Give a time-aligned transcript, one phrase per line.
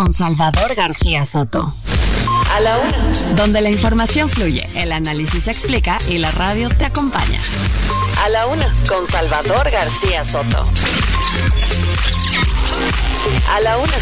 [0.00, 1.74] con Salvador García Soto.
[2.54, 3.34] A la una.
[3.36, 7.38] Donde la información fluye, el análisis se explica y la radio te acompaña.
[8.24, 10.62] A la una con Salvador García Soto.
[13.52, 13.92] A la una.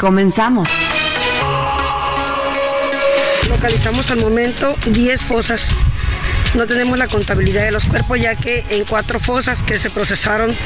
[0.00, 0.66] Comenzamos.
[3.50, 5.60] Localizamos al momento 10 fosas.
[6.54, 10.56] No tenemos la contabilidad de los cuerpos ya que en cuatro fosas que se procesaron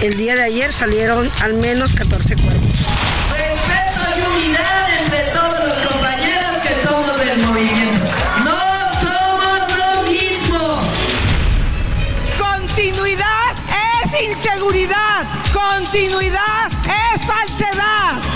[0.00, 2.70] el día de ayer salieron al menos 14 cuerpos.
[3.30, 8.10] Respeto y unidad entre todos los compañeros que somos del movimiento.
[8.44, 8.58] No
[9.00, 10.82] somos lo mismo.
[12.38, 13.54] Continuidad
[14.04, 15.26] es inseguridad.
[15.52, 16.70] Continuidad
[17.14, 18.35] es falsedad.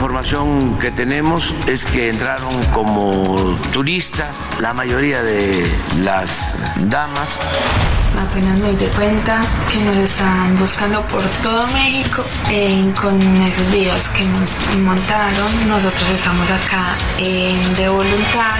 [0.00, 3.34] Información que tenemos es que entraron como
[3.72, 5.66] turistas, la mayoría de
[6.02, 6.54] las
[6.90, 7.40] damas.
[8.28, 9.40] Apenas me di cuenta
[9.72, 15.50] que nos están buscando por todo México eh, con esos videos que mon- montaron.
[15.66, 18.56] Nosotros estamos acá en de voluntad.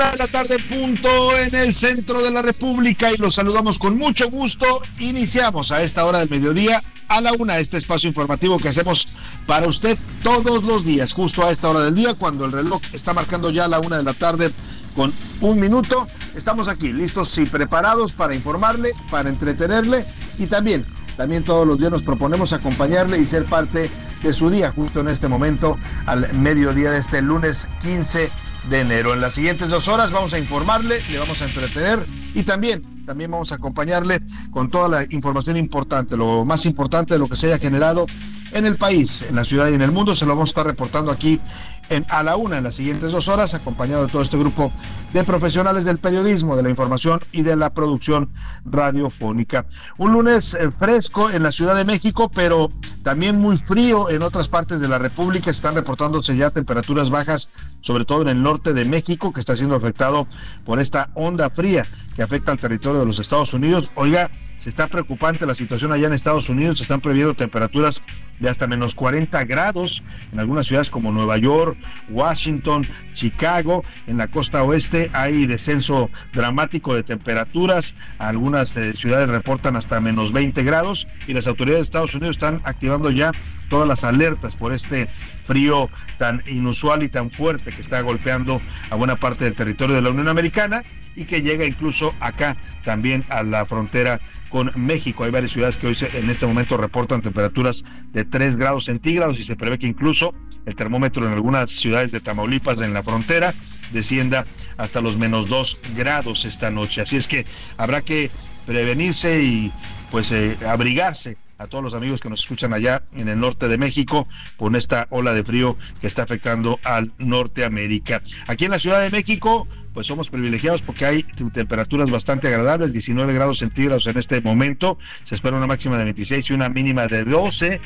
[0.00, 3.98] Una de la tarde punto en el centro de la República y los saludamos con
[3.98, 4.64] mucho gusto.
[4.98, 9.08] Iniciamos a esta hora del mediodía a la una este espacio informativo que hacemos
[9.46, 13.12] para usted todos los días, justo a esta hora del día, cuando el reloj está
[13.12, 14.54] marcando ya la una de la tarde
[14.96, 15.12] con
[15.42, 16.08] un minuto.
[16.34, 20.06] Estamos aquí listos y preparados para informarle, para entretenerle
[20.38, 20.86] y también,
[21.18, 23.90] también todos los días nos proponemos acompañarle y ser parte
[24.22, 28.30] de su día, justo en este momento, al mediodía de este lunes 15
[28.68, 29.12] de enero.
[29.12, 33.30] En las siguientes dos horas vamos a informarle, le vamos a entretener y también, también
[33.30, 37.46] vamos a acompañarle con toda la información importante, lo más importante de lo que se
[37.46, 38.06] haya generado
[38.52, 40.14] en el país, en la ciudad y en el mundo.
[40.14, 41.40] Se lo vamos a estar reportando aquí
[41.88, 44.72] en A la Una en las siguientes dos horas, acompañado de todo este grupo
[45.12, 48.30] de profesionales del periodismo, de la información y de la producción
[48.64, 49.66] radiofónica.
[49.98, 52.70] Un lunes eh, fresco en la Ciudad de México, pero
[53.02, 55.50] también muy frío en otras partes de la República.
[55.50, 57.50] Están reportándose ya temperaturas bajas,
[57.80, 60.26] sobre todo en el norte de México, que está siendo afectado
[60.64, 63.90] por esta onda fría que afecta al territorio de los Estados Unidos.
[63.94, 64.30] Oiga,
[64.60, 68.02] se está preocupante la situación allá en Estados Unidos, se están previendo temperaturas
[68.38, 70.02] de hasta menos 40 grados
[70.32, 71.78] en algunas ciudades como Nueva York,
[72.10, 79.76] Washington, Chicago, en la costa oeste hay descenso dramático de temperaturas, algunas eh, ciudades reportan
[79.76, 83.32] hasta menos 20 grados y las autoridades de Estados Unidos están activando ya
[83.70, 85.08] todas las alertas por este
[85.46, 85.88] frío
[86.18, 88.60] tan inusual y tan fuerte que está golpeando
[88.90, 90.82] a buena parte del territorio de la Unión Americana
[91.16, 95.24] y que llega incluso acá también a la frontera con México.
[95.24, 99.38] Hay varias ciudades que hoy se- en este momento reportan temperaturas de 3 grados centígrados
[99.40, 100.34] y se prevé que incluso
[100.66, 103.54] el termómetro en algunas ciudades de Tamaulipas en la frontera
[103.92, 104.44] descienda
[104.76, 107.00] hasta los menos 2 grados esta noche.
[107.00, 107.44] Así es que
[107.76, 108.30] habrá que
[108.66, 109.72] prevenirse y
[110.10, 113.76] pues eh, abrigarse a todos los amigos que nos escuchan allá en el norte de
[113.76, 114.26] México
[114.56, 118.22] con esta ola de frío que está afectando al Norteamérica.
[118.46, 123.34] Aquí en la Ciudad de México, pues somos privilegiados porque hay temperaturas bastante agradables, 19
[123.34, 127.24] grados centígrados en este momento, se espera una máxima de 26 y una mínima de
[127.24, 127.80] 12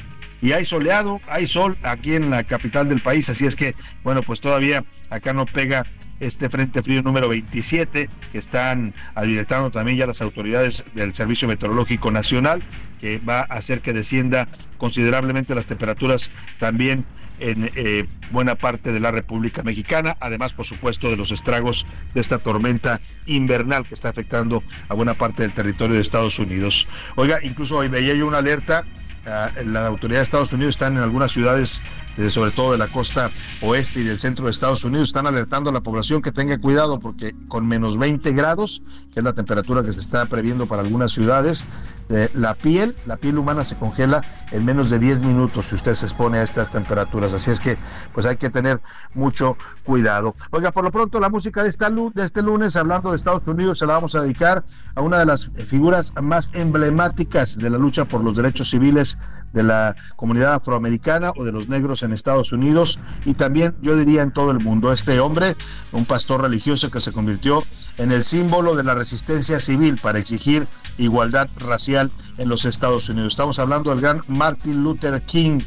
[0.45, 4.23] y hay soleado, hay sol aquí en la capital del país, así es que, bueno,
[4.23, 5.87] pues todavía acá no pega
[6.21, 12.11] este frente frío número 27 que están alertando también ya las autoridades del Servicio Meteorológico
[12.11, 12.63] Nacional
[13.01, 14.47] que va a hacer que descienda
[14.77, 16.31] considerablemente las temperaturas
[16.61, 17.07] también
[17.41, 22.21] en eh, buena parte de la República Mexicana, además por supuesto de los estragos de
[22.21, 26.89] esta tormenta invernal que está afectando a buena parte del territorio de Estados Unidos.
[27.17, 28.85] Oiga, incluso hoy veía yo una alerta,
[29.25, 31.83] la autoridad de Estados Unidos están en algunas ciudades
[32.29, 33.31] sobre todo de la costa
[33.61, 37.01] oeste y del centro de Estados Unidos, están alertando a la población que tenga cuidado
[37.01, 38.83] porque con menos 20 grados,
[39.13, 41.65] que es la temperatura que se está previendo para algunas ciudades,
[42.11, 44.23] eh, la piel, la piel humana se congela
[44.53, 47.33] en menos de 10 minutos si usted se expone a estas temperaturas.
[47.33, 47.79] Así es que
[48.13, 48.81] pues hay que tener
[49.15, 50.35] mucho cuidado.
[50.51, 53.79] Oiga, por lo pronto la música de, esta, de este lunes, hablando de Estados Unidos,
[53.79, 54.65] se la vamos a dedicar
[54.95, 59.19] a una de las figuras más emblemáticas de la lucha por los derechos civiles
[59.55, 64.23] de la comunidad afroamericana o de los negros en Estados Unidos y también yo diría
[64.23, 64.93] en todo el mundo.
[64.93, 65.57] Este hombre,
[65.93, 67.65] un pastor religioso que se convirtió
[67.97, 70.67] en el símbolo de la resistencia civil para exigir
[70.99, 73.33] igualdad racial en los Estados Unidos.
[73.33, 75.61] Estamos hablando del gran Martin Luther King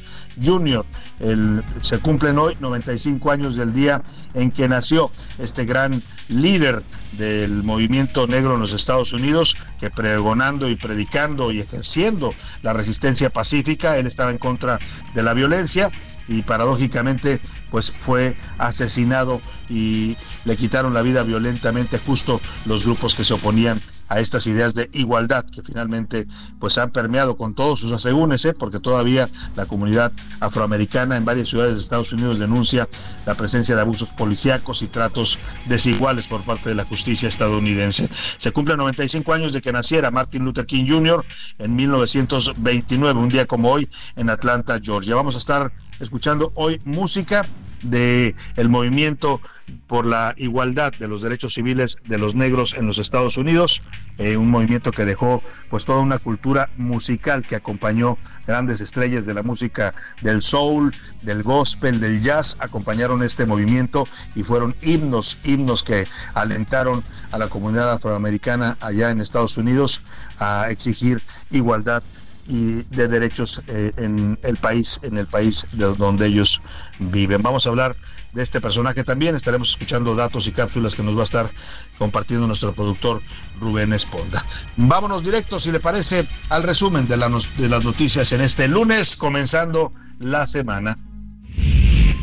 [0.43, 0.85] Jr.
[1.19, 4.01] El, se cumplen hoy 95 años del día
[4.33, 10.69] en que nació este gran líder del movimiento negro en los Estados Unidos, que pregonando
[10.69, 14.79] y predicando y ejerciendo la resistencia pacífica, él estaba en contra
[15.13, 15.91] de la violencia
[16.27, 17.39] y paradójicamente
[17.71, 23.81] pues fue asesinado y le quitaron la vida violentamente justo los grupos que se oponían
[24.07, 26.27] a estas ideas de igualdad que finalmente
[26.59, 28.53] pues han permeado con todos sus asegúnes, ¿eh?
[28.53, 32.87] porque todavía la comunidad afroamericana en varias ciudades de Estados Unidos denuncia
[33.25, 38.09] la presencia de abusos policíacos y tratos desiguales por parte de la justicia estadounidense.
[38.37, 41.25] Se cumplen 95 años de que naciera Martin Luther King Jr.
[41.59, 45.15] en 1929, un día como hoy en Atlanta, Georgia.
[45.15, 47.47] Vamos a estar escuchando hoy música
[47.81, 49.41] de el movimiento
[49.87, 53.83] por la igualdad de los derechos civiles de los negros en los Estados Unidos,
[54.17, 59.33] eh, un movimiento que dejó pues toda una cultura musical que acompañó grandes estrellas de
[59.33, 65.83] la música del soul, del gospel, del jazz, acompañaron este movimiento y fueron himnos, himnos
[65.83, 70.01] que alentaron a la comunidad afroamericana allá en Estados Unidos
[70.39, 71.21] a exigir
[71.51, 72.03] igualdad
[72.47, 76.61] y de derechos eh, en el país, en el país de donde ellos
[76.99, 77.41] viven.
[77.41, 77.95] Vamos a hablar
[78.33, 79.35] de este personaje también.
[79.35, 81.51] Estaremos escuchando datos y cápsulas que nos va a estar
[81.97, 83.21] compartiendo nuestro productor
[83.59, 84.45] Rubén Esponda.
[84.77, 87.17] Vámonos directo, si le parece, al resumen de,
[87.57, 90.97] de las noticias en este lunes, comenzando la semana.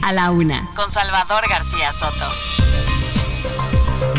[0.02, 2.73] A la una, con Salvador García Soto.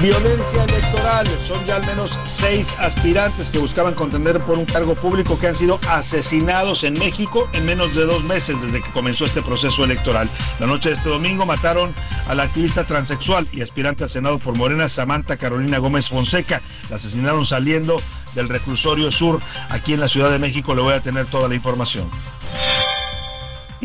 [0.02, 1.28] Violencia electoral.
[1.44, 5.56] Son ya al menos seis aspirantes que buscaban contender por un cargo público que han
[5.56, 10.30] sido asesinados en México en menos de dos meses desde que comenzó este proceso electoral.
[10.60, 11.96] La noche de este domingo mataron
[12.28, 16.62] a la activista transexual y aspirante al Senado por Morena, Samantha Carolina Gómez Fonseca.
[16.90, 18.02] La asesinaron saliendo
[18.34, 19.40] del reclusorio sur
[19.70, 20.76] aquí en la Ciudad de México.
[20.76, 22.10] Le voy a tener toda la información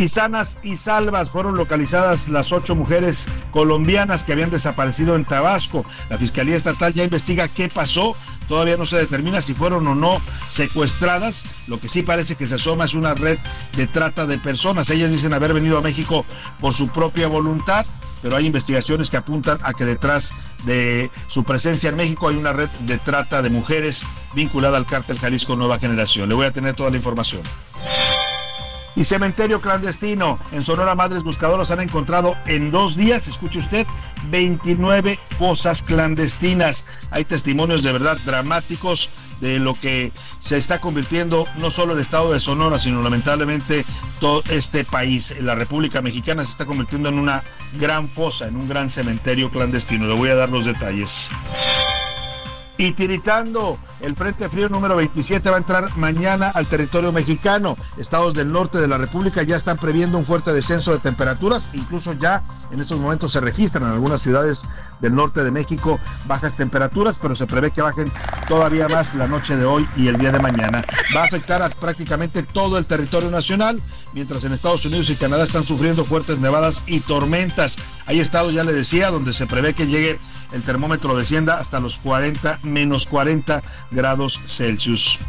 [0.01, 5.85] y sanas y salvas fueron localizadas las ocho mujeres colombias que habían desaparecido en Tabasco.
[6.09, 8.17] La Fiscalía Estatal ya investiga qué pasó.
[8.49, 11.45] Todavía no se determina si fueron o no secuestradas.
[11.67, 13.39] Lo que sí parece que se asoma es una red
[13.77, 14.91] de trata de personas.
[14.91, 16.25] Ellas dicen haber venido a México
[16.61, 17.85] por su propia voluntad
[18.23, 22.53] pero hay investigaciones que apuntan a que detrás de su presencia en México hay una
[22.53, 24.05] red de trata de mujeres
[24.35, 26.29] vinculada al cártel Jalisco Nueva Generación.
[26.29, 27.41] Le voy a tener toda la información.
[28.97, 30.39] Y cementerio clandestino.
[30.53, 33.87] En Sonora Madres Buscadoras han encontrado en dos días, escuche usted,
[34.31, 36.85] 29 fosas clandestinas.
[37.11, 39.11] Hay testimonios de verdad dramáticos
[39.41, 43.85] de lo que se está convirtiendo no solo el estado de Sonora, sino lamentablemente
[44.21, 45.35] todo este país.
[45.41, 47.43] La República Mexicana se está convirtiendo en una
[47.79, 50.07] gran fosa, en un gran cementerio clandestino.
[50.07, 51.29] Le voy a dar los detalles.
[52.81, 57.77] Y tiritando, el Frente Frío número 27 va a entrar mañana al territorio mexicano.
[57.99, 61.69] Estados del norte de la República ya están previendo un fuerte descenso de temperaturas.
[61.75, 64.65] Incluso ya en estos momentos se registran en algunas ciudades
[65.01, 68.11] del norte de México bajas temperaturas, pero se prevé que bajen
[68.49, 70.83] todavía más la noche de hoy y el día de mañana.
[71.15, 73.83] Va a afectar a prácticamente todo el territorio nacional,
[74.15, 77.77] mientras en Estados Unidos y Canadá están sufriendo fuertes nevadas y tormentas.
[78.11, 80.19] Hay estados, ya le decía, donde se prevé que llegue
[80.51, 83.63] el termómetro descienda hasta los 40, menos 40
[83.93, 85.21] grados Celsius.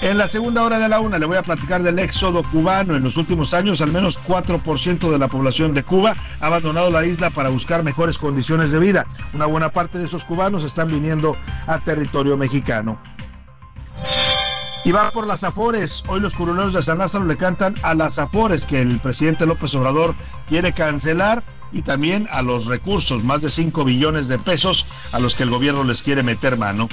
[0.00, 2.96] En la segunda hora de la una le voy a platicar del éxodo cubano.
[2.96, 7.06] En los últimos años, al menos 4% de la población de Cuba ha abandonado la
[7.06, 9.06] isla para buscar mejores condiciones de vida.
[9.32, 11.36] Una buena parte de esos cubanos están viniendo
[11.68, 12.98] a territorio mexicano.
[14.84, 16.02] Y va por las Afores.
[16.08, 19.72] Hoy los curuleros de San Lázaro le cantan a las Afores que el presidente López
[19.76, 20.16] Obrador
[20.48, 25.36] quiere cancelar y también a los recursos, más de 5 billones de pesos a los
[25.36, 26.88] que el gobierno les quiere meter mano.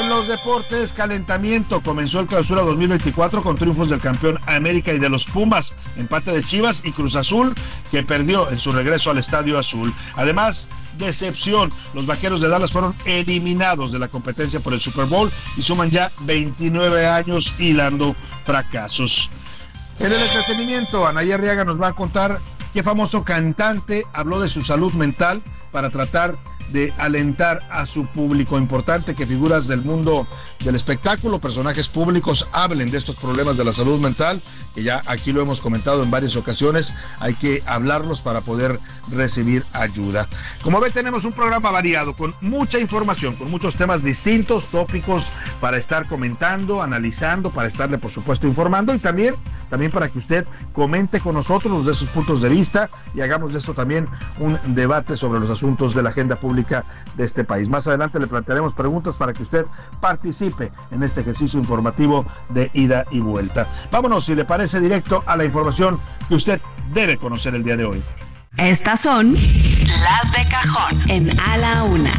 [0.00, 1.82] En los deportes, calentamiento.
[1.82, 6.42] Comenzó el clausura 2024 con triunfos del campeón América y de los Pumas, empate de
[6.42, 7.54] Chivas y Cruz Azul,
[7.90, 9.94] que perdió en su regreso al Estadio Azul.
[10.16, 10.68] Además,
[10.98, 11.72] decepción.
[11.92, 15.90] Los vaqueros de Dallas fueron eliminados de la competencia por el Super Bowl y suman
[15.90, 19.30] ya 29 años hilando fracasos.
[20.00, 22.40] En el entretenimiento, Anaya Arriaga nos va a contar
[22.72, 26.53] qué famoso cantante habló de su salud mental para tratar de
[26.98, 28.58] alentar a su público.
[28.58, 30.26] Importante que figuras del mundo
[30.60, 34.42] del espectáculo, personajes públicos, hablen de estos problemas de la salud mental,
[34.74, 36.94] que ya aquí lo hemos comentado en varias ocasiones.
[37.20, 38.78] Hay que hablarlos para poder
[39.10, 40.28] recibir ayuda.
[40.62, 45.76] Como ve, tenemos un programa variado con mucha información, con muchos temas distintos, tópicos para
[45.76, 49.34] estar comentando, analizando, para estarle, por supuesto, informando y también,
[49.74, 53.58] también para que usted comente con nosotros de sus puntos de vista y hagamos de
[53.58, 56.84] esto también un debate sobre los asuntos de la agenda pública
[57.16, 57.68] de este país.
[57.68, 59.66] Más adelante le plantearemos preguntas para que usted
[60.00, 63.66] participe en este ejercicio informativo de ida y vuelta.
[63.90, 66.60] Vámonos, si le parece, directo a la información que usted
[66.92, 68.00] debe conocer el día de hoy.
[68.56, 72.12] Estas son las de cajón en A la Una.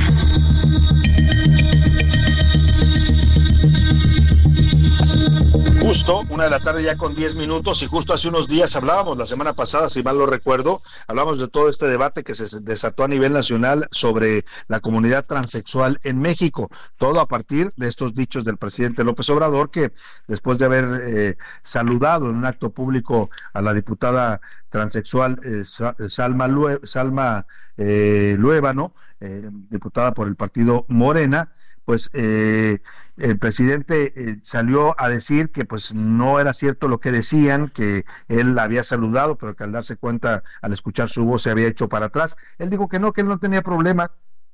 [5.85, 9.19] Justo una de la tarde ya con 10 minutos y justo hace unos días hablábamos,
[9.19, 13.03] la semana pasada, si mal lo recuerdo, hablamos de todo este debate que se desató
[13.03, 16.71] a nivel nacional sobre la comunidad transexual en México.
[16.97, 19.93] Todo a partir de estos dichos del presidente López Obrador que
[20.27, 25.63] después de haber eh, saludado en un acto público a la diputada transexual eh,
[26.09, 26.49] Salma,
[26.81, 27.45] Salma
[27.77, 31.53] eh, Luébano, diputada por el partido Morena,
[31.85, 32.79] pues eh,
[33.17, 38.05] el presidente eh, salió a decir que pues no era cierto lo que decían, que
[38.27, 41.87] él había saludado, pero que al darse cuenta, al escuchar su voz, se había hecho
[41.87, 42.35] para atrás.
[42.57, 44.11] Él dijo que no, que él no tenía problema.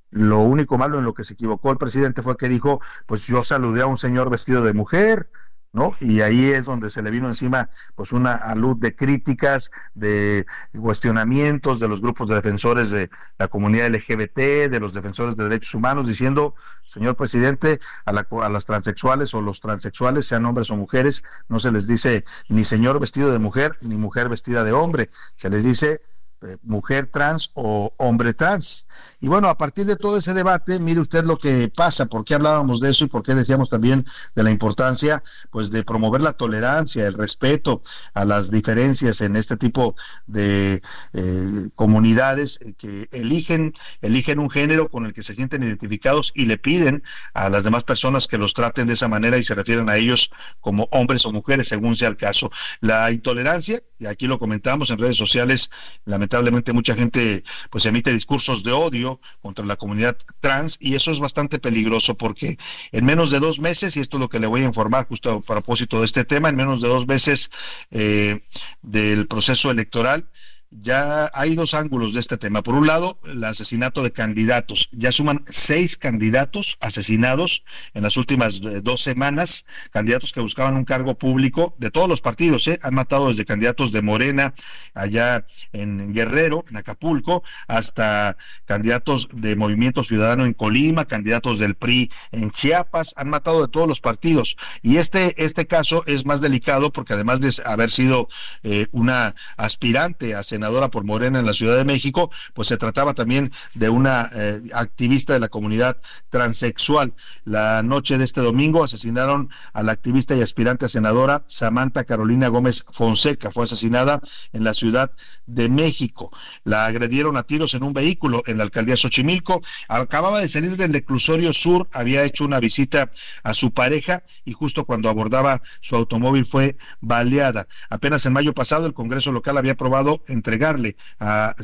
[0.10, 3.44] Lo único malo en lo que se equivocó el presidente fue que dijo, pues yo
[3.46, 5.30] saludé a un señor vestido de mujer,
[5.74, 5.94] ¿no?
[6.02, 10.46] Y ahí es donde se le vino encima pues una alud de críticas, de
[10.78, 15.74] cuestionamientos de los grupos de defensores de la comunidad LGBT, de los defensores de derechos
[15.74, 21.24] humanos, diciendo, señor presidente, a, a las transexuales o los transexuales, sean hombres o mujeres,
[21.48, 25.50] no se les dice ni señor vestido de mujer, ni mujer vestida de hombre, se
[25.50, 26.02] les dice
[26.44, 28.88] eh, mujer trans o hombre trans.
[29.20, 32.34] Y bueno, a partir de todo ese debate, mire usted lo que pasa, por qué
[32.34, 35.22] hablábamos de eso y por qué decíamos también de la importancia
[35.52, 37.84] pues de promover la tolerancia, el respeto
[38.16, 39.94] a las diferencias en este tipo
[40.26, 40.82] de
[41.14, 46.58] eh, comunidades que eligen eligen un género con el que se sienten identificados y le
[46.58, 47.04] piden
[47.36, 50.32] a las demás personas que los traten de esa manera y se refieren a ellos
[50.60, 52.52] como hombres o mujeres según sea el caso.
[52.80, 55.70] La intolerancia, y aquí lo comentamos en redes sociales,
[56.06, 61.12] lamentablemente lamentablemente mucha gente pues emite discursos de odio contra la comunidad trans y eso
[61.12, 62.58] es bastante peligroso porque
[62.92, 65.32] en menos de dos meses, y esto es lo que le voy a informar justo
[65.32, 67.52] a propósito de este tema, en menos de dos meses
[67.92, 68.42] eh,
[68.82, 70.26] del proceso electoral,
[70.72, 72.64] ya hay dos ángulos de este tema.
[72.64, 74.90] Por un lado, el asesinato de candidatos.
[74.94, 77.64] Ya suman seis candidatos asesinados
[77.94, 82.22] en las últimas eh, dos semanas, candidatos que buscaban un cargo público de todos los
[82.22, 82.68] partidos.
[82.68, 82.80] ¿eh?
[82.84, 84.54] Han matado desde candidatos de Morena,
[84.94, 92.10] allá en Guerrero, en Acapulco, hasta candidatos de Movimiento Ciudadano en Colima, candidatos del PRI
[92.32, 93.14] en Chiapas.
[93.18, 94.56] Han matado de todos los partidos.
[94.82, 98.30] Y este, este caso es más delicado porque además de haber sido
[98.64, 103.16] eh, una aspirante a senadora por Morena en la Ciudad de México, pues se trataba
[103.16, 105.98] también de una eh, activista de la comunidad
[106.30, 107.16] transexual.
[107.46, 112.48] La noche de este domingo asesinaron a la activista y aspirante a senadora Samantha Carolina
[112.48, 113.50] Gómez Fonseca.
[113.50, 114.22] Fue asesinada
[114.54, 115.12] en la Ciudad
[115.48, 116.30] de México.
[116.64, 119.64] La agredieron a tiros en un vehículo en la alcaldía Xochimilco.
[119.88, 123.10] Acababa de salir del reclusorio sur, había hecho una visita
[123.42, 127.66] a su pareja y justo cuando abordaba su automóvil fue baleada.
[127.90, 131.56] Apenas en mayo pasado el Congreso local había aprobado entre entregarle a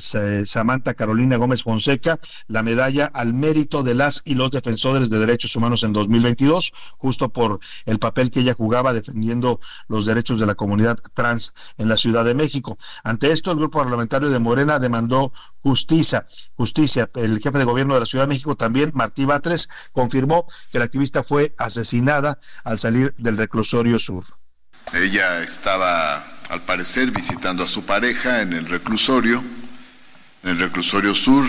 [0.45, 5.55] Samantha Carolina Gómez Fonseca la medalla al mérito de las y los defensores de derechos
[5.57, 10.55] humanos en 2022, justo por el papel que ella jugaba defendiendo los derechos de la
[10.55, 12.77] comunidad trans en la Ciudad de México.
[13.03, 16.25] Ante esto, el grupo parlamentario de Morena demandó justicia.
[16.55, 17.09] Justicia.
[17.15, 20.85] El jefe de gobierno de la Ciudad de México también, Martí Batres, confirmó que la
[20.85, 24.23] activista fue asesinada al salir del reclusorio sur.
[24.93, 29.43] Ella estaba al parecer visitando a su pareja en el reclusorio,
[30.43, 31.45] en el reclusorio sur.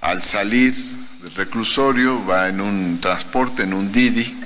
[0.00, 0.74] Al salir
[1.22, 4.36] del reclusorio va en un transporte, en un Didi,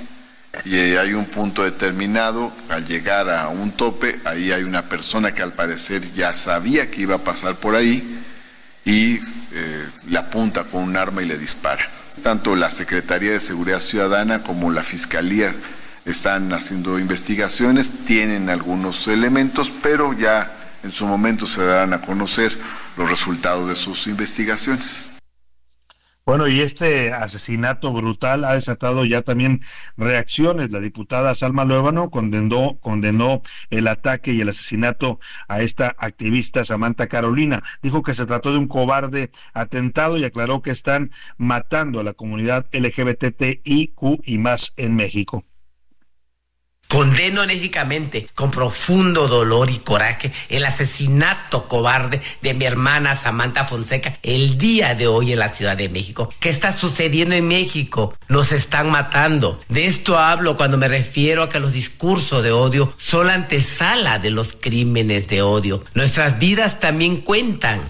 [0.63, 5.41] y hay un punto determinado, al llegar a un tope, ahí hay una persona que
[5.41, 8.23] al parecer ya sabía que iba a pasar por ahí
[8.85, 9.15] y
[9.51, 11.89] eh, le apunta con un arma y le dispara.
[12.23, 15.53] Tanto la Secretaría de Seguridad Ciudadana como la Fiscalía
[16.05, 22.55] están haciendo investigaciones, tienen algunos elementos, pero ya en su momento se darán a conocer
[22.95, 25.09] los resultados de sus investigaciones.
[26.25, 29.61] Bueno, y este asesinato brutal ha desatado ya también
[29.95, 30.71] reacciones.
[30.71, 37.05] La diputada Salma Luébano condenó, condenó el ataque y el asesinato a esta activista Samantha
[37.05, 37.61] Carolina.
[37.83, 42.13] Dijo que se trató de un cobarde atentado y aclaró que están matando a la
[42.13, 45.45] comunidad LGBTIQ y más en México.
[46.87, 54.17] Condeno enérgicamente, con profundo dolor y coraje, el asesinato cobarde de mi hermana Samantha Fonseca
[54.23, 56.29] el día de hoy en la Ciudad de México.
[56.39, 58.13] ¿Qué está sucediendo en México?
[58.27, 59.59] Nos están matando.
[59.67, 64.19] De esto hablo cuando me refiero a que los discursos de odio son la antesala
[64.19, 65.83] de los crímenes de odio.
[65.93, 67.89] Nuestras vidas también cuentan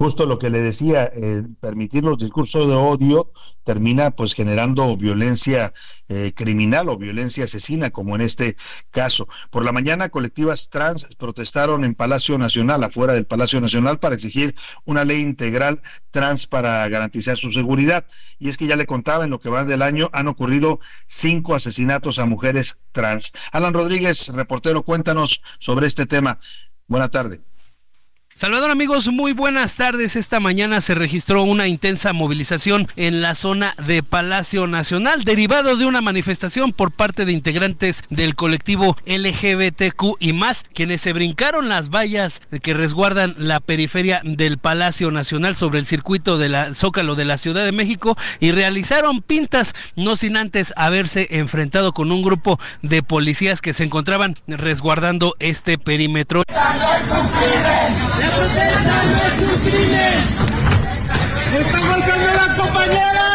[0.00, 3.32] justo lo que le decía, eh, permitir los discursos de odio
[3.64, 5.74] termina pues generando violencia
[6.08, 8.56] eh, criminal o violencia asesina, como en este
[8.90, 9.28] caso.
[9.50, 14.54] Por la mañana, colectivas trans protestaron en Palacio Nacional, afuera del Palacio Nacional, para exigir
[14.86, 18.06] una ley integral trans para garantizar su seguridad.
[18.38, 21.54] Y es que ya le contaba, en lo que va del año han ocurrido cinco
[21.54, 23.32] asesinatos a mujeres trans.
[23.52, 26.38] Alan Rodríguez, reportero, cuéntanos sobre este tema.
[26.86, 27.49] Buena tarde.
[28.40, 30.16] Salvador amigos, muy buenas tardes.
[30.16, 35.84] Esta mañana se registró una intensa movilización en la zona de Palacio Nacional, derivado de
[35.84, 41.90] una manifestación por parte de integrantes del colectivo LGBTQ y más, quienes se brincaron las
[41.90, 47.26] vallas que resguardan la periferia del Palacio Nacional sobre el circuito de la Zócalo de
[47.26, 52.58] la Ciudad de México y realizaron pintas, no sin antes haberse enfrentado con un grupo
[52.80, 56.42] de policías que se encontraban resguardando este perímetro.
[61.58, 63.30] ¡Están golpeando a las compañeras!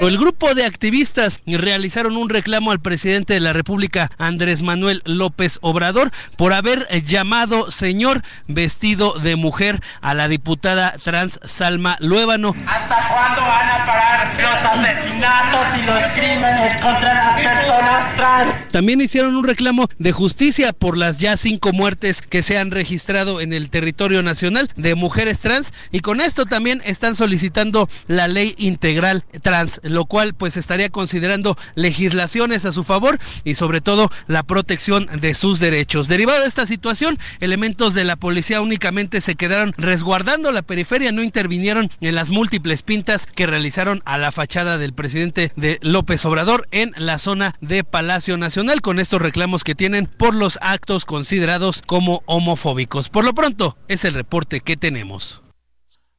[0.00, 5.58] El grupo de activistas realizaron un reclamo al presidente de la República, Andrés Manuel López
[5.62, 12.54] Obrador, por haber llamado señor vestido de mujer a la diputada trans Salma Luébano.
[12.66, 18.54] ¿Hasta cuándo van a parar los asesinatos y los crímenes contra las personas trans?
[18.76, 23.40] También hicieron un reclamo de justicia por las ya cinco muertes que se han registrado
[23.40, 28.54] en el territorio nacional de mujeres trans y con esto también están solicitando la ley
[28.58, 34.42] integral trans lo cual pues estaría considerando legislaciones a su favor y sobre todo la
[34.42, 36.06] protección de sus derechos.
[36.06, 41.22] Derivado de esta situación, elementos de la policía únicamente se quedaron resguardando la periferia, no
[41.22, 46.68] intervinieron en las múltiples pintas que realizaron a la fachada del presidente de López Obrador
[46.72, 51.82] en la zona de Palacio Nacional con estos reclamos que tienen por los actos considerados
[51.86, 53.08] como homofóbicos.
[53.08, 55.42] Por lo pronto, es el reporte que tenemos.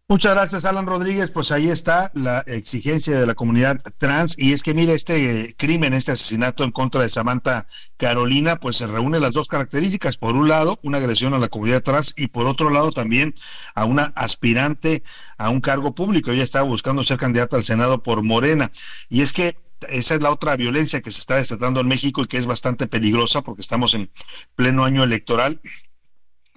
[0.09, 1.29] Muchas gracias, Alan Rodríguez.
[1.29, 4.35] Pues ahí está la exigencia de la comunidad trans.
[4.39, 7.65] Y es que, mire, este crimen, este asesinato en contra de Samantha
[7.97, 10.15] Carolina, pues se reúne las dos características.
[10.15, 13.35] Por un lado, una agresión a la comunidad trans y por otro lado también
[13.75, 15.03] a una aspirante
[15.37, 16.31] a un cargo público.
[16.31, 18.71] Ella estaba buscando ser candidata al Senado por Morena.
[19.09, 19.55] Y es que
[19.89, 22.87] esa es la otra violencia que se está desatando en México y que es bastante
[22.87, 24.09] peligrosa porque estamos en
[24.55, 25.61] pleno año electoral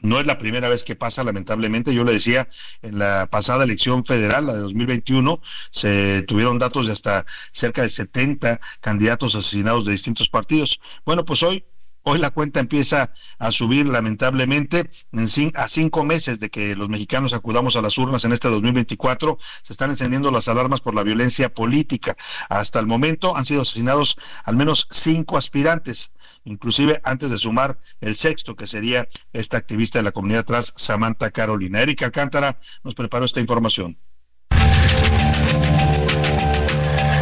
[0.03, 1.95] no es la primera vez que pasa, lamentablemente.
[1.95, 2.49] Yo le decía,
[2.83, 7.91] en la pasada elección federal, la de 2021, se tuvieron datos de hasta cerca de
[7.91, 10.81] 70 candidatos asesinados de distintos partidos.
[11.05, 11.65] Bueno, pues hoy
[12.11, 14.91] Hoy la cuenta empieza a subir lamentablemente.
[15.13, 19.39] En a cinco meses de que los mexicanos acudamos a las urnas en este 2024,
[19.63, 22.17] se están encendiendo las alarmas por la violencia política.
[22.49, 26.11] Hasta el momento han sido asesinados al menos cinco aspirantes
[26.43, 31.31] inclusive antes de sumar el sexto, que sería esta activista de la comunidad trans, Samantha
[31.31, 31.81] Carolina.
[31.81, 33.99] Erika Alcántara nos preparó esta información.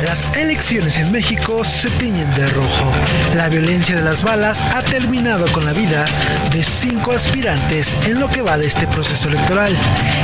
[0.09, 2.90] Las elecciones en México se tiñen de rojo.
[3.37, 6.07] La violencia de las balas ha terminado con la vida
[6.51, 9.77] de cinco aspirantes en lo que va de este proceso electoral.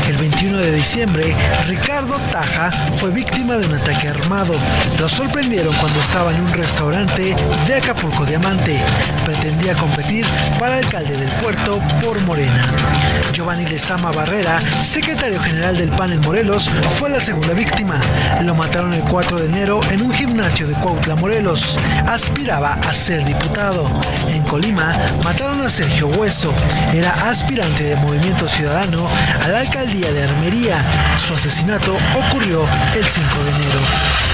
[0.08, 1.34] El 21 de diciembre,
[1.66, 4.54] Ricardo Taja fue víctima de un ataque armado.
[4.98, 8.80] Lo sorprendieron cuando estaba en un restaurante de Acapulco Diamante.
[9.26, 10.24] Pretendía competir
[10.58, 12.72] para alcalde del puerto por Morena.
[13.34, 18.00] Giovanni Lezama Barrera, secretario general del PAN en Morelos, fue la segunda víctima.
[18.42, 21.78] Lo mataron el 4 de enero en un gimnasio de Cuautla, Morelos.
[22.06, 23.88] Aspiraba a ser diputado.
[24.28, 26.52] En Colima mataron a Sergio Hueso.
[26.92, 29.08] Era aspirante de Movimiento Ciudadano
[29.42, 30.84] a la alcaldía de Armería.
[31.18, 33.80] Su asesinato ocurrió el 5 de enero.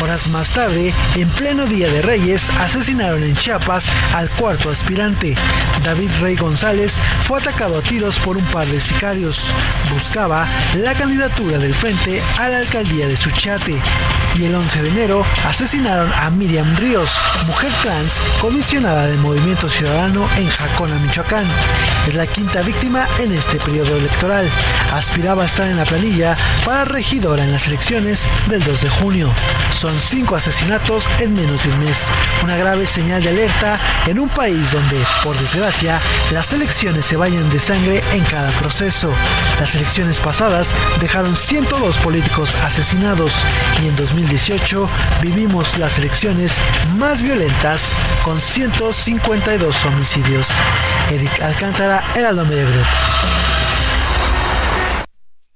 [0.03, 5.35] Horas más tarde, en pleno Día de Reyes, asesinaron en Chiapas al cuarto aspirante.
[5.85, 9.43] David Rey González fue atacado a tiros por un par de sicarios.
[9.93, 13.77] Buscaba la candidatura del frente a la alcaldía de Suchate.
[14.37, 20.29] Y el 11 de enero asesinaron a Miriam Ríos, mujer trans comisionada del Movimiento Ciudadano
[20.37, 21.47] en Jacona, Michoacán.
[22.07, 24.49] Es la quinta víctima en este periodo electoral.
[24.93, 29.33] Aspiraba a estar en la planilla para regidora en las elecciones del 2 de junio.
[29.73, 31.99] Son cinco asesinatos en menos de un mes.
[32.43, 36.01] Una grave señal de alerta en un país donde, por desgracia,
[36.33, 39.13] las elecciones se bañan de sangre en cada proceso.
[39.59, 43.33] Las elecciones pasadas dejaron 102 políticos asesinados
[43.83, 44.89] y en 2018
[45.23, 46.53] vivimos las elecciones
[46.97, 47.93] más violentas
[48.25, 50.47] con 152 homicidios.
[51.11, 52.87] Eric Alcántara, Heraldo Group.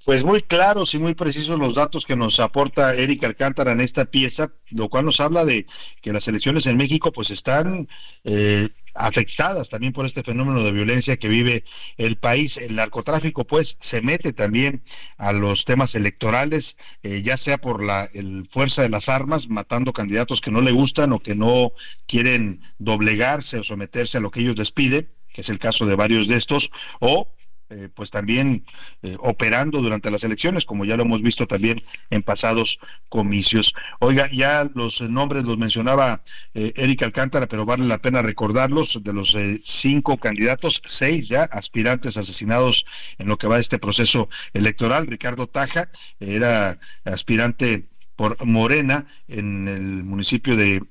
[0.05, 4.05] Pues muy claros y muy precisos los datos que nos aporta Eric Alcántara en esta
[4.05, 5.65] pieza, lo cual nos habla de
[5.99, 7.87] que las elecciones en México pues están
[8.23, 11.63] eh, afectadas también por este fenómeno de violencia que vive
[11.97, 12.57] el país.
[12.57, 14.81] El narcotráfico pues se mete también
[15.17, 18.09] a los temas electorales, eh, ya sea por la
[18.49, 21.73] fuerza de las armas, matando candidatos que no le gustan o que no
[22.07, 25.95] quieren doblegarse o someterse a lo que ellos les piden que es el caso de
[25.95, 27.27] varios de estos, o
[27.71, 28.63] eh, pues también
[29.01, 33.73] eh, operando durante las elecciones, como ya lo hemos visto también en pasados comicios.
[33.99, 36.21] Oiga, ya los nombres los mencionaba
[36.53, 42.17] eh, Erika Alcántara, pero vale la pena recordarlos, de los cinco candidatos, seis ya aspirantes
[42.17, 42.85] asesinados
[43.17, 45.07] en lo que va de este proceso electoral.
[45.07, 50.83] Ricardo Taja era aspirante por Morena en el municipio de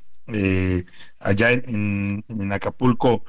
[1.21, 3.25] allá en Acapulco,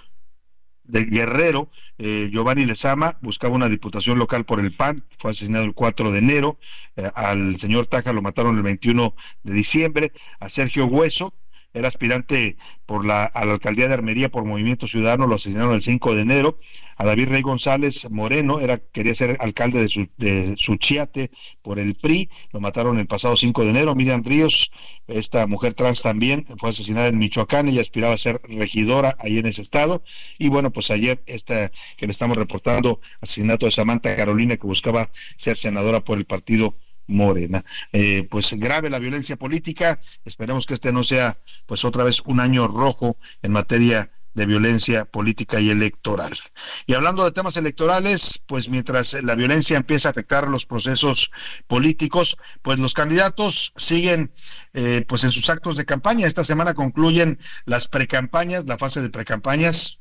[0.88, 5.74] de Guerrero, eh, Giovanni Lezama buscaba una diputación local por el PAN, fue asesinado el
[5.74, 6.58] 4 de enero,
[6.96, 11.34] eh, al señor Taja lo mataron el 21 de diciembre, a Sergio Hueso,
[11.76, 15.82] era aspirante por la, a la alcaldía de Armería por Movimiento Ciudadano, lo asesinaron el
[15.82, 16.56] 5 de enero.
[16.98, 21.30] A David Rey González Moreno, era, quería ser alcalde de, su, de Suchiate
[21.62, 23.96] por el PRI, lo mataron el pasado 5 de enero.
[23.96, 24.72] Miriam Ríos,
[25.08, 29.46] esta mujer trans también, fue asesinada en Michoacán, ella aspiraba a ser regidora ahí en
[29.46, 30.04] ese estado.
[30.40, 35.10] Y bueno, pues ayer esta que le estamos reportando, asesinato de Samantha Carolina, que buscaba
[35.36, 36.76] ser senadora por el partido
[37.08, 37.66] Morena.
[37.92, 40.00] Eh, pues grave la violencia política.
[40.24, 45.06] Esperemos que este no sea, pues otra vez un año rojo en materia de violencia
[45.06, 46.38] política y electoral.
[46.86, 51.32] Y hablando de temas electorales, pues mientras la violencia empieza a afectar los procesos
[51.68, 54.32] políticos, pues los candidatos siguen
[54.74, 56.28] eh, pues en sus actos de campaña.
[56.28, 60.00] Esta semana concluyen las precampañas, la fase de precampañas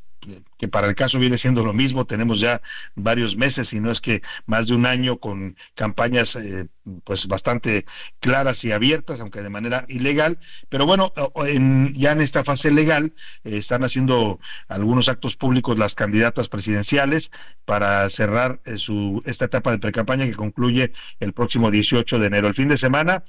[0.57, 2.61] que para el caso viene siendo lo mismo, tenemos ya
[2.95, 6.67] varios meses, y no es que más de un año con campañas eh,
[7.05, 7.87] pues bastante
[8.21, 11.13] claras y abiertas, aunque de manera ilegal, pero bueno,
[11.95, 13.13] ya en esta fase legal
[13.45, 17.31] eh, están haciendo algunos actos públicos las candidatas presidenciales
[17.65, 22.49] para cerrar eh, su esta etapa de precampaña que concluye el próximo 18 de enero.
[22.49, 23.25] El fin de semana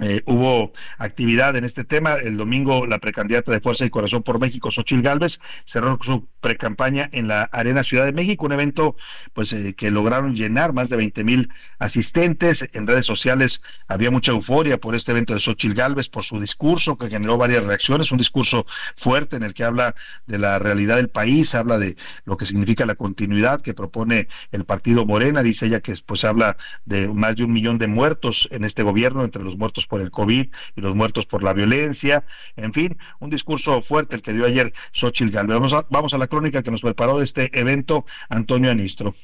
[0.00, 2.14] eh, hubo actividad en este tema.
[2.14, 7.08] El domingo, la precandidata de Fuerza y Corazón por México, Xochil Gálvez, cerró su precampaña
[7.12, 8.96] en la Arena Ciudad de México, un evento
[9.32, 12.68] pues eh, que lograron llenar más de 20 mil asistentes.
[12.72, 16.98] En redes sociales había mucha euforia por este evento de Xochil Gálvez, por su discurso
[16.98, 19.94] que generó varias reacciones, un discurso fuerte en el que habla
[20.26, 24.64] de la realidad del país, habla de lo que significa la continuidad que propone el
[24.64, 25.42] partido Morena.
[25.44, 29.22] Dice ella que pues habla de más de un millón de muertos en este gobierno,
[29.22, 32.24] entre los muertos por el COVID y los muertos por la violencia.
[32.56, 35.54] En fin, un discurso fuerte el que dio ayer Xochitl Galvez.
[35.54, 39.14] Vamos a, vamos a la crónica que nos preparó de este evento Antonio Anistro.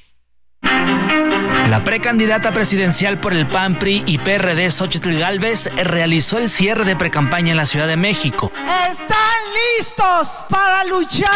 [1.69, 6.95] La precandidata presidencial por el PAN, PRI y PRD, Xochitl Galvez, realizó el cierre de
[6.95, 8.51] precampaña en la Ciudad de México.
[8.55, 9.41] ¿Están
[9.77, 11.29] listos para luchar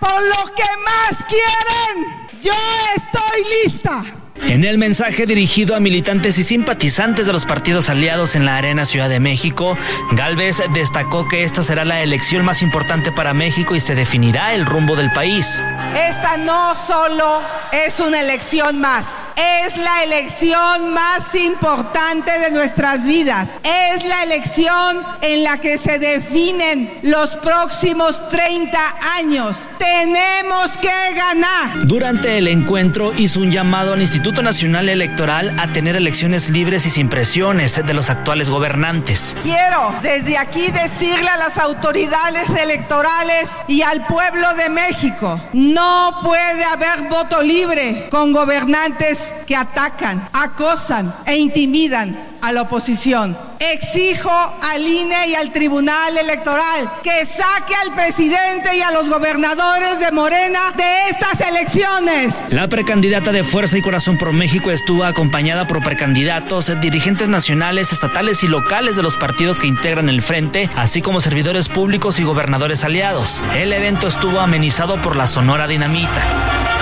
[0.00, 2.42] por lo que más quieren?
[2.42, 2.52] Yo
[2.96, 4.27] estoy lista.
[4.42, 8.84] En el mensaje dirigido a militantes y simpatizantes de los partidos aliados en la Arena
[8.84, 9.76] Ciudad de México,
[10.12, 14.64] Galvez destacó que esta será la elección más importante para México y se definirá el
[14.64, 15.60] rumbo del país.
[15.96, 19.06] Esta no solo es una elección más,
[19.38, 23.48] es la elección más importante de nuestras vidas.
[23.62, 28.78] Es la elección en la que se definen los próximos 30
[29.16, 29.68] años.
[29.78, 31.86] Tenemos que ganar.
[31.86, 36.90] Durante el encuentro hizo un llamado al Instituto Nacional Electoral a tener elecciones libres y
[36.90, 39.36] sin presiones de los actuales gobernantes.
[39.42, 46.64] Quiero desde aquí decirle a las autoridades electorales y al pueblo de México, no puede
[46.64, 53.36] haber voto libre con gobernantes que atacan, acosan e intimidan a la oposición.
[53.58, 59.98] Exijo al INE y al Tribunal Electoral que saque al presidente y a los gobernadores
[59.98, 62.36] de Morena de estas elecciones.
[62.50, 68.44] La precandidata de Fuerza y Corazón por México estuvo acompañada por precandidatos, dirigentes nacionales, estatales
[68.44, 72.84] y locales de los partidos que integran el frente, así como servidores públicos y gobernadores
[72.84, 73.42] aliados.
[73.56, 76.77] El evento estuvo amenizado por la Sonora Dinamita.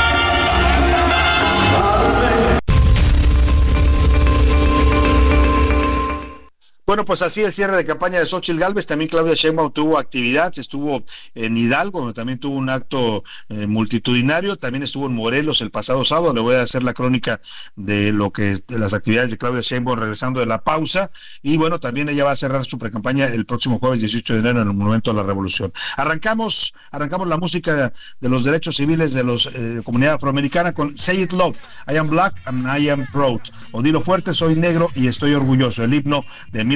[6.86, 8.86] Bueno, pues así el cierre de campaña de Xochitl Galvez.
[8.86, 11.02] También Claudia Sheinbaum tuvo actividad, estuvo
[11.34, 14.54] en Hidalgo, donde también tuvo un acto eh, multitudinario.
[14.54, 16.32] También estuvo en Morelos el pasado sábado.
[16.32, 17.40] Le voy a hacer la crónica
[17.74, 21.10] de lo que las actividades de Claudia Sheinbaum regresando de la pausa.
[21.42, 24.60] Y bueno, también ella va a cerrar su precampaña el próximo jueves 18 de enero
[24.62, 25.72] en el Monumento de la Revolución.
[25.96, 31.22] Arrancamos, arrancamos la música de los derechos civiles de la eh, comunidad afroamericana con Say
[31.22, 31.56] It Love.
[31.88, 33.40] I am black and I am proud.
[33.72, 35.82] O dilo fuerte, soy negro y estoy orgulloso.
[35.82, 36.75] El himno de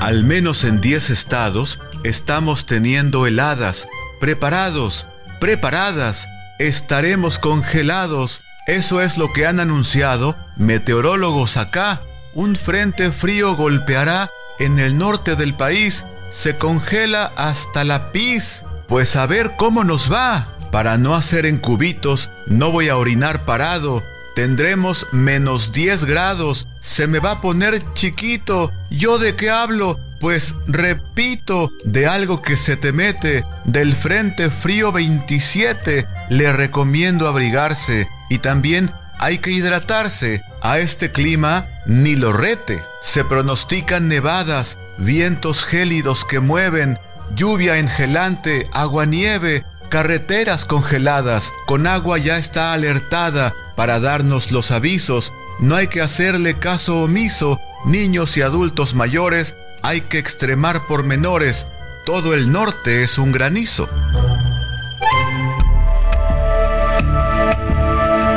[0.00, 3.86] Al menos en 10 estados estamos teniendo heladas.
[4.18, 5.06] Preparados,
[5.40, 6.26] preparadas,
[6.58, 8.40] estaremos congelados.
[8.66, 12.00] Eso es lo que han anunciado meteorólogos acá.
[12.32, 16.06] Un frente frío golpeará en el norte del país.
[16.30, 18.62] Se congela hasta la pis.
[18.88, 20.48] Pues a ver cómo nos va.
[20.72, 24.02] Para no hacer en cubitos, no voy a orinar parado.
[24.40, 26.66] Tendremos menos 10 grados.
[26.80, 28.72] Se me va a poner chiquito.
[28.88, 30.00] ¿Yo de qué hablo?
[30.18, 33.44] Pues repito, de algo que se te mete.
[33.66, 38.08] Del Frente Frío 27 le recomiendo abrigarse.
[38.30, 40.40] Y también hay que hidratarse.
[40.62, 42.82] A este clima ni lo rete.
[43.02, 46.98] Se pronostican nevadas, vientos gélidos que mueven,
[47.34, 55.32] lluvia engelante, agua-nieve, carreteras congeladas, con agua ya está alertada para darnos los avisos.
[55.58, 61.66] No hay que hacerle caso omiso, niños y adultos mayores, hay que extremar por menores.
[62.04, 63.88] Todo el norte es un granizo.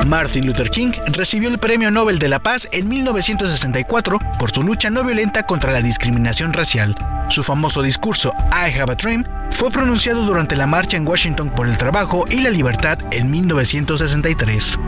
[0.08, 4.90] Martin Luther King recibió el Premio Nobel de la Paz en 1964 por su lucha
[4.90, 6.96] no violenta contra la discriminación racial.
[7.28, 11.68] Su famoso discurso I Have a Dream fue pronunciado durante la marcha en Washington por
[11.68, 14.80] el trabajo y la libertad en 1963.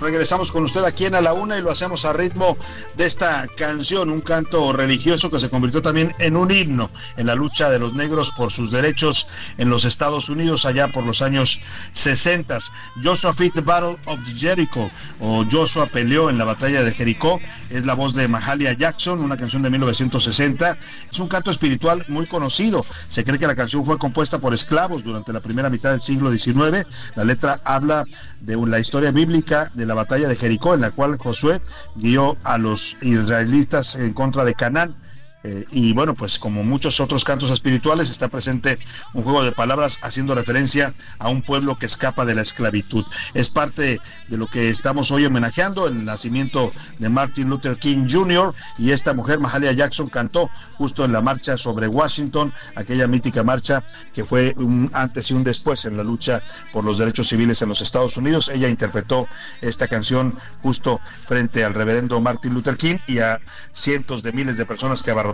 [0.00, 2.56] Regresamos con usted aquí en A la Una y lo hacemos a ritmo
[2.96, 7.34] de esta canción, un canto religioso que se convirtió también en un himno en la
[7.34, 11.60] lucha de los negros por sus derechos en los Estados Unidos allá por los años
[11.94, 12.58] 60.
[13.02, 14.88] Joshua Fit the Battle of Jericho
[15.20, 19.36] o Joshua peleó en la batalla de Jericó es la voz de Mahalia Jackson, una
[19.36, 20.78] canción de 1960.
[21.10, 22.84] Es un canto espiritual muy conocido.
[23.08, 26.30] Se cree que la canción fue compuesta por esclavos durante la primera mitad del siglo
[26.30, 26.86] XIX.
[27.14, 28.04] La letra habla
[28.40, 31.60] de la historia bíblica de la batalla de Jericó, en la cual Josué
[31.96, 34.96] guió a los israelitas en contra de Canaán.
[35.44, 38.78] Eh, y bueno, pues como muchos otros cantos espirituales, está presente
[39.14, 43.04] un juego de palabras haciendo referencia a un pueblo que escapa de la esclavitud.
[43.34, 48.52] Es parte de lo que estamos hoy homenajeando, el nacimiento de Martin Luther King Jr.
[48.78, 53.84] y esta mujer, Mahalia Jackson, cantó justo en la marcha sobre Washington, aquella mítica marcha
[54.12, 57.68] que fue un antes y un después en la lucha por los derechos civiles en
[57.68, 58.50] los Estados Unidos.
[58.52, 59.28] Ella interpretó
[59.60, 63.40] esta canción justo frente al reverendo Martin Luther King y a
[63.72, 65.27] cientos de miles de personas que abarrotaron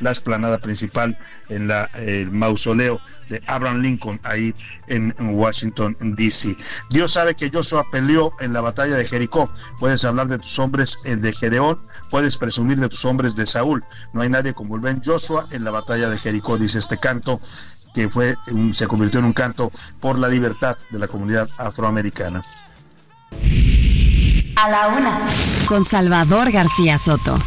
[0.00, 1.18] la esplanada principal
[1.48, 4.54] en la, el mausoleo de Abraham Lincoln ahí
[4.88, 6.56] en Washington, D.C.
[6.90, 9.50] Dios sabe que Joshua peleó en la batalla de Jericó.
[9.80, 13.84] Puedes hablar de tus hombres de Gedeón, puedes presumir de tus hombres de Saúl.
[14.12, 17.40] No hay nadie como el Ben Joshua en la batalla de Jericó, dice este canto
[17.96, 18.36] que fue,
[18.72, 22.42] se convirtió en un canto por la libertad de la comunidad afroamericana.
[24.56, 25.26] A la una.
[25.66, 27.38] Con Salvador García Soto.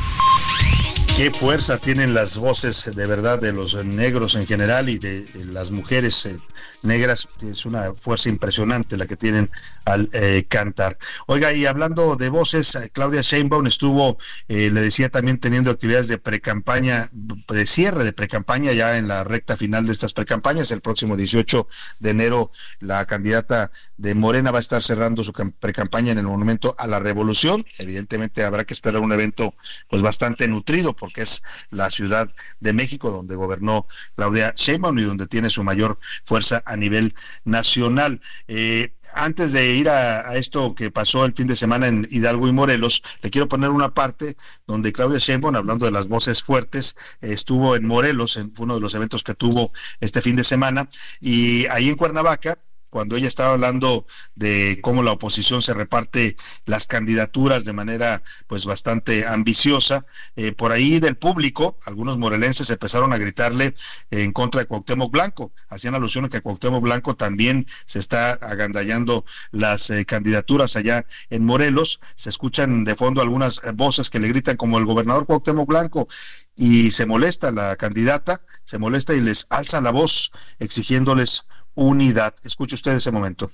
[1.19, 5.69] Qué fuerza tienen las voces de verdad de los negros en general y de, las
[5.69, 6.39] mujeres eh,
[6.81, 7.27] negras.
[7.41, 9.51] Es una fuerza impresionante la que tienen
[9.83, 10.97] al eh, cantar.
[11.27, 16.19] Oiga, y hablando de voces, eh, Claudia Sheinbaum estuvo, le decía también teniendo actividades de
[16.19, 20.71] precampaña, de cierre de precampaña ya en la recta final de estas precampañas.
[20.71, 21.67] El próximo 18
[21.99, 26.75] de enero la candidata de Morena va a estar cerrando su precampaña en el Monumento
[26.77, 27.65] a la Revolución.
[27.77, 29.53] Evidentemente habrá que esperar un evento
[29.89, 35.27] pues bastante nutrido que es la Ciudad de México, donde gobernó Claudia Sheinbaum y donde
[35.27, 38.21] tiene su mayor fuerza a nivel nacional.
[38.47, 42.51] Eh, antes de ir a, esto que pasó el fin de semana en Hidalgo y
[42.51, 47.75] Morelos, le quiero poner una parte donde Claudia Sheinbaum, hablando de las voces fuertes, estuvo
[47.75, 51.89] en Morelos, en uno de los eventos que tuvo este fin de semana, y ahí
[51.89, 57.73] en Cuernavaca, cuando ella estaba hablando de cómo la oposición se reparte las candidaturas de
[57.73, 63.73] manera pues bastante ambiciosa, eh, por ahí del público, algunos morelenses empezaron a gritarle
[64.11, 69.25] en contra de Cuauhtémoc Blanco, hacían alusión a que Cuauhtémoc Blanco también se está agandallando
[69.51, 74.57] las eh, candidaturas allá en Morelos, se escuchan de fondo algunas voces que le gritan
[74.57, 76.07] como el gobernador Cuauhtémoc Blanco
[76.55, 81.45] y se molesta la candidata, se molesta y les alza la voz exigiéndoles
[81.79, 82.35] unidad.
[82.43, 83.49] Escuche usted ese momento.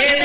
[0.00, 0.22] En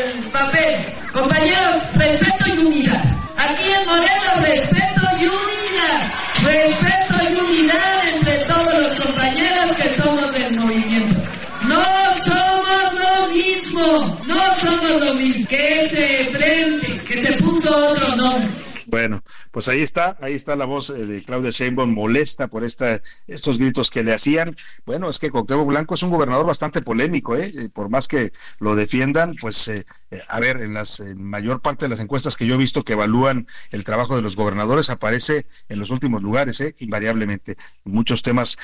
[0.00, 3.04] el papel, compañeros, respeto y unidad.
[3.36, 6.00] Aquí en Morelos, respeto y unidad.
[6.44, 11.20] Respeto y unidad entre todos los compañeros que somos del movimiento.
[11.68, 11.82] No
[12.24, 15.48] somos lo mismo, no somos lo mismo.
[15.48, 18.53] Que ese frente, que se puso otro nombre
[18.94, 23.02] bueno, pues ahí está, ahí está la voz eh, de Claudia Sheinbaum molesta por esta,
[23.26, 24.54] estos gritos que le hacían.
[24.86, 27.50] Bueno, es que Cuauhtémoc Blanco es un gobernador bastante polémico, ¿eh?
[27.58, 28.30] eh por más que
[28.60, 29.84] lo defiendan, pues eh,
[30.28, 30.84] a ver, en la
[31.16, 34.36] mayor parte de las encuestas que yo he visto que evalúan el trabajo de los
[34.36, 36.72] gobernadores aparece en los últimos lugares, ¿eh?
[36.78, 37.56] invariablemente.
[37.82, 38.56] Muchos temas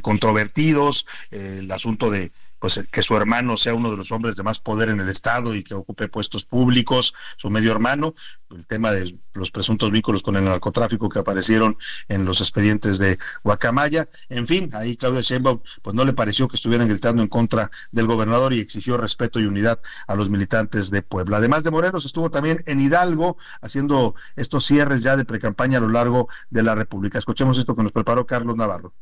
[0.00, 4.60] controvertidos, el asunto de pues que su hermano sea uno de los hombres de más
[4.60, 8.14] poder en el Estado y que ocupe puestos públicos, su medio hermano,
[8.50, 11.76] el tema de los presuntos vínculos con el narcotráfico que aparecieron
[12.08, 16.56] en los expedientes de Guacamaya, en fin, ahí Claudia Sheinbaum pues no le pareció que
[16.56, 21.02] estuvieran gritando en contra del gobernador y exigió respeto y unidad a los militantes de
[21.02, 21.38] Puebla.
[21.38, 25.88] Además de Morelos, estuvo también en Hidalgo haciendo estos cierres ya de precampaña a lo
[25.88, 27.18] largo de la República.
[27.18, 28.94] Escuchemos esto que nos preparó Carlos Navarro.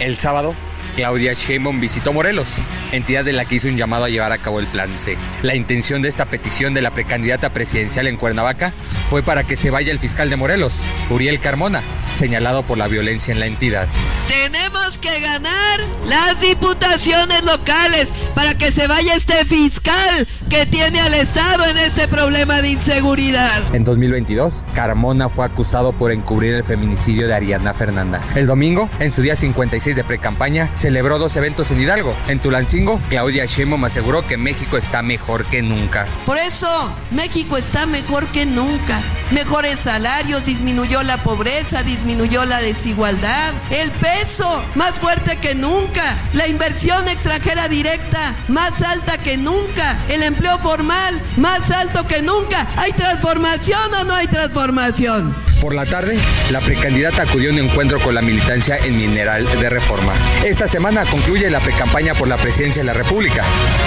[0.00, 0.54] El sábado
[0.96, 2.48] Claudia Sheinbaum visitó Morelos,
[2.92, 5.16] entidad de la que hizo un llamado a llevar a cabo el Plan C.
[5.42, 8.72] La intención de esta petición de la precandidata presidencial en Cuernavaca
[9.08, 13.32] fue para que se vaya el fiscal de Morelos, Uriel Carmona, señalado por la violencia
[13.32, 13.88] en la entidad.
[14.28, 21.14] Tenemos que ganar las diputaciones locales para que se vaya este fiscal que tiene al
[21.14, 23.62] Estado en este problema de inseguridad.
[23.72, 28.20] En 2022, Carmona fue acusado por encubrir el feminicidio de Ariana Fernanda.
[28.34, 32.16] El domingo, en su día 56 de precampaña, celebró dos eventos en Hidalgo.
[32.26, 36.06] En Tulancingo, Claudia Sheinbaum aseguró que México está mejor que nunca.
[36.24, 39.02] Por eso, México está mejor que nunca.
[39.30, 43.52] Mejores salarios, disminuyó la pobreza, disminuyó la desigualdad.
[43.70, 46.16] El peso, más fuerte que nunca.
[46.32, 49.98] La inversión extranjera directa, más alta que nunca.
[50.08, 52.66] El empleo formal, más alto que nunca.
[52.76, 55.36] ¿Hay transformación o no hay transformación?
[55.60, 56.18] Por la tarde,
[56.50, 60.14] la precandidata acudió a un encuentro con la militancia en Mineral de Reforma.
[60.42, 63.42] Esta semana concluye la precampaña por la presidencia de la República.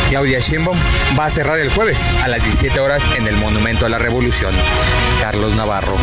[0.10, 0.78] Claudia Sheinbaum
[1.18, 4.54] va a cerrar el jueves a las 17 horas en el Monumento a la Revolución.
[5.22, 5.96] Carlos Navarro.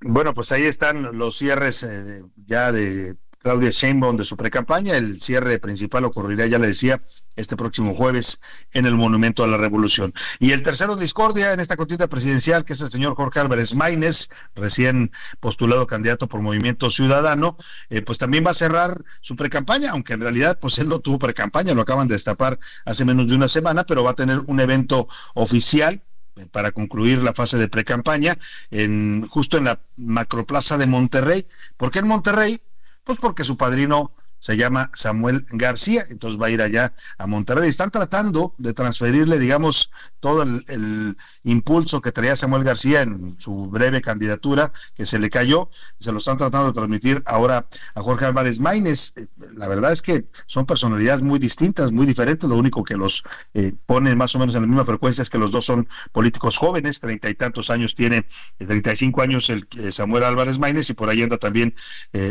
[0.00, 4.96] Bueno, pues ahí están los cierres eh, ya de Claudia Sheinbaum de su precampaña.
[4.96, 7.00] El cierre principal ocurrirá, ya le decía,
[7.36, 8.40] este próximo jueves
[8.72, 10.12] en el Monumento a la Revolución.
[10.38, 14.28] Y el tercero discordia en esta contienda presidencial, que es el señor Jorge Álvarez Maínez,
[14.54, 17.56] recién postulado candidato por Movimiento Ciudadano,
[17.90, 21.18] eh, pues también va a cerrar su precampaña, aunque en realidad pues él no tuvo
[21.18, 24.60] precampaña, lo acaban de destapar hace menos de una semana, pero va a tener un
[24.60, 26.02] evento oficial
[26.36, 28.36] eh, para concluir la fase de precampaña
[28.70, 31.46] en justo en la macroplaza de Monterrey.
[31.76, 32.60] ¿Por qué en Monterrey?
[33.08, 37.68] Pues porque su padrino se llama Samuel García, entonces va a ir allá a Monterrey.
[37.68, 44.02] Están tratando de transferirle, digamos, todo el, impulso que traía Samuel García en su breve
[44.02, 48.60] candidatura, que se le cayó, se lo están tratando de transmitir ahora a Jorge Álvarez
[48.60, 49.14] Maínez.
[49.56, 53.22] La verdad es que son personalidades muy distintas, muy diferentes, lo único que los
[53.54, 56.58] eh, pone más o menos en la misma frecuencia es que los dos son políticos
[56.58, 58.26] jóvenes, treinta y tantos años tiene,
[58.58, 61.74] eh, treinta y cinco años el eh, Samuel Álvarez Maínez y por ahí anda también,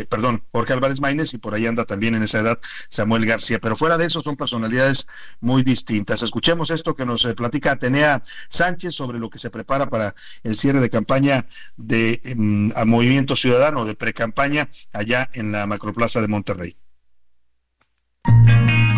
[0.08, 3.58] perdón, Jorge Álvarez Maínez y por ahí anda también también en esa edad Samuel García.
[3.58, 5.08] Pero fuera de eso son personalidades
[5.40, 6.22] muy distintas.
[6.22, 10.56] Escuchemos esto que nos eh, platica Atenea Sánchez sobre lo que se prepara para el
[10.56, 11.44] cierre de campaña
[11.76, 16.76] de em, Movimiento Ciudadano, de pre-campaña allá en la Macroplaza de Monterrey.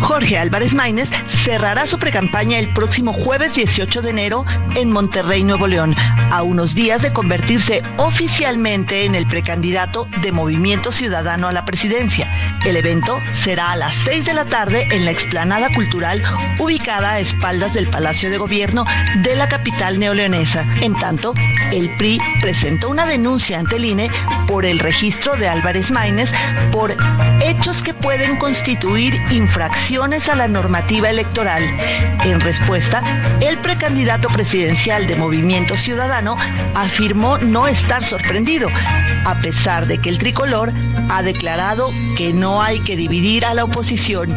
[0.01, 5.67] Jorge Álvarez Maínez cerrará su precampaña el próximo jueves 18 de enero en Monterrey, Nuevo
[5.67, 5.95] León,
[6.31, 12.29] a unos días de convertirse oficialmente en el precandidato de Movimiento Ciudadano a la presidencia.
[12.65, 16.21] El evento será a las 6 de la tarde en la explanada cultural
[16.59, 18.85] ubicada a espaldas del Palacio de Gobierno
[19.23, 20.65] de la capital neoleonesa.
[20.81, 21.33] En tanto,
[21.71, 24.09] el PRI presentó una denuncia ante el INE
[24.47, 26.31] por el registro de Álvarez Maínez
[26.71, 26.95] por
[27.41, 29.13] hechos que pueden constituir
[29.99, 31.61] a la normativa electoral.
[32.23, 33.03] En respuesta,
[33.41, 36.37] el precandidato presidencial de Movimiento Ciudadano
[36.75, 38.69] afirmó no estar sorprendido,
[39.25, 40.71] a pesar de que el tricolor
[41.09, 44.29] ha declarado que no hay que dividir a la oposición.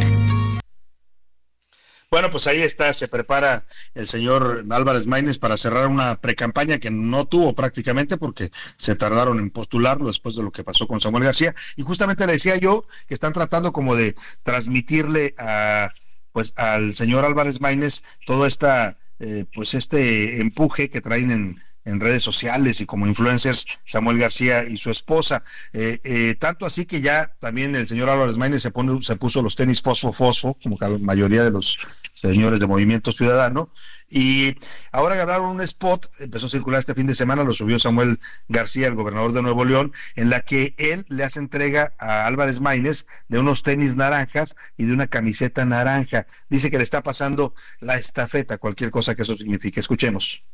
[2.15, 6.93] Bueno, pues ahí está, se prepara el señor Álvarez Maínez para cerrar una precampaña que
[6.93, 11.25] no tuvo prácticamente porque se tardaron en postularlo después de lo que pasó con Samuel
[11.25, 11.57] García.
[11.75, 15.91] Y justamente le decía yo que están tratando como de transmitirle a
[16.31, 22.01] pues al señor Álvarez Maínez todo esta eh, pues este empuje que traen en, en
[22.01, 25.43] redes sociales y como influencers Samuel García y su esposa.
[25.73, 28.73] Eh, eh, tanto así que ya también el señor Álvarez Maínez se,
[29.03, 31.79] se puso los tenis fosfo fosfo, como la mayoría de los
[32.15, 33.71] señores de Movimiento Ciudadano.
[34.09, 34.57] Y
[34.93, 38.87] ahora ganaron un spot, empezó a circular este fin de semana, lo subió Samuel García,
[38.87, 43.07] el gobernador de Nuevo León, en la que él le hace entrega a Álvarez Maínez
[43.29, 46.27] de unos tenis naranjas y de una camiseta naranja.
[46.49, 49.81] Dice que le está pasando la estafeta, cualquier cosa que eso signifique.
[49.81, 50.45] Escuchemos.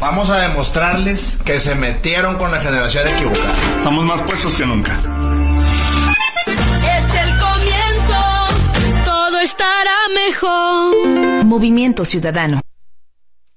[0.00, 3.54] Vamos a demostrarles que se metieron con la generación equivocada.
[3.78, 4.98] Estamos más puestos que nunca.
[9.44, 11.44] estará mejor.
[11.44, 12.60] Movimiento Ciudadano.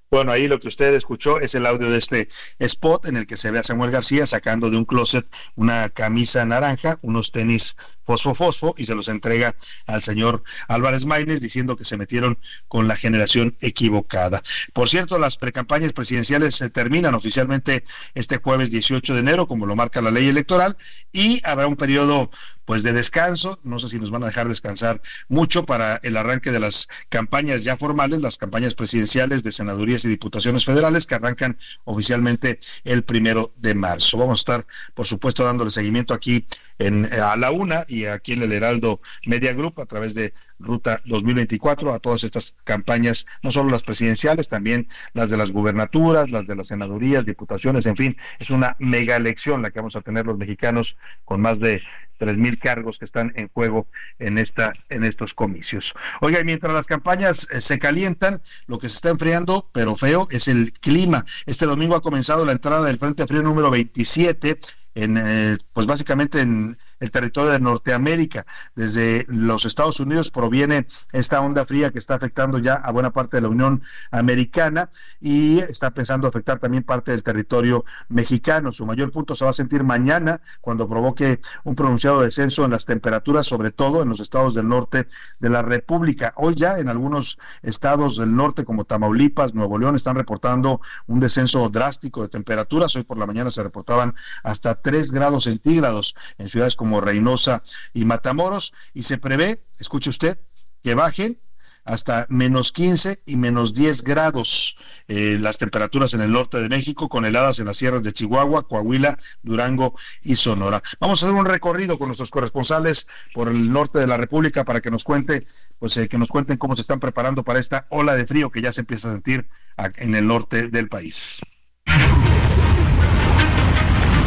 [0.10, 2.30] Bueno, ahí lo que usted escuchó es el audio de este
[2.60, 6.45] spot en el que se ve a Samuel García sacando de un closet una camisa
[6.45, 11.84] naranja, unos tenis fosfo fosfo y se los entrega al señor Álvarez Maínez diciendo que
[11.84, 12.39] se metieron
[12.70, 14.41] con la generación equivocada.
[14.72, 17.84] Por cierto, las precampañas presidenciales se terminan oficialmente
[18.16, 20.78] este jueves 18 de enero, como lo marca la ley electoral,
[21.12, 22.32] y habrá un periodo
[22.68, 26.51] pues de descanso, no sé si nos van a dejar descansar mucho para el arranque
[26.51, 31.57] de las campañas ya formales, las campañas presidenciales de senadurías y diputaciones federales que arrancan
[31.86, 34.18] oficialmente el primero de marzo.
[34.18, 36.45] Vamos a estar, por supuesto, dándole seguimiento aquí
[36.78, 40.99] en, a la una y aquí en el Heraldo Media Group a través de Ruta
[41.05, 46.45] 2024 a todas estas campañas, no solo las presidenciales, también las de las gubernaturas, las
[46.45, 50.26] de las senadurías, diputaciones, en fin, es una mega elección la que vamos a tener
[50.26, 51.82] los mexicanos con más de
[52.18, 53.88] tres mil cargos que están en juego
[54.20, 55.93] en esta en estos comicios.
[56.22, 60.47] Oiga, mientras las campañas eh, se calientan, lo que se está enfriando, pero feo, es
[60.47, 61.26] el clima.
[61.45, 64.59] Este domingo ha comenzado la entrada del Frente Frío número 27
[64.98, 68.45] en, eh, pues básicamente en el territorio de Norteamérica.
[68.76, 73.38] Desde los Estados Unidos proviene esta onda fría que está afectando ya a buena parte
[73.38, 74.89] de la Unión Americana
[75.22, 78.72] y está pensando afectar también parte del territorio mexicano.
[78.72, 82.86] Su mayor punto se va a sentir mañana cuando provoque un pronunciado descenso en las
[82.86, 85.08] temperaturas, sobre todo en los estados del norte
[85.39, 86.34] de la República.
[86.38, 91.70] Hoy ya en algunos estados del norte como Tamaulipas, Nuevo León están reportando un descenso
[91.70, 92.95] drástico de temperaturas.
[92.95, 97.61] Hoy por la mañana se reportaban hasta 3 grados centígrados en ciudades como Reynosa
[97.93, 100.39] y Matamoros, y se prevé, escuche usted,
[100.81, 101.41] que bajen
[101.83, 104.77] hasta menos 15 y menos 10 grados
[105.09, 108.65] eh, las temperaturas en el norte de México, con heladas en las sierras de Chihuahua,
[108.65, 110.81] Coahuila, Durango y Sonora.
[111.01, 114.79] Vamos a hacer un recorrido con nuestros corresponsales por el norte de la República para
[114.79, 115.45] que nos cuente,
[115.79, 118.61] pues eh, que nos cuenten cómo se están preparando para esta ola de frío que
[118.61, 119.49] ya se empieza a sentir
[119.97, 121.41] en el norte del país.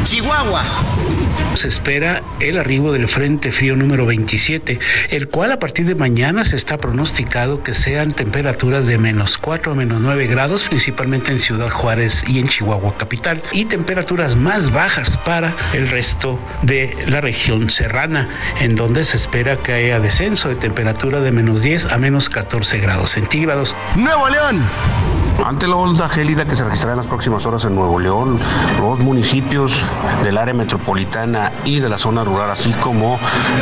[0.04, 0.64] Chihuahua.
[1.54, 4.78] Se espera el arribo del Frente Frío número 27,
[5.10, 9.72] el cual a partir de mañana se está pronosticado que sean temperaturas de menos 4
[9.72, 14.72] a menos 9 grados, principalmente en Ciudad Juárez y en Chihuahua capital, y temperaturas más
[14.72, 18.28] bajas para el resto de la región serrana,
[18.60, 22.78] en donde se espera que haya descenso de temperatura de menos 10 a menos 14
[22.78, 23.74] grados centígrados.
[23.96, 24.62] Nuevo León.
[25.44, 28.38] Ante la onda gélida que se registrará en las próximas horas en Nuevo León,
[28.78, 29.84] los municipios
[30.22, 33.18] del área metropolitana y de la zona rural, así como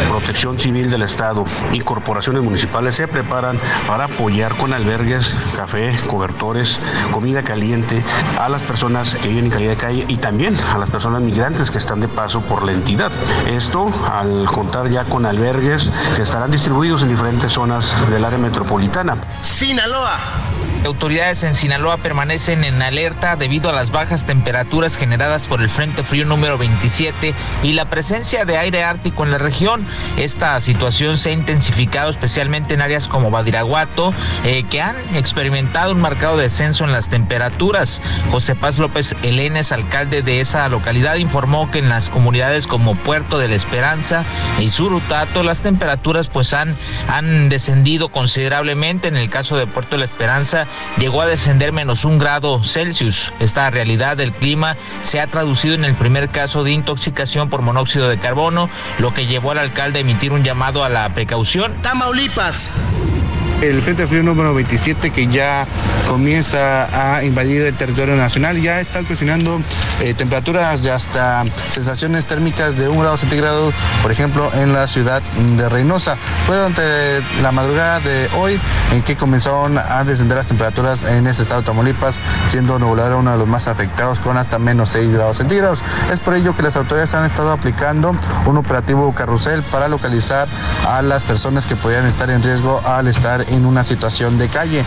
[0.09, 6.81] Protección Civil del Estado y corporaciones municipales se preparan para apoyar con albergues, café, cobertores,
[7.13, 8.03] comida caliente
[8.39, 11.71] a las personas que viven en calidad de calle y también a las personas migrantes
[11.71, 13.13] que están de paso por la entidad.
[13.47, 19.17] Esto al contar ya con albergues que estarán distribuidos en diferentes zonas del área metropolitana.
[19.41, 20.19] Sinaloa.
[20.85, 26.03] Autoridades en Sinaloa permanecen en alerta debido a las bajas temperaturas generadas por el Frente
[26.03, 29.87] Frío número 27 y la presencia de aire ártico en la región.
[30.17, 34.15] Esta situación se ha intensificado especialmente en áreas como Badiraguato,
[34.45, 38.01] eh, que han experimentado un marcado descenso en las temperaturas.
[38.31, 43.39] José Paz López Elenes, alcalde de esa localidad, informó que en las comunidades como Puerto
[43.39, 44.25] de la Esperanza
[44.61, 46.77] y Surutato las temperaturas pues han,
[47.09, 49.09] han descendido considerablemente.
[49.09, 50.68] En el caso de Puerto de la Esperanza
[50.99, 53.33] llegó a descender menos un grado Celsius.
[53.41, 58.09] Esta realidad del clima se ha traducido en el primer caso de intoxicación por monóxido
[58.09, 61.75] de carbono, lo que llevó al alcalde a emitir un llamado a la precaución.
[61.83, 62.81] Tamaulipas
[63.61, 65.67] el Frente Frío número 27 que ya
[66.09, 68.61] comienza a invadir el territorio nacional.
[68.61, 69.61] Ya está ocasionando
[70.01, 75.23] eh, temperaturas de hasta sensaciones térmicas de un grado centígrado, por ejemplo, en la ciudad
[75.57, 76.17] de Reynosa.
[76.47, 76.83] Fue durante
[77.43, 78.61] la madrugada de hoy
[78.93, 83.33] en que comenzaron a descender las temperaturas en ese estado de Tamaulipas, siendo Nuevo uno
[83.33, 85.83] de los más afectados con hasta menos 6 grados centígrados.
[86.13, 88.15] Es por ello que las autoridades han estado aplicando
[88.47, 90.49] un operativo carrusel para localizar
[90.87, 94.85] a las personas que podían estar en riesgo al estar en una situación de calle.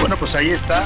[0.00, 0.84] Bueno, pues ahí está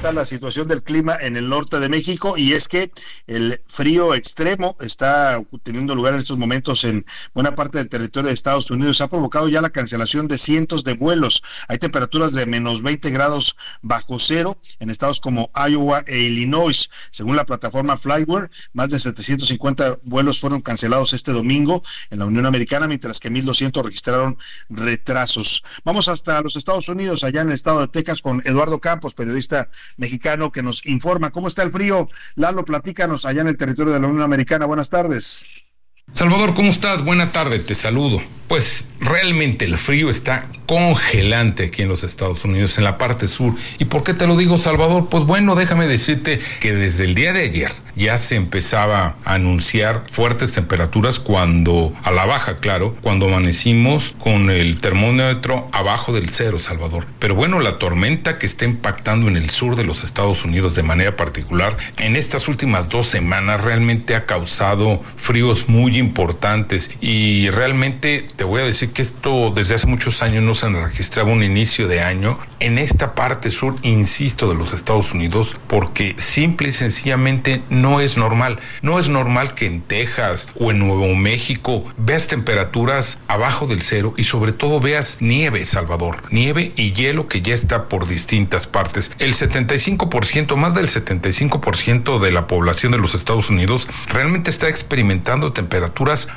[0.00, 2.90] está la situación del clima en el norte de México y es que
[3.26, 8.32] el frío extremo está teniendo lugar en estos momentos en buena parte del territorio de
[8.32, 9.02] Estados Unidos.
[9.02, 11.42] Ha provocado ya la cancelación de cientos de vuelos.
[11.68, 16.88] Hay temperaturas de menos 20 grados bajo cero en estados como Iowa e Illinois.
[17.10, 22.46] Según la plataforma Flyware, más de 750 vuelos fueron cancelados este domingo en la Unión
[22.46, 24.38] Americana, mientras que 1.200 registraron
[24.70, 25.62] retrasos.
[25.84, 29.68] Vamos hasta los Estados Unidos, allá en el estado de Texas, con Eduardo Campos, periodista
[29.96, 31.30] mexicano que nos informa.
[31.30, 32.08] ¿Cómo está el frío?
[32.34, 34.66] Lalo, platícanos allá en el territorio de la Unión Americana.
[34.66, 35.69] Buenas tardes.
[36.12, 37.04] Salvador, ¿cómo estás?
[37.04, 38.20] Buena tarde, te saludo.
[38.48, 43.54] Pues realmente el frío está congelante aquí en los Estados Unidos, en la parte sur.
[43.78, 45.08] ¿Y por qué te lo digo, Salvador?
[45.08, 50.04] Pues bueno, déjame decirte que desde el día de ayer ya se empezaba a anunciar
[50.10, 56.58] fuertes temperaturas cuando, a la baja, claro, cuando amanecimos con el termómetro abajo del cero,
[56.58, 57.06] Salvador.
[57.18, 60.82] Pero bueno, la tormenta que está impactando en el sur de los Estados Unidos de
[60.82, 68.26] manera particular en estas últimas dos semanas realmente ha causado fríos muy importantes y realmente
[68.36, 71.88] te voy a decir que esto desde hace muchos años no se registraba un inicio
[71.88, 77.62] de año en esta parte sur, insisto, de los Estados Unidos, porque simple y sencillamente
[77.70, 78.58] no es normal.
[78.82, 84.14] No es normal que en Texas o en Nuevo México veas temperaturas abajo del cero
[84.16, 86.22] y sobre todo veas nieve, Salvador.
[86.30, 89.10] Nieve y hielo que ya está por distintas partes.
[89.18, 95.52] El 75%, más del 75% de la población de los Estados Unidos realmente está experimentando
[95.52, 95.89] temperaturas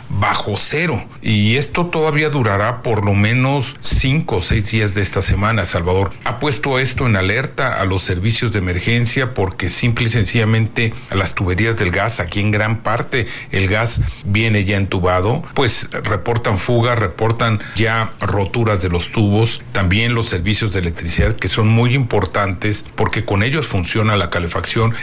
[0.10, 1.04] bajo cero.
[1.22, 6.12] Y esto todavía durará por lo menos 5 o 6 días de esta semana, Salvador
[6.26, 11.16] ha puesto esto en alerta a los servicios de emergencia porque simple y sencillamente a
[11.16, 16.58] las tuberías del gas, aquí en gran parte el gas viene ya entubado, pues reportan
[16.58, 21.94] fugas, reportan ya roturas de los tubos, también los servicios de electricidad que son muy
[21.96, 24.94] importantes porque con ellos funciona la calefacción.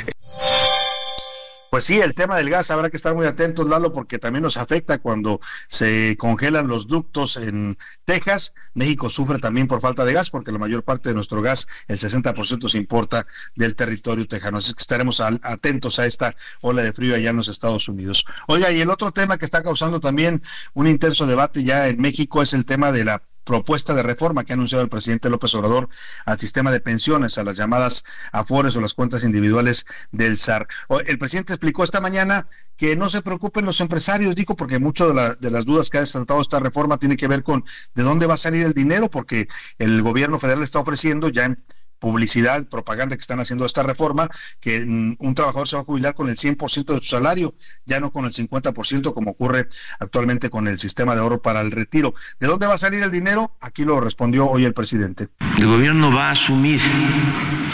[1.71, 4.57] Pues sí, el tema del gas habrá que estar muy atentos, Lalo, porque también nos
[4.57, 8.55] afecta cuando se congelan los ductos en Texas.
[8.75, 12.01] México sufre también por falta de gas, porque la mayor parte de nuestro gas, el
[12.01, 14.59] 60% se importa del territorio tejano.
[14.59, 18.25] Así que estaremos atentos a esta ola de frío allá en los Estados Unidos.
[18.49, 20.43] Oiga, y el otro tema que está causando también
[20.75, 24.53] un intenso debate ya en México es el tema de la propuesta de reforma que
[24.53, 25.89] ha anunciado el presidente López Obrador
[26.25, 30.69] al sistema de pensiones, a las llamadas afores o las cuentas individuales del SAR.
[31.07, 35.37] El presidente explicó esta mañana que no se preocupen los empresarios, dijo, porque mucho de,
[35.41, 37.65] de las dudas que ha desatado esta reforma tiene que ver con
[37.95, 41.63] de dónde va a salir el dinero, porque el gobierno federal está ofreciendo ya en
[42.01, 44.29] publicidad, propaganda que están haciendo esta reforma,
[44.59, 47.55] que mm, un trabajador se va a jubilar con el 100% de su salario,
[47.87, 49.69] ya no con el 50% como ocurre
[50.01, 52.15] actualmente con el sistema de ahorro para el retiro.
[52.41, 53.57] ¿De dónde va a salir el dinero?
[53.61, 55.29] Aquí lo respondió hoy el presidente.
[55.57, 56.81] El gobierno va a asumir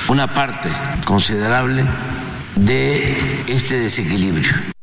[0.09, 0.69] una parte
[1.07, 1.85] considerable
[2.57, 4.76] de este desequilibrio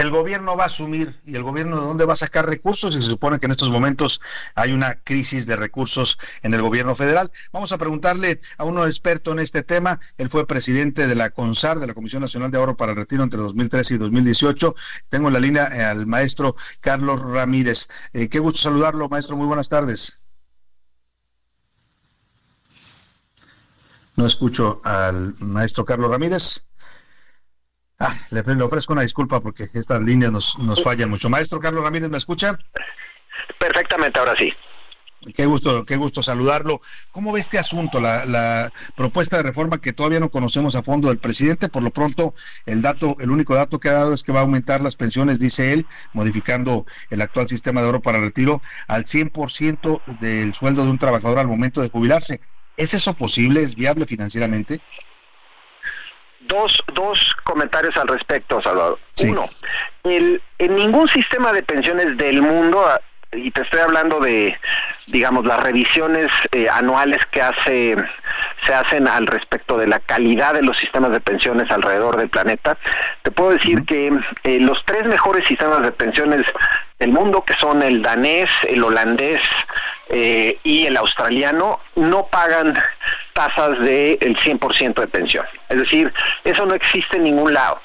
[0.00, 3.02] el gobierno va a asumir y el gobierno de dónde va a sacar recursos y
[3.02, 4.22] se supone que en estos momentos
[4.54, 7.30] hay una crisis de recursos en el gobierno federal.
[7.52, 10.00] Vamos a preguntarle a uno experto en este tema.
[10.16, 13.22] Él fue presidente de la CONSAR, de la Comisión Nacional de Ahorro para el Retiro
[13.22, 14.74] entre 2013 y 2018.
[15.10, 17.88] Tengo en la línea eh, al maestro Carlos Ramírez.
[18.14, 19.36] Eh, qué gusto saludarlo, maestro.
[19.36, 20.18] Muy buenas tardes.
[24.16, 26.69] No escucho al maestro Carlos Ramírez.
[28.00, 31.28] Ah, le, ofrezco una disculpa porque estas líneas nos, nos fallan mucho.
[31.28, 32.58] Maestro Carlos Ramírez, ¿me escucha?
[33.58, 34.50] Perfectamente, ahora sí.
[35.34, 36.80] Qué gusto, qué gusto saludarlo.
[37.10, 41.08] ¿Cómo ve este asunto, la, la, propuesta de reforma que todavía no conocemos a fondo
[41.08, 41.68] del presidente?
[41.68, 42.32] Por lo pronto,
[42.64, 45.38] el dato, el único dato que ha dado es que va a aumentar las pensiones,
[45.38, 50.90] dice él, modificando el actual sistema de oro para retiro al 100% del sueldo de
[50.90, 52.40] un trabajador al momento de jubilarse.
[52.78, 53.62] ¿Es eso posible?
[53.62, 54.80] ¿Es viable financieramente?
[56.50, 58.98] Dos, dos comentarios al respecto, Salvador.
[59.22, 59.44] Uno,
[60.02, 63.00] el, en ningún sistema de pensiones del mundo, ah,
[63.32, 64.58] y te estoy hablando de,
[65.06, 67.96] digamos, las revisiones eh, anuales que hace,
[68.66, 72.76] se hacen al respecto de la calidad de los sistemas de pensiones alrededor del planeta,
[73.22, 74.10] te puedo decir que
[74.42, 76.44] eh, los tres mejores sistemas de pensiones
[76.98, 79.40] del mundo, que son el danés, el holandés
[80.08, 82.76] eh, y el australiano, no pagan
[83.32, 85.46] tasas del de 100% de pensión.
[85.68, 86.12] Es decir,
[86.44, 87.80] eso no existe en ningún lado.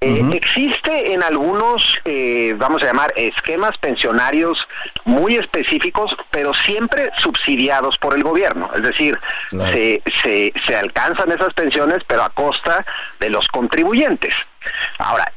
[0.00, 4.68] Eh, existe en algunos, eh, vamos a llamar, esquemas pensionarios
[5.06, 8.70] muy específicos, pero siempre subsidiados por el gobierno.
[8.74, 9.18] Es decir,
[9.50, 12.84] se, se, se alcanzan esas pensiones, pero a costa
[13.18, 14.34] de los contribuyentes.
[14.98, 15.32] Ahora,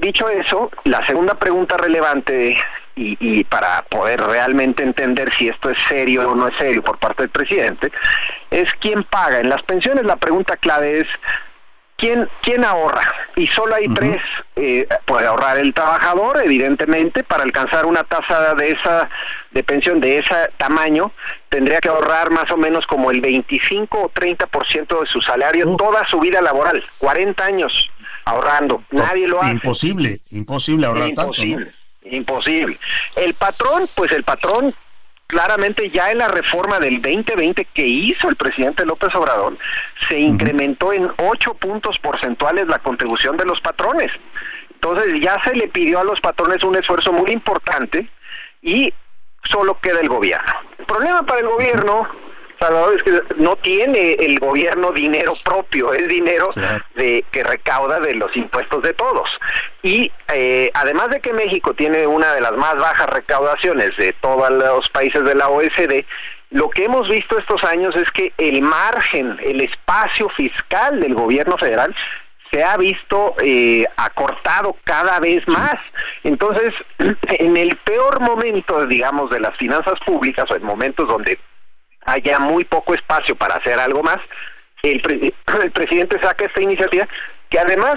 [0.00, 2.56] dicho eso, la segunda pregunta relevante
[2.94, 6.98] y, y, para poder realmente entender si esto es serio o no es serio por
[6.98, 7.90] parte del presidente,
[8.50, 9.40] es quién paga.
[9.40, 11.06] En las pensiones la pregunta clave es
[12.02, 13.02] ¿quién, quién ahorra?
[13.36, 14.20] Y solo hay tres.
[14.56, 19.08] Eh, puede ahorrar el trabajador, evidentemente, para alcanzar una tasa de esa
[19.52, 21.12] de pensión de ese tamaño,
[21.48, 26.04] tendría que ahorrar más o menos como el 25 o 30% de su salario toda
[26.06, 27.90] su vida laboral, 40 años
[28.24, 28.82] ahorrando.
[28.90, 29.52] Nadie lo hace.
[29.52, 31.78] Imposible, imposible ahorrar imposible, tanto.
[32.04, 32.78] Imposible.
[33.16, 34.74] El patrón, pues el patrón
[35.26, 39.56] claramente ya en la reforma del 2020 que hizo el presidente López Obrador,
[40.06, 44.10] se incrementó en 8 puntos porcentuales la contribución de los patrones.
[44.74, 48.08] Entonces ya se le pidió a los patrones un esfuerzo muy importante
[48.60, 48.92] y
[49.44, 50.52] solo queda el gobierno.
[50.78, 52.08] El problema para el gobierno
[52.62, 56.48] Salvador, es que no tiene el gobierno dinero propio, es dinero
[56.94, 59.28] de que recauda de los impuestos de todos.
[59.82, 64.48] Y eh, además de que México tiene una de las más bajas recaudaciones de todos
[64.50, 66.04] los países de la OECD,
[66.50, 71.58] lo que hemos visto estos años es que el margen, el espacio fiscal del gobierno
[71.58, 71.92] federal
[72.52, 75.76] se ha visto eh, acortado cada vez más.
[76.22, 81.40] Entonces, en el peor momento, digamos, de las finanzas públicas, o en momentos donde
[82.04, 84.18] haya muy poco espacio para hacer algo más,
[84.82, 85.00] el,
[85.62, 87.06] el presidente saca esta iniciativa
[87.48, 87.96] que además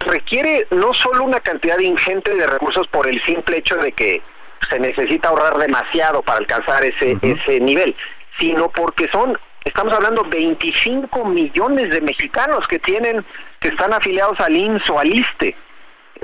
[0.00, 4.22] requiere no solo una cantidad ingente de recursos por el simple hecho de que
[4.70, 7.94] se necesita ahorrar demasiado para alcanzar ese, ese nivel,
[8.38, 13.24] sino porque son, estamos hablando 25 millones de mexicanos que tienen,
[13.60, 15.56] que están afiliados al IMSS o al ISTE.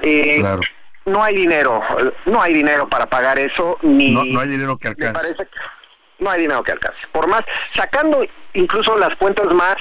[0.03, 0.43] Eh,
[1.05, 1.83] No hay dinero,
[2.27, 4.13] no hay dinero para pagar eso, ni...
[4.13, 5.35] No, hay dinero que alcance
[6.23, 7.01] no hay dinero que alcance.
[7.12, 7.43] Por más,
[7.75, 9.77] sacando incluso las cuentas más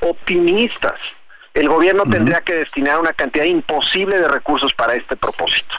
[0.00, 0.98] optimistas,
[1.54, 5.76] el gobierno tendría que destinar una cantidad imposible de recursos para este propósito.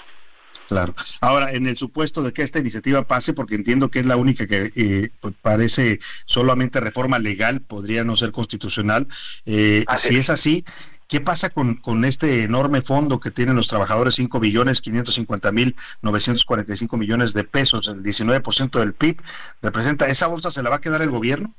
[0.68, 0.96] Claro.
[1.22, 4.48] Ahora, en el supuesto de que esta iniciativa pase, porque entiendo que es la única
[4.48, 9.08] que eh, pues, parece solamente reforma legal, podría no ser constitucional,
[9.46, 10.66] eh, si es así,
[11.08, 15.76] ¿Qué pasa con, con este enorme fondo que tienen los trabajadores, 5 billones 550 mil
[16.02, 19.22] 945 millones de pesos, el 19% del PIB?
[19.62, 21.54] ¿Representa esa bolsa se la va a quedar el gobierno?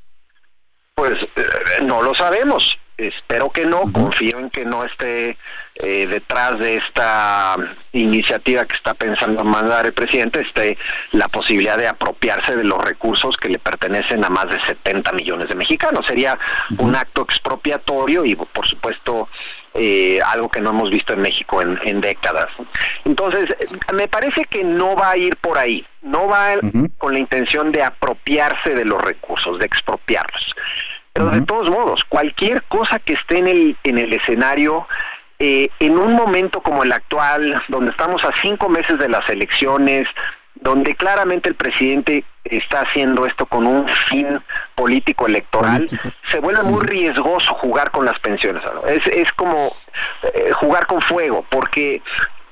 [0.94, 2.76] Pues eh, no lo sabemos.
[2.97, 5.36] Espero que no, confío en que no esté
[5.74, 7.57] eh, detrás de esta
[7.92, 10.78] iniciativa que está pensando mandar el presidente, esté
[11.12, 15.49] la posibilidad de apropiarse de los recursos que le pertenecen a más de 70 millones
[15.49, 16.07] de mexicanos.
[16.07, 16.38] Sería
[16.78, 19.28] un acto expropiatorio y, por supuesto,
[19.74, 22.49] eh, algo que no hemos visto en México en, en, décadas.
[23.05, 23.55] Entonces,
[23.92, 26.55] me parece que no va a ir por ahí, no va
[26.97, 30.55] con la intención de apropiarse de los recursos, de expropiarlos.
[31.16, 34.86] Pero de todos modos, cualquier cosa que esté en el, en el escenario,
[35.38, 40.08] eh, en un momento como el actual, donde estamos a cinco meses de las elecciones,
[40.54, 44.40] donde claramente el presidente está haciendo esto con un fin
[44.74, 45.86] político electoral,
[46.24, 48.62] se vuelve muy riesgoso jugar con las pensiones.
[48.86, 49.68] Es, es como
[50.22, 52.02] eh, jugar con fuego, porque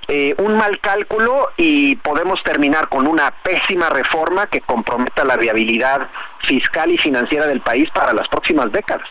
[0.08, 6.08] eh, un mal cálculo y podemos terminar con una pésima reforma que comprometa la viabilidad
[6.40, 9.08] fiscal y financiera del país para las próximas décadas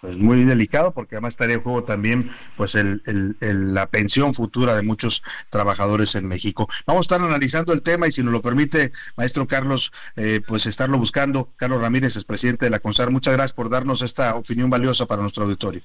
[0.00, 3.02] pues muy delicado porque además estaría en juego también pues el,
[3.40, 6.68] la pensión futura de muchos trabajadores en México.
[6.86, 10.66] Vamos a estar analizando el tema y si nos lo permite, maestro Carlos, eh, pues
[10.66, 11.50] estarlo buscando.
[11.56, 13.10] Carlos Ramírez es presidente de la CONSAR.
[13.10, 15.82] Muchas gracias por darnos esta opinión valiosa para nuestro auditorio.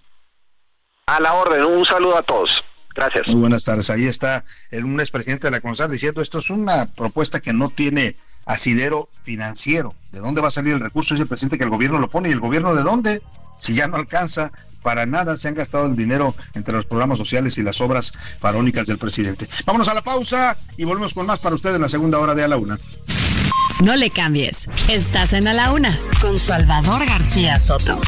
[1.05, 2.63] A la orden, un saludo a todos.
[2.95, 3.27] Gracias.
[3.27, 3.89] Muy buenas tardes.
[3.89, 7.69] Ahí está el, un expresidente de la CONSAR diciendo esto es una propuesta que no
[7.69, 8.15] tiene
[8.45, 9.95] asidero financiero.
[10.11, 11.13] ¿De dónde va a salir el recurso?
[11.13, 12.29] Es el presidente que el gobierno lo pone.
[12.29, 13.21] ¿Y el gobierno de dónde?
[13.63, 17.57] si ya no alcanza para nada se han gastado el dinero entre los programas sociales
[17.57, 19.47] y las obras faraónicas del presidente.
[19.65, 22.43] Vámonos a la pausa y volvemos con más para ustedes en la segunda hora de
[22.43, 22.77] A la Una.
[23.79, 24.67] No le cambies.
[24.89, 28.01] Estás en A la Una con Salvador García Soto.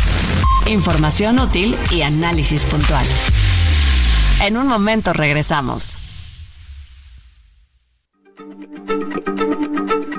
[0.68, 3.06] Información útil y análisis puntual.
[4.42, 5.98] En un momento regresamos.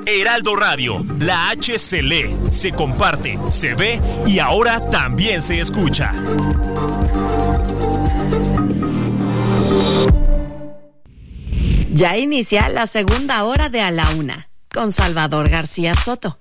[0.06, 6.12] Heraldo Radio, la H se lee, se comparte, se ve y ahora también se escucha.
[11.92, 16.36] Ya inicia la segunda hora de A la Una con Salvador García Soto.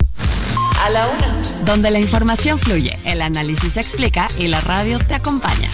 [0.83, 1.41] A la Una.
[1.63, 5.69] Donde la información fluye, el análisis se explica y la radio te acompaña.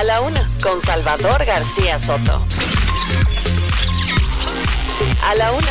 [0.00, 2.38] A la Una con Salvador García Soto.
[5.22, 5.68] A la Una.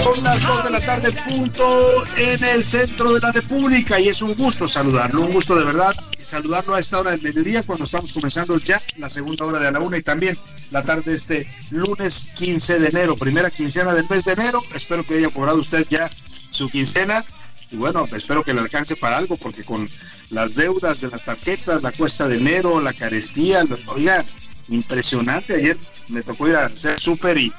[0.00, 3.98] Son las 2 de la tarde, punto en el centro de la República.
[3.98, 7.64] Y es un gusto saludarlo, un gusto de verdad saludarlo a esta hora del mediodía
[7.64, 10.38] cuando estamos comenzando ya la segunda hora de a la una y también
[10.70, 14.62] la tarde este lunes 15 de enero, primera quincena del mes de enero.
[14.76, 16.08] Espero que haya cobrado usted ya
[16.52, 17.24] su quincena.
[17.70, 19.88] Y bueno, espero que le alcance para algo, porque con
[20.30, 24.24] las deudas de las tarjetas, la cuesta de enero, la carestía, oiga,
[24.68, 25.54] impresionante.
[25.54, 27.52] Ayer me tocó ir a hacer súper y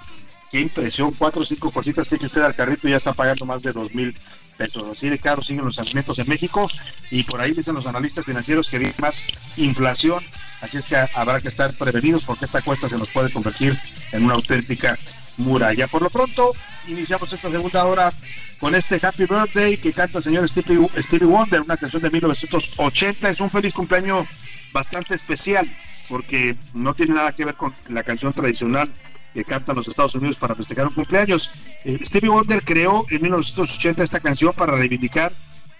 [0.51, 3.45] qué impresión, cuatro o cinco cositas que eche usted al carrito y ya está pagando
[3.45, 4.13] más de dos mil
[4.57, 4.83] pesos.
[4.91, 6.69] Así de caro siguen los alimentos en México
[7.09, 10.23] y por ahí dicen los analistas financieros que viene más inflación,
[10.61, 13.79] así es que habrá que estar prevenidos porque esta cuesta se nos puede convertir
[14.11, 14.99] en una auténtica
[15.41, 15.87] muralla.
[15.87, 16.53] Por lo pronto,
[16.87, 18.13] iniciamos esta segunda hora
[18.59, 23.29] con este Happy Birthday que canta el señor Stevie, Stevie Wonder, una canción de 1980.
[23.29, 24.27] Es un feliz cumpleaños
[24.71, 25.69] bastante especial
[26.07, 28.91] porque no tiene nada que ver con la canción tradicional
[29.33, 31.53] que cantan los Estados Unidos para festejar un cumpleaños.
[31.85, 35.31] Eh, Stevie Wonder creó en 1980 esta canción para reivindicar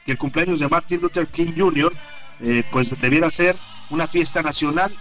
[0.06, 1.94] que el cumpleaños de Martin Luther King Jr.
[2.40, 3.56] Eh, pues debiera ser
[3.90, 4.92] una fiesta nacional.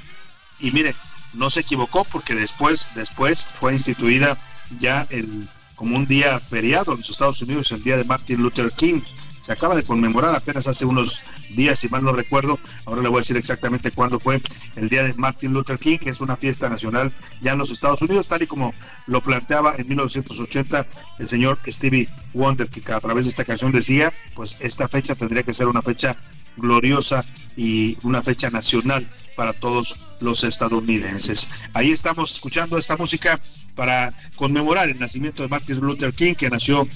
[0.59, 0.95] Y mire,
[1.33, 4.37] no se equivocó porque después, después fue instituida
[4.79, 8.71] ya el, como un día feriado en los Estados Unidos, el día de Martin Luther
[8.73, 9.01] King
[9.43, 11.23] se acaba de conmemorar apenas hace unos
[11.57, 12.59] días, si mal no recuerdo.
[12.85, 14.41] Ahora le voy a decir exactamente cuándo fue
[14.77, 17.11] el día de Martin Luther King, que es una fiesta nacional
[17.41, 18.75] ya en los Estados Unidos, tal y como
[19.07, 20.87] lo planteaba en 1980
[21.19, 25.43] el señor Stevie Wonder, que a través de esta canción decía, pues esta fecha tendría
[25.43, 26.17] que ser una fecha
[26.61, 27.25] gloriosa
[27.57, 31.49] y una fecha nacional para todos los estadounidenses.
[31.73, 33.41] Ahí estamos escuchando esta música
[33.75, 36.87] para conmemorar el nacimiento de Martin Luther King, que nació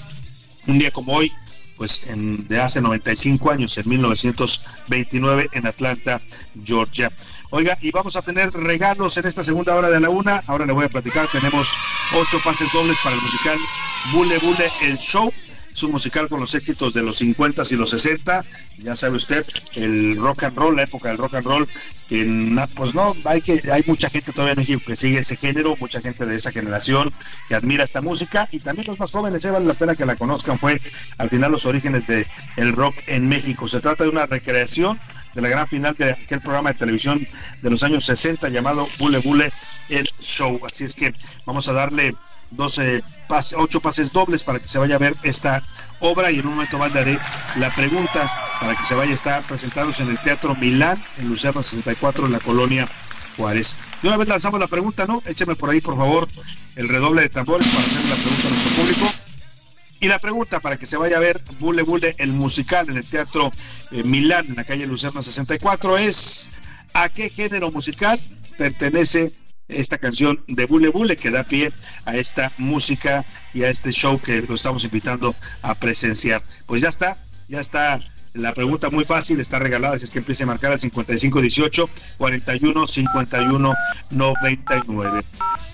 [0.67, 1.31] un día como hoy,
[1.77, 6.21] pues de hace 95 años, en 1929, en Atlanta,
[6.63, 7.11] Georgia.
[7.49, 10.41] Oiga, y vamos a tener regalos en esta segunda hora de la una.
[10.47, 11.29] Ahora le voy a platicar.
[11.31, 11.75] Tenemos
[12.13, 13.57] ocho pases dobles para el musical
[14.11, 15.31] Bule Bule el Show
[15.75, 18.45] es un musical con los éxitos de los 50 y los 60.
[18.77, 19.45] Ya sabe usted,
[19.75, 21.67] el rock and roll, la época del rock and roll.
[22.09, 25.75] En, pues no, hay que hay mucha gente todavía en México que sigue ese género,
[25.77, 27.11] mucha gente de esa generación
[27.49, 30.15] que admira esta música y también los más jóvenes, eh, vale la pena que la
[30.15, 30.57] conozcan.
[30.59, 30.79] Fue
[31.17, 33.67] al final los orígenes del el rock en México.
[33.67, 34.99] Se trata de una recreación
[35.33, 37.27] de la gran final de aquel programa de televisión
[37.61, 39.51] de los años 60 llamado Bule Bule
[39.89, 40.61] el Show.
[40.65, 41.13] Así es que
[41.45, 42.15] vamos a darle
[42.55, 45.63] 12 pases, 8 pases dobles para que se vaya a ver esta
[45.99, 47.19] obra y en un momento más daré
[47.57, 51.61] la pregunta para que se vaya a estar presentados en el Teatro Milán, en Lucerna
[51.61, 52.87] 64, en la colonia
[53.37, 53.75] Juárez.
[54.01, 55.21] De una vez lanzamos la pregunta, ¿no?
[55.25, 56.27] Écheme por ahí, por favor,
[56.75, 59.11] el redoble de tambores para hacer la pregunta a nuestro público.
[59.99, 63.05] Y la pregunta para que se vaya a ver Bule Bule, el musical en el
[63.05, 63.51] Teatro
[63.91, 66.51] eh, Milán, en la calle Lucerna 64, es
[66.93, 68.19] ¿a qué género musical
[68.57, 69.33] pertenece
[69.67, 71.71] esta canción de Bule Bule que da pie
[72.05, 76.43] a esta música y a este show que lo estamos invitando a presenciar.
[76.65, 77.99] Pues ya está, ya está
[78.35, 82.87] la pregunta muy fácil, está regalada, si es que empiece a marcar al 5518 41
[82.87, 83.73] 51
[84.11, 85.21] 99.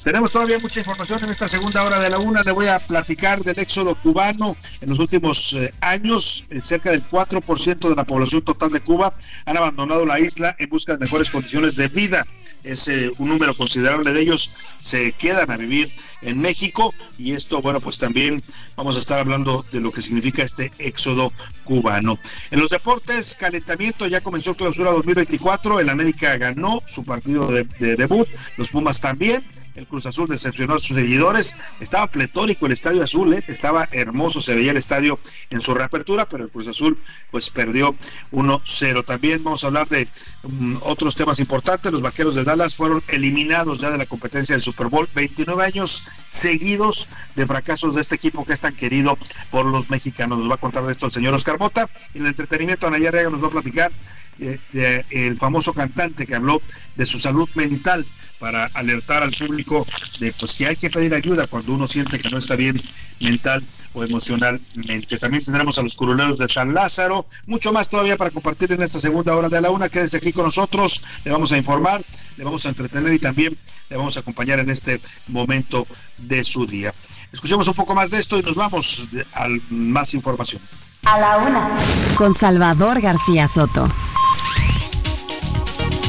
[0.04, 2.42] Tenemos todavía mucha información en esta segunda hora de la una.
[2.42, 4.58] Le voy a platicar del éxodo cubano.
[4.80, 9.14] En los últimos eh, años, eh, cerca del 4% de la población total de Cuba
[9.46, 12.26] han abandonado la isla en busca de mejores condiciones de vida.
[12.64, 12.88] Es
[13.18, 16.94] un número considerable de ellos se quedan a vivir en México.
[17.18, 18.44] Y esto, bueno, pues también
[18.76, 21.32] vamos a estar hablando de lo que significa este éxodo
[21.64, 22.20] cubano.
[22.52, 28.28] En los deportes, calentamiento, ya comenzó clausura 2024, el América ganó su partido de debut,
[28.58, 29.44] los Pumas también
[29.76, 31.56] el Cruz Azul decepcionó a sus seguidores.
[31.80, 33.44] Estaba pletórico el Estadio Azul, ¿eh?
[33.48, 35.20] estaba hermoso, se veía el estadio
[35.50, 36.98] en su reapertura, pero el Cruz Azul
[37.30, 37.96] pues perdió
[38.32, 39.06] 1-0.
[39.06, 40.08] También vamos a hablar de
[40.44, 41.92] mm, otros temas importantes.
[41.92, 45.08] Los Vaqueros de Dallas fueron eliminados ya de la competencia del Super Bowl.
[45.14, 49.18] 29 años seguidos de fracasos de este equipo que es tan querido
[49.50, 50.38] por los mexicanos.
[50.40, 51.88] Nos va a contar de esto el señor Oscar Mota.
[52.14, 53.92] En el entretenimiento, Ana Rega nos va a platicar
[54.40, 56.62] eh, el famoso cantante que habló
[56.96, 58.06] de su salud mental
[58.42, 59.86] para alertar al público
[60.20, 62.82] de pues que hay que pedir ayuda cuando uno siente que no está bien
[63.22, 63.64] mental
[63.94, 65.20] o emocionalmente.
[65.20, 69.00] También tendremos a los curuleros de San Lázaro, mucho más todavía para compartir en esta
[69.00, 69.90] segunda hora de la una.
[69.90, 72.04] Quédese aquí con nosotros, le vamos a informar,
[72.36, 73.56] le vamos a entretener y también
[73.90, 75.86] le vamos a acompañar en este momento
[76.18, 76.96] de su día.
[77.32, 80.62] Escuchemos un poco más de esto y nos vamos a más información.
[81.06, 81.70] A la una.
[82.16, 83.88] Con Salvador García Soto.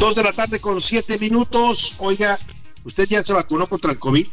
[0.03, 1.95] Dos de la tarde con siete minutos.
[2.01, 2.37] Oiga,
[2.85, 4.27] ¿usted ya se vacunó contra el COVID?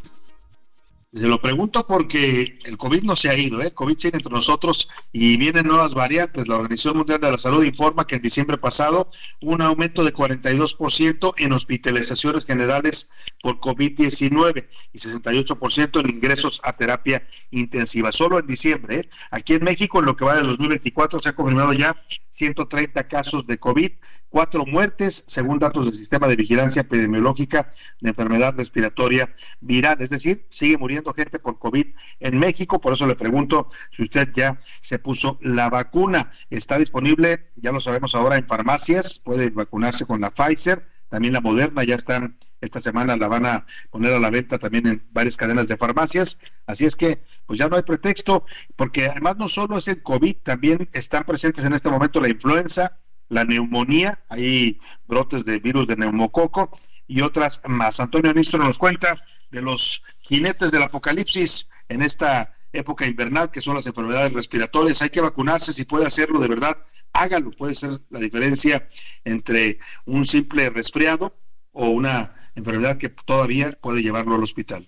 [1.11, 3.73] Se lo pregunto porque el COVID no se ha ido, ¿eh?
[3.73, 6.47] COVID sigue entre nosotros y vienen nuevas variantes.
[6.47, 9.09] La Organización Mundial de la Salud informa que en diciembre pasado
[9.41, 13.09] hubo un aumento de 42% en hospitalizaciones generales
[13.41, 18.11] por COVID-19 y 68% en ingresos a terapia intensiva.
[18.11, 19.09] Solo en diciembre, ¿eh?
[19.31, 21.95] Aquí en México, en lo que va de 2024, se ha confirmado ya
[22.29, 23.93] 130 casos de COVID,
[24.29, 29.99] cuatro muertes, según datos del Sistema de Vigilancia Epidemiológica de Enfermedad Respiratoria Viral.
[30.01, 31.87] Es decir, sigue muriendo gente por COVID
[32.19, 32.79] en México.
[32.79, 36.29] Por eso le pregunto si usted ya se puso la vacuna.
[36.49, 39.19] Está disponible, ya lo sabemos ahora, en farmacias.
[39.19, 40.85] Puede vacunarse con la Pfizer.
[41.09, 44.85] También la Moderna ya están, esta semana la van a poner a la venta también
[44.85, 46.37] en varias cadenas de farmacias.
[46.67, 48.45] Así es que, pues ya no hay pretexto,
[48.75, 52.99] porque además no solo es el COVID, también están presentes en este momento la influenza,
[53.27, 54.77] la neumonía, hay
[55.07, 56.69] brotes de virus de neumococo
[57.07, 57.99] y otras más.
[57.99, 59.17] Antonio Nistro nos cuenta
[59.49, 65.01] de los jinetes del apocalipsis en esta época invernal, que son las enfermedades respiratorias.
[65.01, 66.77] Hay que vacunarse, si puede hacerlo de verdad,
[67.13, 67.49] hágalo.
[67.49, 68.87] Puede ser la diferencia
[69.25, 71.35] entre un simple resfriado
[71.71, 74.87] o una enfermedad que todavía puede llevarlo al hospital.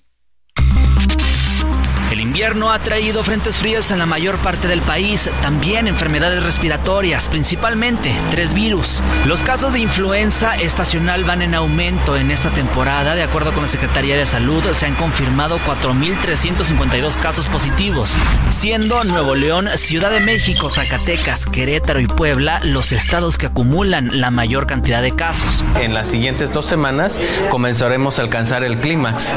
[2.11, 7.29] El invierno ha traído frentes fríos en la mayor parte del país, también enfermedades respiratorias,
[7.29, 9.01] principalmente tres virus.
[9.25, 13.15] Los casos de influenza estacional van en aumento en esta temporada.
[13.15, 18.13] De acuerdo con la Secretaría de Salud, se han confirmado 4.352 casos positivos,
[18.49, 24.31] siendo Nuevo León, Ciudad de México, Zacatecas, Querétaro y Puebla los estados que acumulan la
[24.31, 25.63] mayor cantidad de casos.
[25.79, 29.31] En las siguientes dos semanas comenzaremos a alcanzar el clímax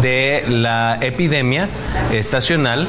[0.00, 1.68] de la epidemia
[2.20, 2.88] estacional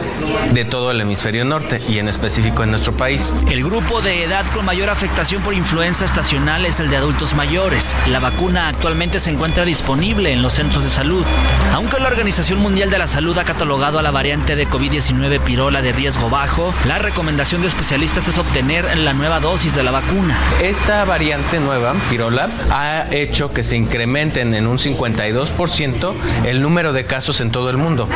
[0.53, 3.33] de todo el hemisferio norte y en específico en nuestro país.
[3.49, 7.95] El grupo de edad con mayor afectación por influenza estacional es el de adultos mayores.
[8.07, 11.25] La vacuna actualmente se encuentra disponible en los centros de salud.
[11.73, 15.81] Aunque la Organización Mundial de la Salud ha catalogado a la variante de COVID-19 pirola
[15.81, 20.37] de riesgo bajo, la recomendación de especialistas es obtener la nueva dosis de la vacuna.
[20.61, 26.13] Esta variante nueva, pirola, ha hecho que se incrementen en un 52%
[26.45, 28.07] el número de casos en todo el mundo,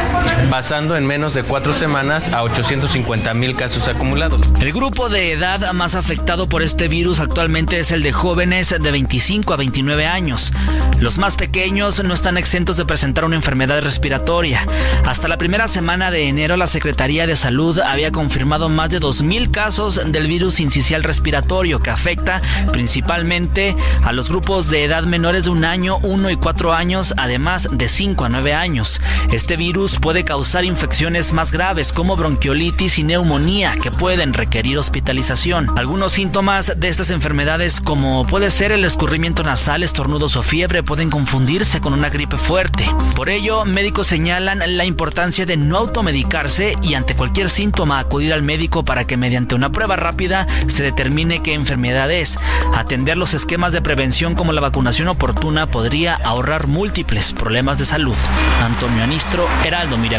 [0.49, 4.41] pasando en menos de cuatro semanas a 850 mil casos acumulados.
[4.59, 8.91] El grupo de edad más afectado por este virus actualmente es el de jóvenes de
[8.91, 10.51] 25 a 29 años.
[10.99, 14.65] Los más pequeños no están exentos de presentar una enfermedad respiratoria.
[15.05, 19.51] Hasta la primera semana de enero, la Secretaría de Salud había confirmado más de 2.000
[19.51, 22.41] casos del virus incisional respiratorio que afecta
[22.71, 27.67] principalmente a los grupos de edad menores de un año, 1 y 4 años, además
[27.71, 29.01] de 5 a 9 años.
[29.31, 30.65] Este virus puede causar
[30.95, 35.77] infección más graves como bronquiolitis y neumonía que pueden requerir hospitalización.
[35.77, 41.09] Algunos síntomas de estas enfermedades como puede ser el escurrimiento nasal, estornudos o fiebre pueden
[41.09, 42.89] confundirse con una gripe fuerte.
[43.15, 48.41] Por ello, médicos señalan la importancia de no automedicarse y ante cualquier síntoma acudir al
[48.41, 52.37] médico para que mediante una prueba rápida se determine qué enfermedad es.
[52.73, 58.15] Atender los esquemas de prevención como la vacunación oportuna podría ahorrar múltiples problemas de salud.
[58.63, 60.15] Antonio Anistro, Heraldo Mira.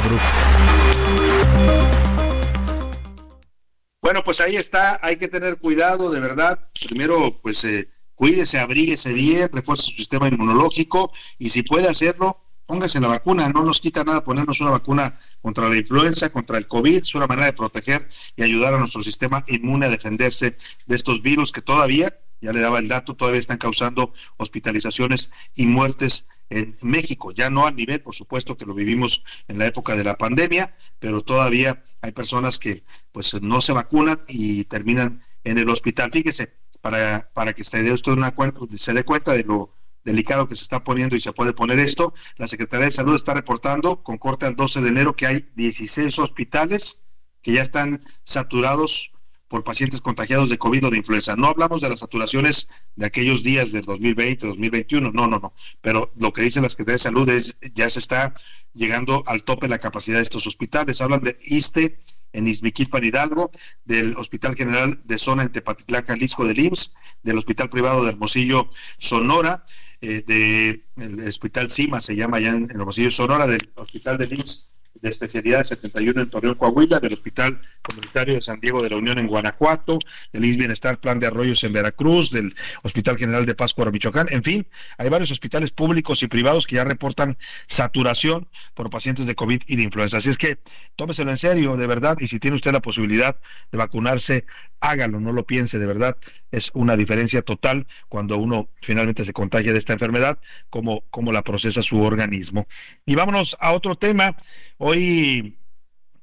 [4.07, 6.71] Bueno, pues ahí está, hay que tener cuidado, de verdad.
[6.87, 13.01] Primero, pues eh, cuídese, abríguese bien, refuerce su sistema inmunológico y si puede hacerlo, póngase
[13.01, 13.49] la vacuna.
[13.49, 16.99] No nos quita nada ponernos una vacuna contra la influenza, contra el COVID.
[16.99, 20.57] Es una manera de proteger y ayudar a nuestro sistema inmune a defenderse
[20.87, 25.66] de estos virus que todavía ya le daba el dato, todavía están causando hospitalizaciones y
[25.66, 29.97] muertes en México, ya no al nivel, por supuesto, que lo vivimos en la época
[29.97, 35.59] de la pandemia, pero todavía hay personas que pues no se vacunan y terminan en
[35.59, 36.12] el hospital.
[36.12, 39.72] Fíjese, para, para que se dé usted una cuenta, se dé cuenta de lo
[40.05, 43.34] delicado que se está poniendo y se puede poner esto, la Secretaría de Salud está
[43.34, 47.01] reportando con corte al 12 de enero que hay 16 hospitales
[47.42, 49.16] que ya están saturados
[49.49, 51.36] por pacientes contagiados de COVID o de influenza.
[51.36, 55.53] No hablamos de las saturaciones de aquellos días del 2020, 2021, no, no, no.
[55.80, 58.34] Pero lo que dice la Secretaría de Salud es ya se está
[58.74, 61.01] llegando al tope la capacidad de estos hospitales.
[61.01, 61.99] Hablan de ISTE
[62.32, 63.51] en Izmiquilpan Hidalgo,
[63.84, 68.68] del Hospital General de Zona en Tepatitlán, Jalisco del IMSS, del Hospital Privado de Hermosillo,
[68.99, 69.64] Sonora,
[70.03, 74.70] eh, del Hospital CIMA, se llama ya en Hermosillo, Sonora, del Hospital del IMSS
[75.07, 79.18] de especialidad 71 en Torreón, Coahuila, del Hospital Comunitario de San Diego de la Unión
[79.18, 79.98] en Guanajuato,
[80.32, 84.42] del IS Bienestar Plan de Arroyos en Veracruz, del Hospital General de Pascua, Michoacán, en
[84.42, 84.66] fin,
[84.98, 87.38] hay varios hospitales públicos y privados que ya reportan
[87.68, 90.16] saturación por pacientes de COVID y de influenza.
[90.18, 90.59] Así es que
[90.96, 93.36] tómeselo en serio, de verdad, y si tiene usted la posibilidad
[93.70, 94.44] de vacunarse,
[94.80, 96.16] hágalo, no lo piense, de verdad,
[96.50, 100.38] es una diferencia total cuando uno finalmente se contagia de esta enfermedad,
[100.70, 102.66] como, como la procesa su organismo.
[103.04, 104.36] Y vámonos a otro tema.
[104.78, 104.95] Hoy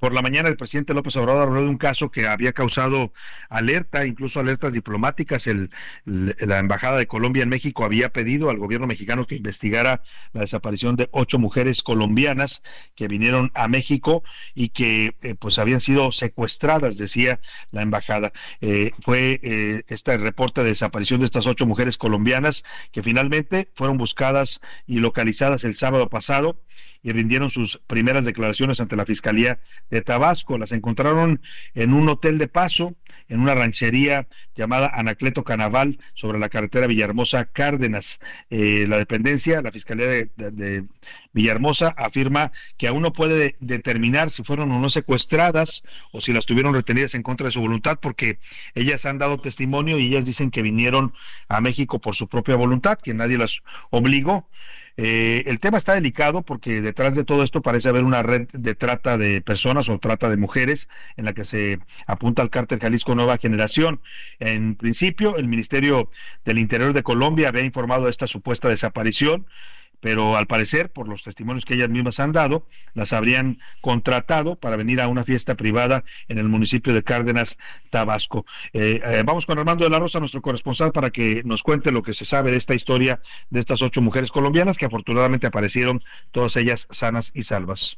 [0.04, 3.14] por la mañana el presidente López Obrador habló de un caso que había causado
[3.48, 5.48] alerta, incluso alertas diplomáticas.
[5.48, 5.70] El,
[6.04, 10.02] la Embajada de Colombia en México había pedido al gobierno mexicano que investigara
[10.34, 12.64] la desaparición de ocho mujeres colombianas
[12.96, 17.40] que vinieron a México y que eh, pues habían sido secuestradas, decía
[17.72, 18.34] la embajada.
[18.60, 23.98] Eh, fue eh, este reporte de desaparición de estas ocho mujeres colombianas que finalmente fueron
[23.98, 26.58] buscadas y localizadas el sábado pasado
[27.04, 30.58] y rindieron sus primeras declaraciones ante la Fiscalía de Tabasco.
[30.58, 31.42] Las encontraron
[31.76, 32.96] en un hotel de paso,
[33.28, 38.20] en una ranchería llamada Anacleto Canaval, sobre la carretera Villahermosa Cárdenas.
[38.50, 40.86] Eh, la dependencia, la Fiscalía de,
[41.34, 46.46] Villahermosa, afirma que aún no puede determinar si fueron o no secuestradas o si las
[46.46, 48.40] tuvieron retenidas en contra de su voluntad, porque
[48.76, 51.14] ellas han dado testimonio y ellas dicen que vinieron
[51.50, 54.48] a México por su propia voluntad, que nadie las obligó.
[54.96, 58.76] Eh, el tema está delicado porque detrás de todo esto parece haber una red de
[58.76, 60.88] trata de personas o trata de mujeres
[61.18, 64.02] en la que se apunta al cártel Jalisco Nueva Generación.
[64.40, 66.10] En principio, el Ministerio
[66.46, 69.48] del Interior de Colombia había informado de esta supuesta desaparición
[70.04, 74.76] pero al parecer, por los testimonios que ellas mismas han dado, las habrían contratado para
[74.76, 77.58] venir a una fiesta privada en el municipio de Cárdenas,
[77.90, 78.46] Tabasco.
[78.74, 82.04] Eh, eh, vamos con Armando de la Rosa, nuestro corresponsal, para que nos cuente lo
[82.04, 86.58] que se sabe de esta historia de estas ocho mujeres colombianas que afortunadamente aparecieron todas
[86.58, 87.98] ellas sanas y salvas.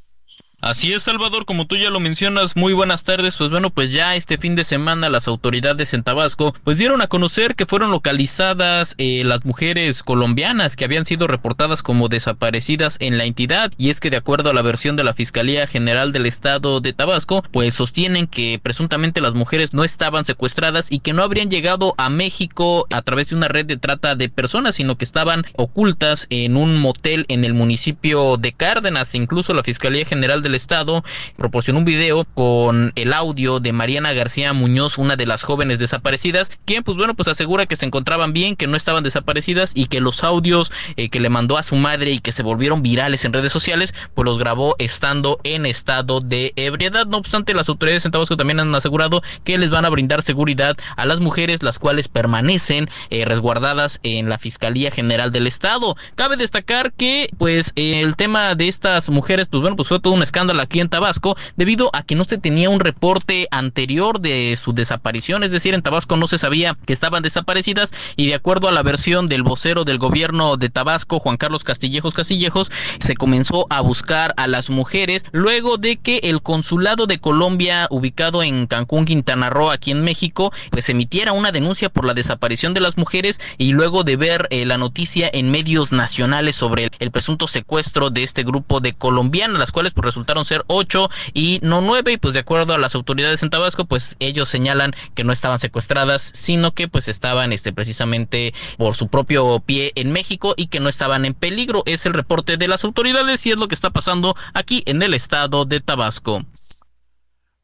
[0.65, 3.37] Así es, Salvador, como tú ya lo mencionas, muy buenas tardes.
[3.37, 7.07] Pues bueno, pues ya este fin de semana las autoridades en Tabasco pues dieron a
[7.07, 13.19] conocer que fueron localizadas eh, las mujeres colombianas que habían sido reportadas como desaparecidas en
[13.19, 16.25] la entidad y es que de acuerdo a la versión de la Fiscalía General del
[16.25, 21.21] Estado de Tabasco, pues sostienen que presuntamente las mujeres no estaban secuestradas y que no
[21.21, 25.05] habrían llegado a México a través de una red de trata de personas, sino que
[25.05, 29.13] estaban ocultas en un motel en el municipio de Cárdenas.
[29.13, 31.03] Incluso la Fiscalía General del Estado
[31.37, 36.51] proporcionó un video con el audio de Mariana García Muñoz, una de las jóvenes desaparecidas,
[36.65, 39.99] quien pues bueno, pues asegura que se encontraban bien, que no estaban desaparecidas y que
[39.99, 43.33] los audios eh, que le mandó a su madre y que se volvieron virales en
[43.33, 47.05] redes sociales, pues los grabó estando en estado de ebriedad.
[47.05, 50.77] No obstante, las autoridades en Tabasco también han asegurado que les van a brindar seguridad
[50.95, 55.95] a las mujeres, las cuales permanecen eh, resguardadas en la Fiscalía General del Estado.
[56.15, 60.23] Cabe destacar que pues el tema de estas mujeres, pues bueno, pues fue todo un
[60.23, 64.73] escándalo aquí en Tabasco debido a que no se tenía un reporte anterior de su
[64.73, 68.71] desaparición, es decir, en Tabasco no se sabía que estaban desaparecidas y de acuerdo a
[68.71, 73.81] la versión del vocero del gobierno de Tabasco, Juan Carlos Castillejos Castillejos, se comenzó a
[73.81, 79.49] buscar a las mujeres luego de que el consulado de Colombia ubicado en Cancún, Quintana
[79.49, 83.73] Roo, aquí en México, pues emitiera una denuncia por la desaparición de las mujeres y
[83.73, 88.43] luego de ver eh, la noticia en medios nacionales sobre el, presunto secuestro de este
[88.43, 92.73] grupo de colombianas, las cuales pues, ser ocho y no nueve y pues de acuerdo
[92.73, 97.07] a las autoridades en Tabasco pues ellos señalan que no estaban secuestradas sino que pues
[97.07, 101.83] estaban este precisamente por su propio pie en México y que no estaban en peligro
[101.85, 105.13] es el reporte de las autoridades y es lo que está pasando aquí en el
[105.13, 106.43] estado de Tabasco.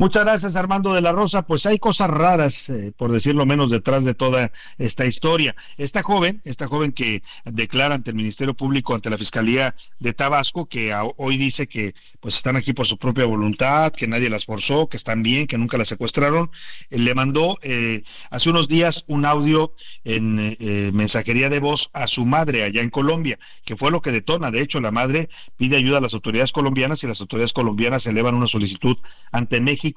[0.01, 1.43] Muchas gracias, Armando de la Rosa.
[1.43, 5.55] Pues hay cosas raras, eh, por decirlo menos, detrás de toda esta historia.
[5.77, 10.65] Esta joven, esta joven que declara ante el Ministerio Público, ante la Fiscalía de Tabasco,
[10.65, 14.89] que hoy dice que pues están aquí por su propia voluntad, que nadie las forzó,
[14.89, 16.49] que están bien, que nunca las secuestraron,
[16.89, 19.71] eh, le mandó eh, hace unos días un audio
[20.03, 20.57] en
[20.95, 24.49] mensajería de voz a su madre allá en Colombia, que fue lo que detona.
[24.49, 28.33] De hecho, la madre pide ayuda a las autoridades colombianas y las autoridades colombianas elevan
[28.33, 28.97] una solicitud
[29.31, 29.90] ante México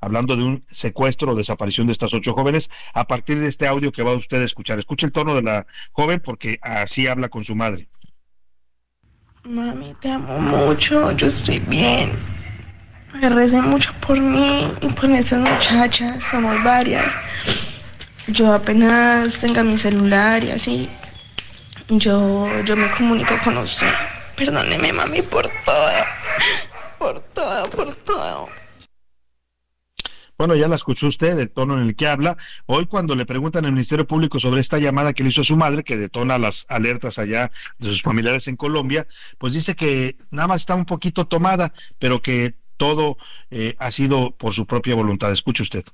[0.00, 3.92] hablando de un secuestro o desaparición de estas ocho jóvenes, a partir de este audio
[3.92, 4.78] que va usted a escuchar.
[4.78, 7.88] Escuche el tono de la joven porque así habla con su madre.
[9.44, 12.10] Mami, te amo mucho, yo estoy bien.
[13.22, 17.06] Recen mucho por mí y por esas muchachas, somos varias.
[18.26, 20.88] Yo apenas tenga mi celular y así,
[21.88, 23.92] yo, yo me comunico con usted.
[24.36, 25.90] Perdóneme, mami, por todo.
[26.98, 28.48] Por todo, por todo.
[30.38, 32.36] Bueno, ya la escuchó usted, el tono en el que habla.
[32.66, 35.56] Hoy cuando le preguntan al Ministerio Público sobre esta llamada que le hizo a su
[35.56, 39.06] madre, que detona las alertas allá de sus familiares en Colombia,
[39.38, 43.16] pues dice que nada más está un poquito tomada, pero que todo
[43.50, 45.32] eh, ha sido por su propia voluntad.
[45.32, 45.84] Escuche usted.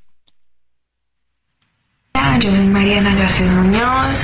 [2.40, 4.18] Yo soy Mariana García Muñoz.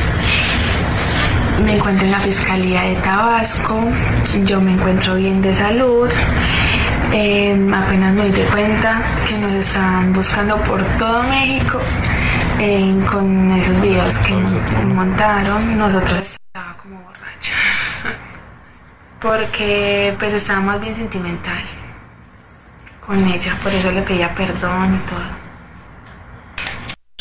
[1.65, 3.81] Me encuentro en la Fiscalía de Tabasco.
[4.45, 6.09] Yo me encuentro bien de salud.
[7.13, 11.81] Em, apenas me di cuenta que nos están buscando por todo México
[12.59, 15.79] em, con esos videos que montaron.
[15.79, 17.55] Nosotros estaba como borracha
[19.21, 21.63] porque pues estaba más bien sentimental
[23.07, 25.48] con ella, por eso le pedía perdón y todo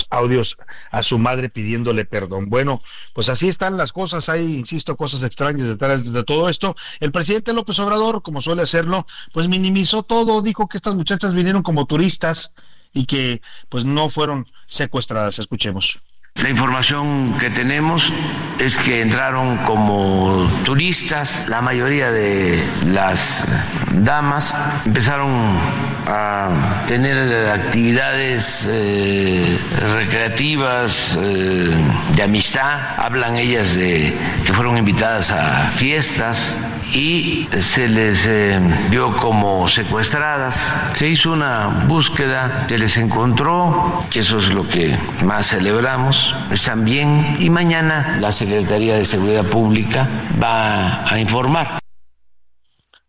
[0.09, 0.57] audios
[0.91, 2.49] a su madre pidiéndole perdón.
[2.49, 2.81] Bueno,
[3.13, 6.75] pues así están las cosas, hay, insisto, cosas extrañas detrás de todo esto.
[6.99, 11.63] El presidente López Obrador, como suele hacerlo, pues minimizó todo, dijo que estas muchachas vinieron
[11.63, 12.53] como turistas
[12.93, 15.39] y que pues no fueron secuestradas.
[15.39, 15.99] Escuchemos.
[16.41, 18.13] La información que tenemos
[18.59, 23.43] es que entraron como turistas, la mayoría de las
[23.91, 24.53] damas
[24.85, 25.57] empezaron
[26.05, 29.59] a tener actividades eh,
[29.93, 31.75] recreativas, eh,
[32.15, 34.15] de amistad, hablan ellas de
[34.45, 36.55] que fueron invitadas a fiestas
[36.93, 38.59] y se les eh,
[38.89, 40.71] vio como secuestradas.
[40.93, 46.85] Se hizo una búsqueda, se les encontró, que eso es lo que más celebramos, están
[46.85, 50.07] bien y mañana la Secretaría de Seguridad Pública
[50.41, 51.79] va a informar.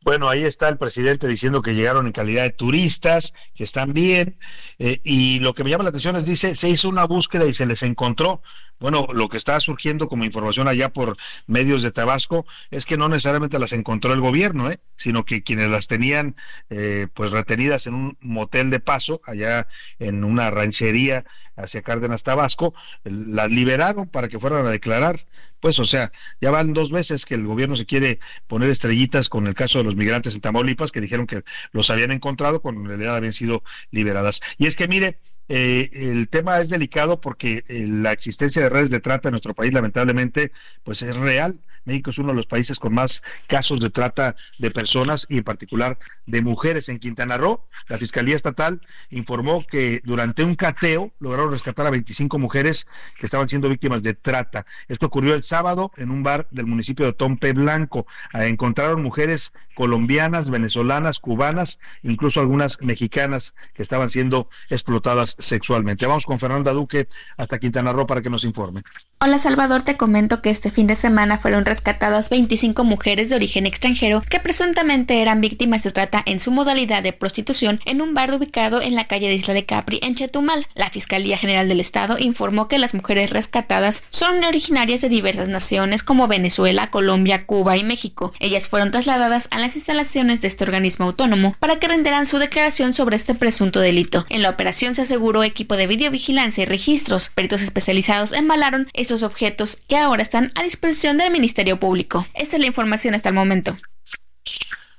[0.08, 4.38] Bueno, ahí está el presidente diciendo que llegaron en calidad de turistas, que están bien,
[4.78, 7.52] eh, y lo que me llama la atención es, dice, se hizo una búsqueda y
[7.52, 8.40] se les encontró.
[8.80, 11.16] Bueno, lo que está surgiendo como información allá por
[11.46, 14.78] medios de Tabasco es que no necesariamente las encontró el gobierno, ¿eh?
[14.96, 16.36] sino que quienes las tenían
[16.70, 19.66] eh, pues retenidas en un motel de paso, allá
[19.98, 21.24] en una ranchería
[21.56, 22.72] hacia Cárdenas, Tabasco,
[23.04, 25.26] las liberaron para que fueran a declarar.
[25.60, 29.46] Pues, o sea, ya van dos veces que el gobierno se quiere poner estrellitas con
[29.48, 32.86] el caso de los migrantes en Tamaulipas, que dijeron que los habían encontrado cuando en
[32.86, 34.40] realidad habían sido liberadas.
[34.56, 35.18] Y es que, mire,
[35.49, 39.55] eh, el tema es delicado porque eh, la existencia de redes de trata en nuestro
[39.55, 40.53] país, lamentablemente,
[40.84, 41.61] pues es real.
[41.84, 45.44] México es uno de los países con más casos de trata de personas y en
[45.44, 46.90] particular de mujeres.
[46.90, 52.38] En Quintana Roo, la Fiscalía Estatal informó que durante un cateo lograron rescatar a 25
[52.38, 52.86] mujeres
[53.18, 54.66] que estaban siendo víctimas de trata.
[54.86, 58.07] Esto ocurrió el sábado en un bar del municipio de Tompe Blanco.
[58.34, 66.07] Encontraron mujeres colombianas, venezolanas, cubanas, incluso algunas mexicanas que estaban siendo explotadas sexualmente.
[66.07, 68.82] Vamos con Fernanda Duque hasta Quintana Roo para que nos informe.
[69.20, 73.66] Hola Salvador, te comento que este fin de semana fueron rescatadas 25 mujeres de origen
[73.66, 78.32] extranjero que presuntamente eran víctimas de trata en su modalidad de prostitución en un bar
[78.32, 80.66] ubicado en la calle de Isla de Capri en Chetumal.
[80.74, 86.03] La Fiscalía General del Estado informó que las mujeres rescatadas son originarias de diversas naciones
[86.03, 88.32] como Venezuela, Colombia, Cuba y México.
[88.39, 92.93] Ellas fueron trasladadas a las instalaciones de este organismo autónomo para que renderan su declaración
[92.93, 94.26] sobre este presunto delito.
[94.28, 97.30] En la operación se aseguró equipo de videovigilancia y registros.
[97.34, 102.26] Peritos especializados embalaron estos objetos que ahora están a disposición del Ministerio Público.
[102.34, 103.76] Esta es la información hasta el momento.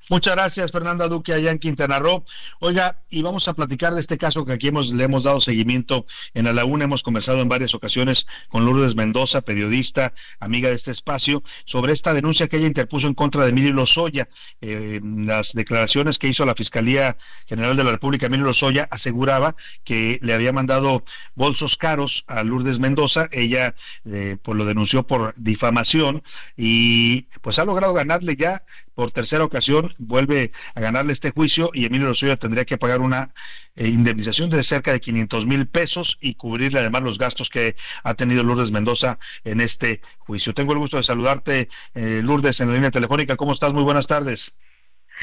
[0.09, 2.23] Muchas gracias, Fernanda Duque, allá en Quintana Roo.
[2.59, 6.07] Oiga, y vamos a platicar de este caso que aquí hemos, le hemos dado seguimiento
[6.33, 6.85] en la Laguna.
[6.85, 12.15] Hemos conversado en varias ocasiones con Lourdes Mendoza, periodista, amiga de este espacio, sobre esta
[12.15, 14.29] denuncia que ella interpuso en contra de Emilio Lozoya.
[14.61, 20.17] Eh, las declaraciones que hizo la Fiscalía General de la República, Emilio Lozoya, aseguraba que
[20.23, 21.03] le había mandado
[21.35, 23.27] bolsos caros a Lourdes Mendoza.
[23.31, 26.23] Ella eh, pues lo denunció por difamación
[26.57, 28.63] y pues ha logrado ganarle ya
[28.99, 33.33] por tercera ocasión vuelve a ganarle este juicio y Emilio Lozoya tendría que pagar una
[33.77, 38.13] eh, indemnización de cerca de 500 mil pesos y cubrirle además los gastos que ha
[38.15, 40.53] tenido Lourdes Mendoza en este juicio.
[40.53, 43.37] Tengo el gusto de saludarte, eh, Lourdes, en la línea telefónica.
[43.37, 43.71] ¿Cómo estás?
[43.71, 44.53] Muy buenas tardes.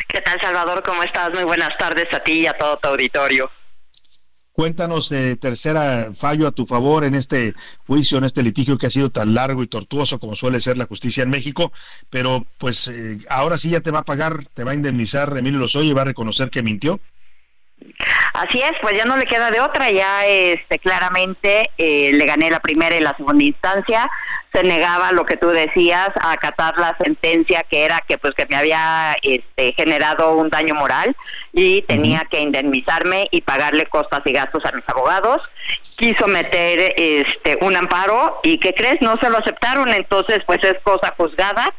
[0.09, 0.83] ¿Qué tal, Salvador?
[0.83, 1.35] ¿Cómo estás?
[1.35, 3.51] Muy buenas tardes a ti y a todo tu auditorio.
[4.57, 7.53] Cuéntanos, eh, tercera fallo a tu favor en este
[7.87, 10.87] juicio, en este litigio que ha sido tan largo y tortuoso como suele ser la
[10.87, 11.75] justicia en México,
[12.09, 15.59] pero pues eh, ahora sí ya te va a pagar, te va a indemnizar Emilio
[15.59, 17.01] Lozoya y va a reconocer que mintió.
[18.33, 22.51] Así es, pues ya no le queda de otra, ya este claramente eh, le gané
[22.51, 24.11] la primera y la segunda instancia,
[24.53, 28.47] se negaba lo que tú decías a acatar la sentencia que era que pues que
[28.47, 31.17] me había este, generado un daño moral
[31.53, 35.43] y tenía que indemnizarme y pagarle costas y gastos a mis abogados.
[35.99, 39.01] Quiso meter este un amparo y ¿qué crees?
[39.01, 41.73] No se lo aceptaron, entonces pues es cosa juzgada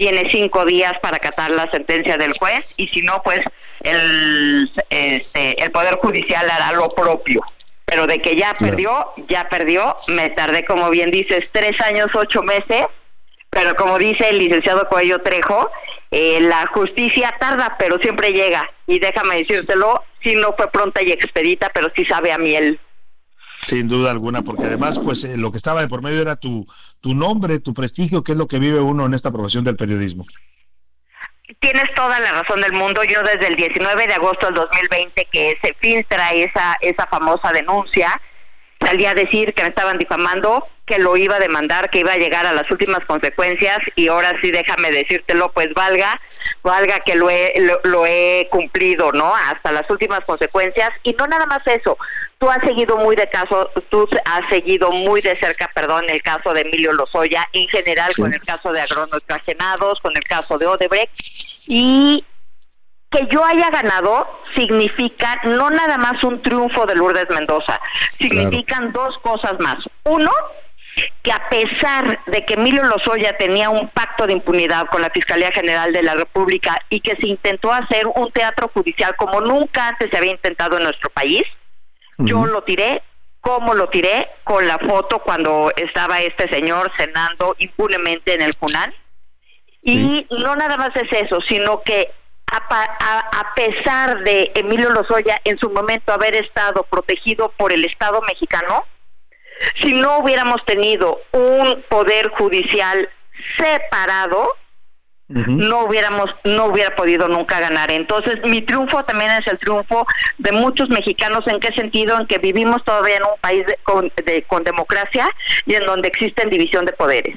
[0.00, 3.40] tiene cinco días para acatar la sentencia del juez y si no, pues
[3.82, 7.42] el, este, el Poder Judicial hará lo propio.
[7.84, 9.94] Pero de que ya perdió, ya perdió.
[10.08, 12.86] Me tardé, como bien dices, tres años, ocho meses.
[13.50, 15.70] Pero como dice el licenciado Cuello Trejo,
[16.10, 18.70] eh, la justicia tarda, pero siempre llega.
[18.86, 22.80] Y déjame decírtelo, si no fue pronta y expedita, pero sí sabe a miel.
[23.66, 26.66] Sin duda alguna, porque además, pues eh, lo que estaba de por medio era tu,
[27.00, 30.26] tu nombre, tu prestigio, que es lo que vive uno en esta profesión del periodismo.
[31.58, 33.02] Tienes toda la razón del mundo.
[33.04, 38.20] Yo desde el 19 de agosto del 2020 que se filtra esa, esa famosa denuncia,
[38.80, 42.16] salí a decir que me estaban difamando, que lo iba a demandar, que iba a
[42.16, 46.20] llegar a las últimas consecuencias y ahora sí déjame decírtelo, pues valga,
[46.64, 47.54] valga que lo he,
[47.84, 49.32] lo, he cumplido, ¿no?
[49.36, 51.96] Hasta las últimas consecuencias y no nada más eso.
[52.38, 56.52] Tú has seguido muy de caso, tú has seguido muy de cerca, perdón, el caso
[56.54, 60.66] de Emilio Lozoya, en general con el caso de Agronos Trajenados, con el caso de
[60.66, 61.12] Odebrecht
[61.68, 62.24] y
[63.10, 64.26] que yo haya ganado
[64.56, 67.80] significa no nada más un triunfo de Lourdes Mendoza,
[68.18, 69.76] significan dos cosas más.
[70.04, 70.32] Uno,
[71.22, 75.50] que a pesar de que Emilio Lozoya tenía un pacto de impunidad con la Fiscalía
[75.52, 80.10] General de la República y que se intentó hacer un teatro judicial como nunca antes
[80.10, 81.42] se había intentado en nuestro país,
[82.18, 83.02] yo lo tiré.
[83.42, 88.92] Como lo tiré con la foto cuando estaba este señor cenando impunemente en el Funan.
[89.82, 92.12] Y no nada más es eso, sino que
[92.52, 98.84] a, pesar de Emilio Lozoya en su momento haber estado protegido por el Estado mexicano,
[99.76, 103.08] si no hubiéramos tenido un poder judicial
[103.56, 104.54] separado,
[105.28, 107.90] no hubiéramos no hubiera podido nunca ganar.
[107.92, 110.06] Entonces, mi triunfo también es el triunfo
[110.38, 114.10] de muchos mexicanos en qué sentido en que vivimos todavía en un país con,
[114.48, 115.30] con democracia
[115.66, 117.36] y en donde existen división de poderes.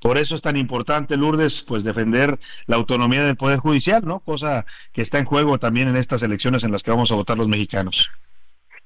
[0.00, 4.20] Por eso es tan importante, Lourdes, pues defender la autonomía del Poder Judicial, ¿no?
[4.20, 7.36] Cosa que está en juego también en estas elecciones en las que vamos a votar
[7.36, 8.10] los mexicanos.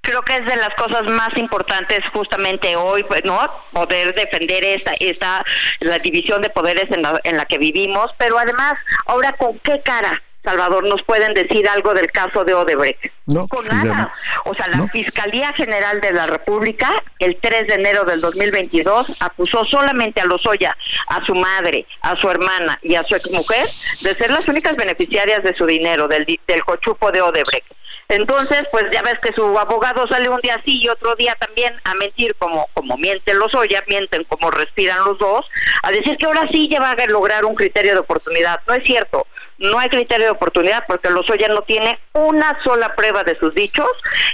[0.02, 3.38] Creo que es de las cosas más importantes justamente hoy, pues, ¿no?
[3.72, 5.44] Poder defender esta, esta,
[5.80, 8.74] la división de poderes en la, en la que vivimos, pero además,
[9.06, 13.12] ahora con qué cara Salvador, ¿nos pueden decir algo del caso de Odebrecht?
[13.26, 14.12] No, con nada.
[14.44, 19.64] O sea, la Fiscalía General de la República, el 3 de enero del 2022, acusó
[19.64, 20.76] solamente a Lozoya,
[21.06, 23.66] a su madre, a su hermana y a su exmujer
[24.00, 27.66] de ser las únicas beneficiarias de su dinero, del, del cochupo de Odebrecht.
[28.12, 31.74] Entonces, pues ya ves que su abogado sale un día así y otro día también
[31.84, 35.46] a mentir como, como mienten los Oya, mienten como respiran los dos,
[35.82, 38.60] a decir que ahora sí ya va a lograr un criterio de oportunidad.
[38.66, 39.26] No es cierto
[39.62, 43.86] no hay criterio de oportunidad porque Lozoya no tiene una sola prueba de sus dichos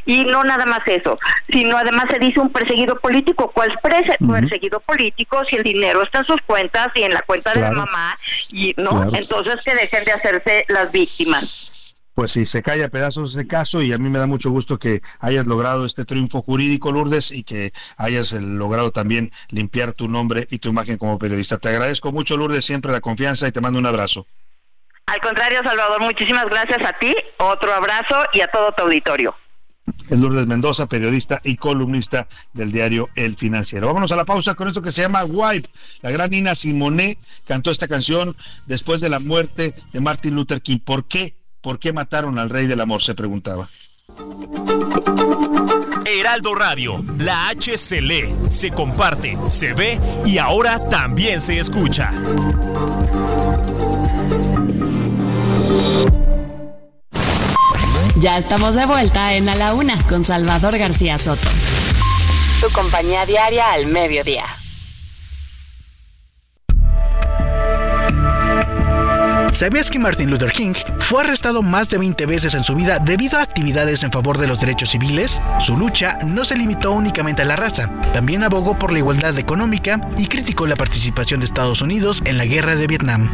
[0.07, 1.17] y no nada más eso,
[1.51, 3.51] sino además se dice un perseguido político.
[3.51, 7.53] ¿Cuál es perseguido político si el dinero está en sus cuentas y en la cuenta
[7.53, 8.17] de la mamá?
[8.51, 11.78] y no Entonces que dejen de hacerse las víctimas
[12.19, 14.77] pues sí, se cae a pedazos ese caso y a mí me da mucho gusto
[14.77, 20.09] que hayas logrado este triunfo jurídico, Lourdes, y que hayas eh, logrado también limpiar tu
[20.09, 21.59] nombre y tu imagen como periodista.
[21.59, 24.27] Te agradezco mucho, Lourdes, siempre la confianza y te mando un abrazo.
[25.07, 29.36] Al contrario, Salvador, muchísimas gracias a ti, otro abrazo y a todo tu auditorio.
[30.11, 33.86] Es Lourdes Mendoza, periodista y columnista del diario El Financiero.
[33.86, 35.69] Vámonos a la pausa con esto que se llama Wipe.
[36.03, 37.16] La gran Nina Simone
[37.47, 38.35] cantó esta canción
[38.66, 40.81] después de la muerte de Martin Luther King.
[40.81, 41.38] ¿Por qué?
[41.60, 43.02] ¿Por qué mataron al rey del amor?
[43.02, 43.68] Se preguntaba.
[46.06, 52.10] Heraldo Radio, la H se lee, se comparte, se ve y ahora también se escucha.
[58.16, 61.48] Ya estamos de vuelta en A la Una con Salvador García Soto.
[62.60, 64.57] Tu compañía diaria al mediodía.
[69.53, 73.39] ¿Sabías que Martin Luther King fue arrestado más de 20 veces en su vida debido
[73.39, 75.41] a actividades en favor de los derechos civiles?
[75.61, 80.01] Su lucha no se limitó únicamente a la raza, también abogó por la igualdad económica
[80.16, 83.29] y criticó la participación de Estados Unidos en la guerra de Vietnam.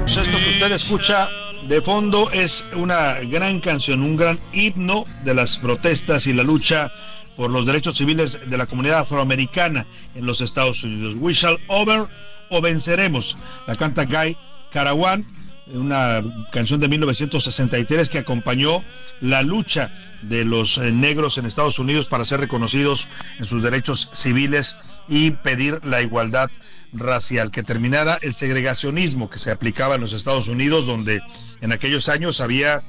[0.00, 1.28] Pues esto que usted escucha
[1.66, 6.92] de fondo es una gran canción, un gran himno de las protestas y la lucha
[7.36, 11.14] por los derechos civiles de la comunidad afroamericana en los Estados Unidos.
[11.18, 12.06] We shall over
[12.50, 13.38] o venceremos.
[13.66, 14.36] La canta Guy
[14.70, 15.26] Carawan,
[15.72, 18.84] una canción de 1963 que acompañó
[19.20, 19.92] la lucha
[20.22, 24.78] de los eh, negros en Estados Unidos para ser reconocidos en sus derechos civiles
[25.08, 26.50] y pedir la igualdad
[26.92, 31.22] racial, que terminara el segregacionismo que se aplicaba en los Estados Unidos, donde
[31.60, 32.82] en aquellos años había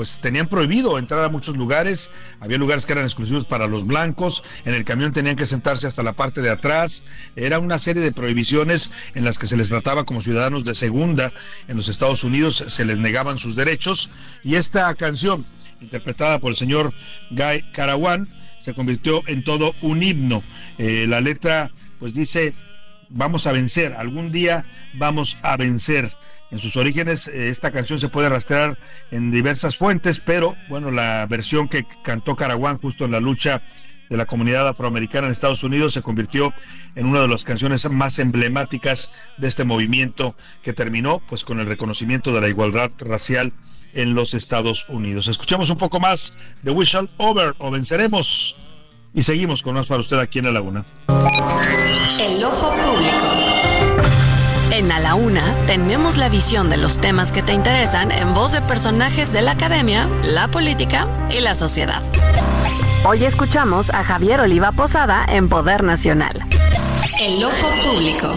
[0.00, 2.08] pues tenían prohibido entrar a muchos lugares,
[2.40, 6.02] había lugares que eran exclusivos para los blancos, en el camión tenían que sentarse hasta
[6.02, 7.04] la parte de atrás,
[7.36, 11.34] era una serie de prohibiciones en las que se les trataba como ciudadanos de segunda.
[11.68, 14.08] En los Estados Unidos, se les negaban sus derechos.
[14.42, 15.44] Y esta canción,
[15.82, 16.94] interpretada por el señor
[17.30, 18.26] Guy Carawan,
[18.58, 20.42] se convirtió en todo un himno.
[20.78, 22.54] Eh, la letra pues dice,
[23.10, 24.64] vamos a vencer, algún día
[24.94, 26.10] vamos a vencer
[26.50, 28.78] en sus orígenes eh, esta canción se puede rastrear
[29.10, 33.62] en diversas fuentes, pero bueno, la versión que cantó Caraguán justo en la lucha
[34.08, 36.52] de la comunidad afroamericana en Estados Unidos se convirtió
[36.96, 41.66] en una de las canciones más emblemáticas de este movimiento que terminó pues con el
[41.66, 43.52] reconocimiento de la igualdad racial
[43.92, 45.28] en los Estados Unidos.
[45.28, 48.62] Escuchamos un poco más de We Shall Over o Venceremos
[49.14, 50.84] y seguimos con más para usted aquí en La Laguna.
[52.20, 53.19] El ojo público.
[54.80, 58.52] En A la Una tenemos la visión de los temas que te interesan en voz
[58.52, 62.02] de personajes de la academia, la política y la sociedad.
[63.04, 66.46] Hoy escuchamos a Javier Oliva Posada en Poder Nacional.
[67.20, 68.32] El ojo público.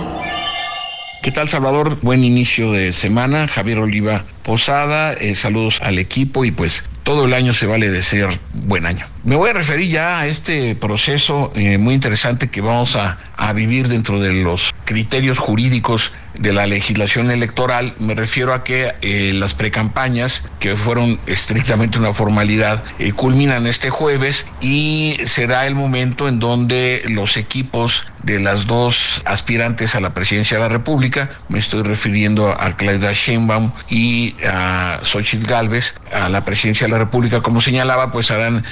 [1.21, 1.97] ¿Qué tal, Salvador?
[2.01, 3.47] Buen inicio de semana.
[3.47, 8.01] Javier Oliva Posada, eh, saludos al equipo y pues todo el año se vale de
[8.01, 9.12] ser buen año.
[9.25, 13.53] Me voy a referir ya a este proceso eh, muy interesante que vamos a, a,
[13.53, 17.95] vivir dentro de los criterios jurídicos de la legislación electoral.
[17.99, 23.89] Me refiero a que eh, las precampañas, que fueron estrictamente una formalidad, eh, culminan este
[23.89, 30.13] jueves y será el momento en donde los equipos de las dos aspirantes a la
[30.13, 36.29] presidencia de la República, me estoy refiriendo a Claudia Sheinbaum y a Xochitl Galvez, a
[36.29, 38.63] la presidencia de la República, como señalaba, pues harán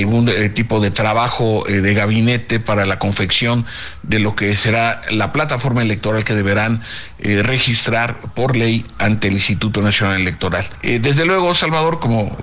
[0.00, 3.66] algún eh, tipo de trabajo eh, de gabinete para la confección
[4.02, 6.82] de lo que será la plataforma electoral que deberán
[7.18, 10.66] eh, registrar por ley ante el Instituto Nacional Electoral.
[10.82, 12.36] desde luego, Salvador, como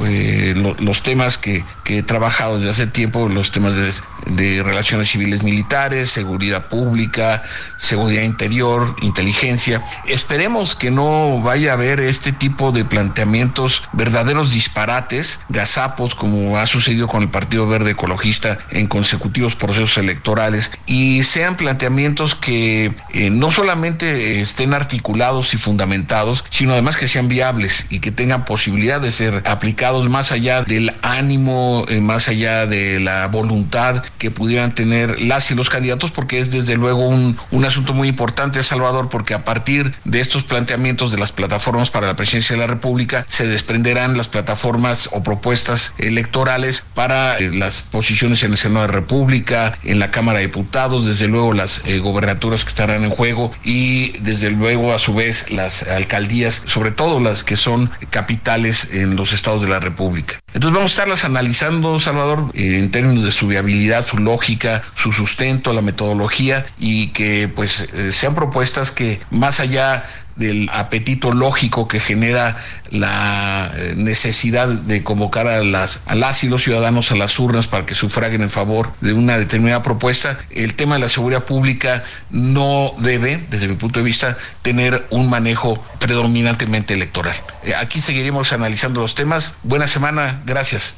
[0.79, 3.91] los temas que, he trabajado desde hace tiempo, los temas de,
[4.27, 7.43] de relaciones civiles militares, seguridad pública,
[7.77, 15.39] seguridad interior, inteligencia, esperemos que no vaya a haber este tipo de planteamientos verdaderos disparates,
[15.49, 21.55] gazapos, como ha sucedido con el Partido Verde Ecologista en consecutivos procesos electorales, y sean
[21.57, 27.99] planteamientos que eh, no solamente estén articulados y fundamentados, sino además que sean viables y
[27.99, 33.27] que tengan posibilidad de ser aplicados más allá del ánimo, eh, más allá de la
[33.27, 37.93] voluntad que pudieran tener las y los candidatos, porque es desde luego un, un asunto
[37.93, 42.55] muy importante, Salvador, porque a partir de estos planteamientos de las plataformas para la presidencia
[42.55, 48.51] de la República se desprenderán las plataformas o propuestas electorales para eh, las posiciones en
[48.51, 52.63] el Senado de la República, en la Cámara de Diputados, desde luego las eh, gobernaturas
[52.63, 57.43] que estarán en juego y desde luego a su vez las alcaldías, sobre todo las
[57.43, 60.39] que son capitales en los estados de la República.
[60.53, 65.11] Entonces vamos a estarlas analizando, Salvador, eh, en términos de su viabilidad, su lógica, su
[65.11, 70.03] sustento, la metodología y que pues sean propuestas que más allá
[70.37, 72.57] del apetito lógico que genera
[72.91, 77.67] la eh, necesidad de convocar a las, a las y los ciudadanos a las urnas
[77.67, 82.03] para que sufraguen en favor de una determinada propuesta, el tema de la seguridad pública
[82.29, 87.35] no debe, desde mi punto de vista, tener un manejo predominantemente electoral.
[87.63, 89.57] Eh, aquí seguiremos analizando los temas.
[89.63, 90.97] Buena semana, gracias.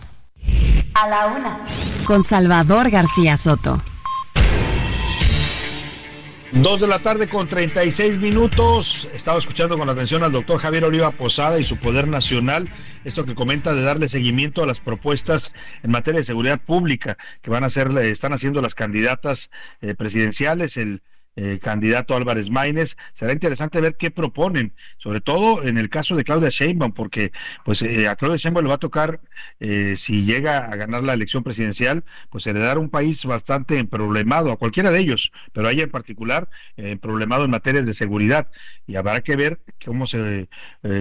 [0.93, 1.59] A la una.
[2.05, 3.81] Con Salvador García Soto.
[6.51, 9.07] Dos de la tarde con 36 minutos.
[9.13, 12.71] Estaba escuchando con atención al doctor Javier Oliva Posada y su poder nacional.
[13.03, 15.53] Esto que comenta de darle seguimiento a las propuestas
[15.83, 19.51] en materia de seguridad pública que van a están haciendo las candidatas
[19.81, 20.75] eh, presidenciales.
[20.77, 21.03] El
[21.35, 22.97] eh, candidato Álvarez Maínez.
[23.13, 27.31] Será interesante ver qué proponen, sobre todo en el caso de Claudia Sheinbaum, porque
[27.63, 29.21] pues eh, a Claudia Sheinbaum le va a tocar,
[29.59, 34.57] eh, si llega a ganar la elección presidencial, pues heredar un país bastante problemado, a
[34.57, 36.49] cualquiera de ellos, pero a ella en particular,
[37.01, 38.49] problemado en materias de seguridad.
[38.85, 40.49] Y habrá que ver cómo se,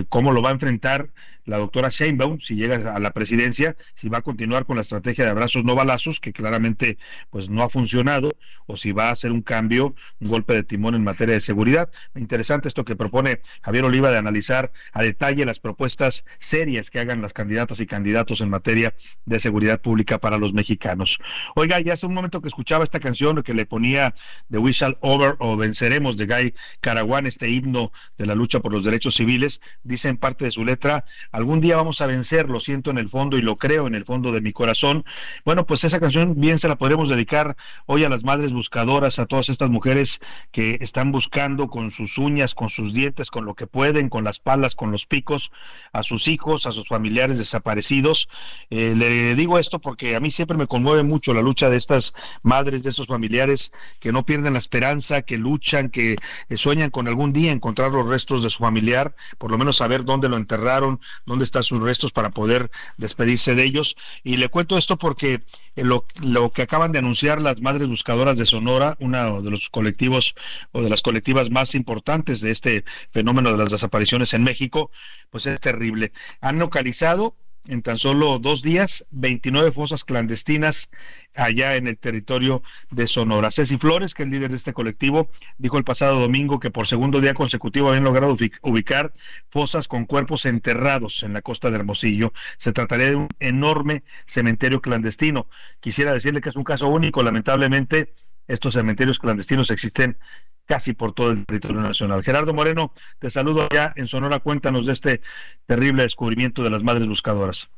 [0.09, 1.11] cómo lo va a enfrentar
[1.49, 5.25] la doctora Sheinbaum, si llega a la presidencia, si va a continuar con la estrategia
[5.25, 6.99] de abrazos no balazos, que claramente
[7.31, 10.95] pues no ha funcionado, o si va a hacer un cambio, un golpe de timón
[10.95, 11.91] en materia de seguridad.
[12.15, 17.23] Interesante esto que propone Javier Oliva de analizar a detalle las propuestas serias que hagan
[17.23, 18.93] las candidatas y candidatos en materia
[19.25, 21.19] de seguridad pública para los mexicanos.
[21.57, 24.15] Oiga, ya hace un momento que escuchaba esta canción que le ponía
[24.51, 28.71] The We Shall Over o Venceremos de Guy Caraguán, este himno de la lucha por
[28.71, 31.07] los derechos civiles, dice en parte de su letra,
[31.39, 34.05] algún día vamos a vencer, lo siento en el fondo y lo creo en el
[34.05, 35.05] fondo de mi corazón.
[35.45, 37.57] Bueno, pues esa canción bien se la podremos dedicar
[37.87, 40.19] hoy a las madres buscadoras, a todas estas mujeres
[40.51, 44.41] que están buscando con sus uñas, con sus dientes, con lo que pueden, con las
[44.41, 45.53] palas, con los picos,
[45.93, 48.29] a sus hijos, a sus familiares desaparecidos.
[48.71, 52.15] Eh, le digo esto porque a mí siempre me conmueve mucho la lucha de estas
[52.43, 56.17] madres, de estos familiares que no pierden la esperanza, que luchan, que
[56.49, 60.05] eh, sueñan con algún día encontrar los restos de su familiar, por lo menos saber
[60.05, 63.97] dónde lo enterraron, dónde están sus restos para poder despedirse de ellos.
[64.25, 65.43] Y le cuento esto porque
[65.77, 69.71] eh, lo, lo, que acaban de anunciar las Madres Buscadoras de Sonora, uno de los
[69.71, 70.35] colectivos
[70.73, 74.91] o de las colectivas más importantes de este fenómeno de las desapariciones en México,
[75.31, 76.13] pues es terrible.
[76.41, 77.37] Han localizado
[77.69, 80.89] en tan solo dos días 29 fosas clandestinas
[81.35, 83.51] allá en el territorio de Sonora.
[83.51, 85.29] Ceci Flores, que es líder de este colectivo,
[85.59, 89.13] dijo el pasado domingo que por segundo día consecutivo habían logrado ubicar
[89.51, 92.33] fosas con cuerpos enterrados en la costa de Hermosillo.
[92.57, 95.49] Se trataría de un enorme cementerio clandestino.
[95.81, 98.13] Quisiera decirle que es un caso único, lamentablemente
[98.49, 100.19] estos cementerios clandestinos existen
[100.67, 102.23] casi por todo el territorio nacional.
[102.23, 104.41] Gerardo Moreno, te saludo allá en Sonora.
[104.41, 105.21] Cuéntanos de este
[105.67, 107.71] terrible descubrimiento de las madres buscadoras.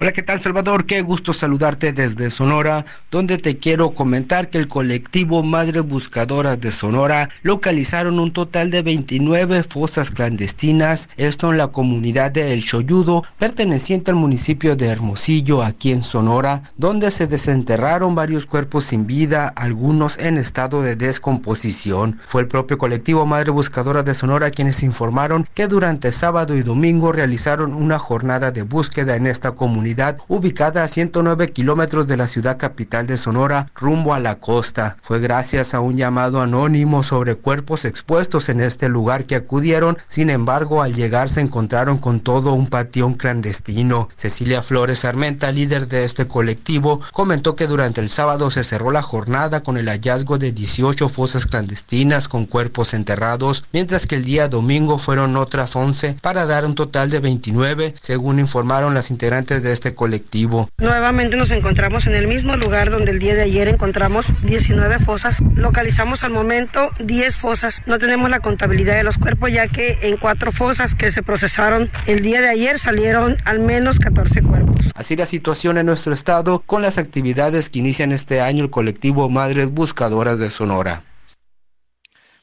[0.00, 0.86] Hola, ¿qué tal Salvador?
[0.86, 6.70] Qué gusto saludarte desde Sonora, donde te quiero comentar que el colectivo Madres Buscadoras de
[6.70, 13.24] Sonora localizaron un total de 29 fosas clandestinas, esto en la comunidad de El Choyudo,
[13.40, 19.48] perteneciente al municipio de Hermosillo, aquí en Sonora, donde se desenterraron varios cuerpos sin vida,
[19.48, 22.20] algunos en estado de descomposición.
[22.24, 27.10] Fue el propio colectivo Madres Buscadoras de Sonora quienes informaron que durante sábado y domingo
[27.10, 29.87] realizaron una jornada de búsqueda en esta comunidad
[30.28, 34.96] ubicada a 109 kilómetros de la ciudad capital de Sonora, rumbo a la costa.
[35.02, 40.30] Fue gracias a un llamado anónimo sobre cuerpos expuestos en este lugar que acudieron, sin
[40.30, 44.08] embargo, al llegar se encontraron con todo un patión clandestino.
[44.16, 49.02] Cecilia Flores Armenta, líder de este colectivo, comentó que durante el sábado se cerró la
[49.02, 54.48] jornada con el hallazgo de 18 fosas clandestinas con cuerpos enterrados, mientras que el día
[54.48, 59.72] domingo fueron otras 11 para dar un total de 29, según informaron las integrantes de
[59.78, 60.68] este colectivo.
[60.78, 65.36] Nuevamente nos encontramos en el mismo lugar donde el día de ayer encontramos 19 fosas.
[65.54, 67.80] Localizamos al momento 10 fosas.
[67.86, 71.90] No tenemos la contabilidad de los cuerpos ya que en cuatro fosas que se procesaron
[72.06, 74.86] el día de ayer salieron al menos 14 cuerpos.
[74.94, 79.28] Así la situación en nuestro estado con las actividades que inician este año el colectivo
[79.28, 81.04] Madres Buscadoras de Sonora.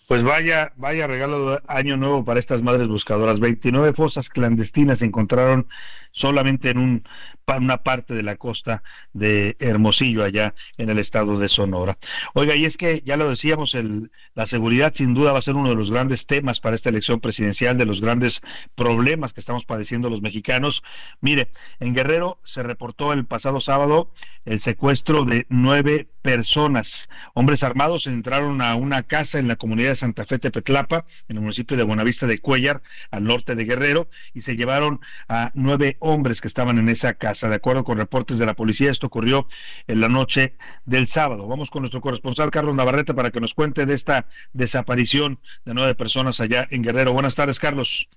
[0.08, 3.40] Pues vaya, vaya regalo de año nuevo para estas madres buscadoras.
[3.40, 5.68] 29 fosas clandestinas se encontraron
[6.16, 7.04] solamente en un,
[7.46, 8.84] una parte de la costa
[9.14, 11.98] de Hermosillo, allá en el estado de Sonora.
[12.34, 15.56] Oiga, y es que ya lo decíamos, el, la seguridad sin duda va a ser
[15.56, 18.42] uno de los grandes temas para esta elección presidencial, de los grandes
[18.76, 20.84] problemas que estamos padeciendo los mexicanos.
[21.20, 24.10] Mire, en Guerrero se reportó el pasado sábado
[24.46, 27.10] el secuestro de nueve personas.
[27.34, 31.42] Hombres armados entraron a una casa en la comunidad de Santa Fe Tepetlapa, en el
[31.42, 32.82] municipio de Buenavista de Cuellar,
[33.12, 37.50] al norte de Guerrero, y se llevaron a nueve hombres que estaban en esa casa.
[37.50, 39.48] De acuerdo con reportes de la policía, esto ocurrió
[39.88, 40.56] en la noche
[40.86, 41.48] del sábado.
[41.48, 45.96] Vamos con nuestro corresponsal Carlos Navarrete para que nos cuente de esta desaparición de nueve
[45.96, 47.14] personas allá en Guerrero.
[47.14, 48.08] Buenas tardes, Carlos.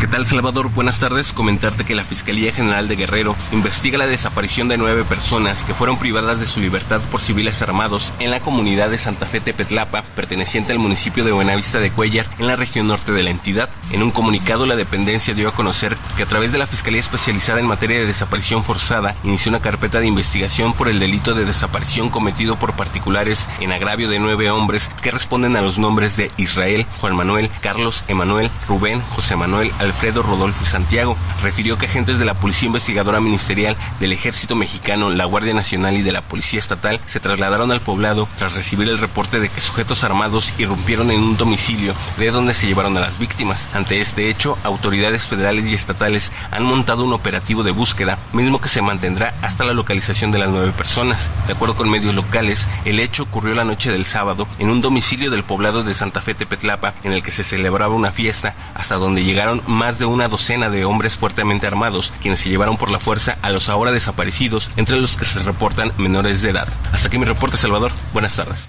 [0.00, 0.70] ¿Qué tal Salvador?
[0.70, 1.32] Buenas tardes.
[1.32, 5.98] Comentarte que la Fiscalía General de Guerrero investiga la desaparición de nueve personas que fueron
[5.98, 10.72] privadas de su libertad por civiles armados en la comunidad de Santa Fe Tepetlapa, perteneciente
[10.72, 13.70] al municipio de Buenavista de Cuellar, en la región norte de la entidad.
[13.92, 17.60] En un comunicado, la dependencia dio a conocer que a través de la Fiscalía Especializada
[17.60, 22.10] en materia de desaparición forzada, inició una carpeta de investigación por el delito de desaparición
[22.10, 26.84] cometido por particulares en agravio de nueve hombres que responden a los nombres de Israel,
[27.00, 31.16] Juan Manuel, Carlos, Emanuel, Rubén, José Manuel, Alfredo Rodolfo Santiago.
[31.42, 36.02] Refirió que agentes de la Policía Investigadora Ministerial del Ejército Mexicano, la Guardia Nacional y
[36.02, 40.04] de la Policía Estatal se trasladaron al poblado tras recibir el reporte de que sujetos
[40.04, 43.68] armados irrumpieron en un domicilio de donde se llevaron a las víctimas.
[43.72, 48.68] Ante este hecho, autoridades federales y estatales han montado un operativo de búsqueda, mismo que
[48.68, 51.30] se mantendrá hasta la localización de las nueve personas.
[51.46, 55.30] De acuerdo con medios locales, el hecho ocurrió la noche del sábado en un domicilio
[55.30, 59.24] del poblado de Santa Fe Tepetlapa, en el que se celebraba una fiesta, hasta donde
[59.24, 63.38] llegaron más de una docena de hombres fuertemente armados, quienes se llevaron por la fuerza
[63.42, 66.68] a los ahora desaparecidos, entre los que se reportan menores de edad.
[66.92, 67.92] Hasta aquí mi reporte, Salvador.
[68.12, 68.68] Buenas tardes.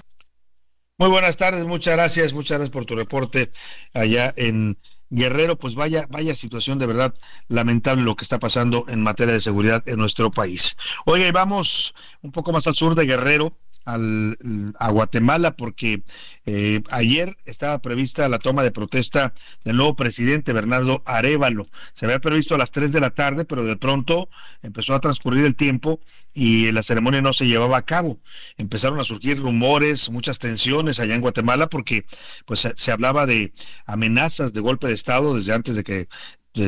[0.98, 3.50] Muy buenas tardes, muchas gracias, muchas gracias por tu reporte
[3.92, 4.78] allá en
[5.10, 7.14] Guerrero, pues vaya, vaya situación de verdad
[7.48, 10.76] lamentable lo que está pasando en materia de seguridad en nuestro país.
[11.04, 13.50] Oye, vamos un poco más al sur de Guerrero,
[13.86, 14.36] al,
[14.78, 16.02] a Guatemala porque
[16.44, 19.32] eh, ayer estaba prevista la toma de protesta
[19.64, 21.66] del nuevo presidente Bernardo Arevalo.
[21.94, 24.28] Se había previsto a las 3 de la tarde, pero de pronto
[24.62, 26.00] empezó a transcurrir el tiempo
[26.34, 28.20] y la ceremonia no se llevaba a cabo.
[28.58, 32.04] Empezaron a surgir rumores, muchas tensiones allá en Guatemala porque
[32.44, 33.52] pues se hablaba de
[33.86, 36.08] amenazas de golpe de estado desde antes de que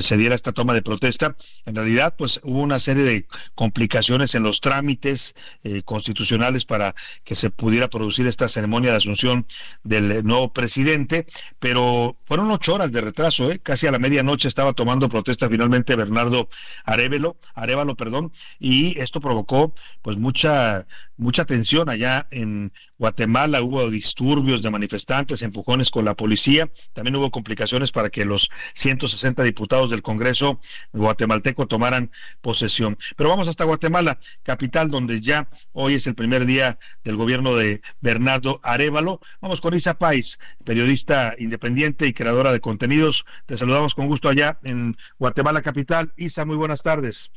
[0.01, 1.37] se diera esta toma de protesta.
[1.67, 5.35] En realidad, pues hubo una serie de complicaciones en los trámites
[5.65, 6.95] eh, constitucionales para
[7.25, 9.47] que se pudiera producir esta ceremonia de asunción
[9.83, 11.27] del nuevo presidente,
[11.59, 13.59] pero fueron ocho horas de retraso, ¿eh?
[13.59, 16.49] casi a la medianoche estaba tomando protesta finalmente Bernardo
[16.85, 20.87] Arevalo, Arevalo, perdón, y esto provocó pues mucha
[21.19, 27.31] mucha tensión allá en Guatemala, hubo disturbios de manifestantes, empujones con la policía, también hubo
[27.31, 30.61] complicaciones para que los 160 diputados del Congreso
[30.93, 32.11] guatemalteco tomaran
[32.41, 32.99] posesión.
[33.17, 37.83] Pero vamos hasta Guatemala, capital donde ya hoy es el primer día del gobierno de
[38.01, 39.21] Bernardo Arevalo.
[39.41, 43.25] Vamos con Isa Pais, periodista independiente y creadora de contenidos.
[43.47, 46.13] Te saludamos con gusto allá en Guatemala capital.
[46.17, 47.31] Isa, muy buenas tardes.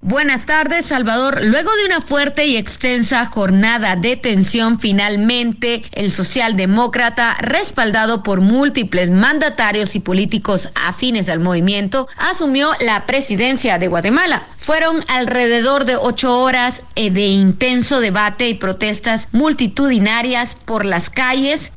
[0.00, 1.40] Buenas tardes, Salvador.
[1.42, 9.10] Luego de una fuerte y extensa jornada de tensión, finalmente el socialdemócrata, respaldado por múltiples
[9.10, 14.46] mandatarios y políticos afines al movimiento, asumió la presidencia de Guatemala.
[14.58, 21.72] Fueron alrededor de ocho horas eh, de intenso debate y protestas multitudinarias por las calles.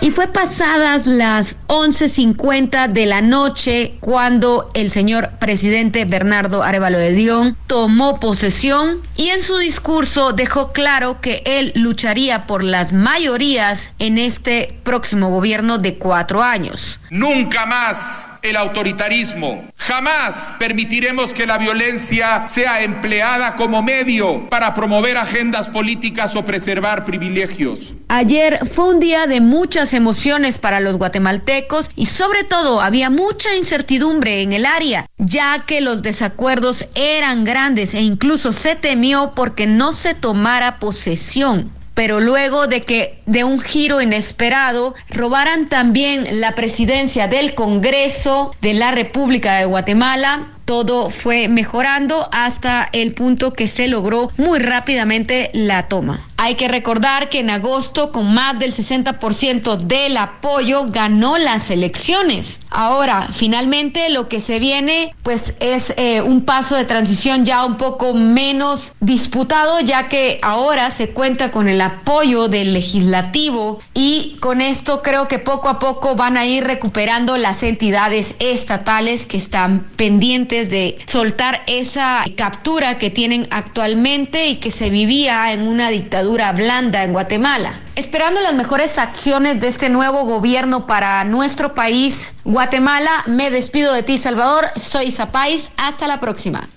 [0.00, 7.12] Y fue pasadas las 11.50 de la noche cuando el señor presidente Bernardo Arevalo de
[7.12, 13.90] Dion tomó posesión y en su discurso dejó claro que él lucharía por las mayorías
[13.98, 17.00] en este próximo gobierno de cuatro años.
[17.10, 19.68] Nunca más el autoritarismo.
[19.76, 27.04] Jamás permitiremos que la violencia sea empleada como medio para promover agendas políticas o preservar
[27.04, 27.94] privilegios.
[28.08, 33.54] Ayer fue un día de muchas emociones para los guatemaltecos y sobre todo había mucha
[33.54, 39.66] incertidumbre en el área, ya que los desacuerdos eran grandes e incluso se temió porque
[39.66, 46.54] no se tomara posesión pero luego de que de un giro inesperado robaran también la
[46.54, 53.68] presidencia del Congreso de la República de Guatemala, todo fue mejorando hasta el punto que
[53.68, 56.26] se logró muy rápidamente la toma.
[56.40, 62.60] Hay que recordar que en agosto, con más del 60% del apoyo, ganó las elecciones.
[62.70, 67.76] Ahora, finalmente, lo que se viene, pues es eh, un paso de transición ya un
[67.76, 74.60] poco menos disputado, ya que ahora se cuenta con el apoyo del legislativo y con
[74.60, 79.88] esto creo que poco a poco van a ir recuperando las entidades estatales que están
[79.96, 86.52] pendientes de soltar esa captura que tienen actualmente y que se vivía en una dictadura
[86.52, 87.80] blanda en Guatemala.
[87.94, 94.02] Esperando las mejores acciones de este nuevo gobierno para nuestro país, Guatemala, me despido de
[94.02, 94.66] ti, Salvador.
[94.76, 95.68] Soy Zapais.
[95.76, 96.68] Hasta la próxima.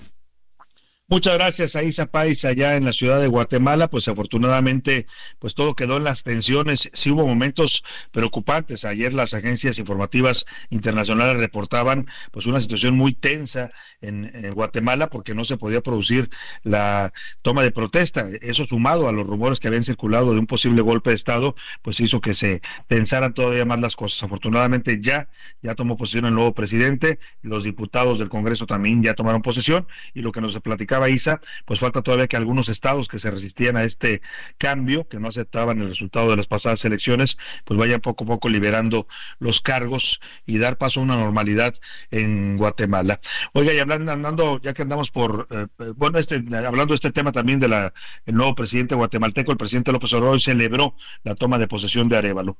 [1.12, 3.90] Muchas gracias a Isa Pais allá en la ciudad de Guatemala.
[3.90, 5.06] Pues afortunadamente,
[5.38, 6.88] pues todo quedó en las tensiones.
[6.94, 8.86] Sí hubo momentos preocupantes.
[8.86, 15.44] Ayer las agencias informativas internacionales reportaban pues una situación muy tensa en, Guatemala porque no
[15.44, 16.30] se podía producir
[16.62, 17.12] la
[17.42, 18.26] toma de protesta.
[18.40, 22.00] Eso sumado a los rumores que habían circulado de un posible golpe de Estado, pues
[22.00, 24.22] hizo que se pensaran todavía más las cosas.
[24.22, 25.28] Afortunadamente ya,
[25.60, 27.18] ya tomó posesión el nuevo presidente.
[27.42, 31.80] Los diputados del Congreso también ya tomaron posesión y lo que nos platicaba Isa, pues
[31.80, 34.22] falta todavía que algunos estados que se resistían a este
[34.58, 38.48] cambio, que no aceptaban el resultado de las pasadas elecciones, pues vayan poco a poco
[38.48, 39.06] liberando
[39.38, 41.74] los cargos y dar paso a una normalidad
[42.10, 43.20] en Guatemala.
[43.52, 45.66] Oiga, y hablando, andando, ya que andamos por, eh,
[45.96, 47.92] bueno, este, hablando de este tema también de la
[48.26, 52.58] el nuevo presidente guatemalteco, el presidente López Obrador celebró la toma de posesión de Arevalo.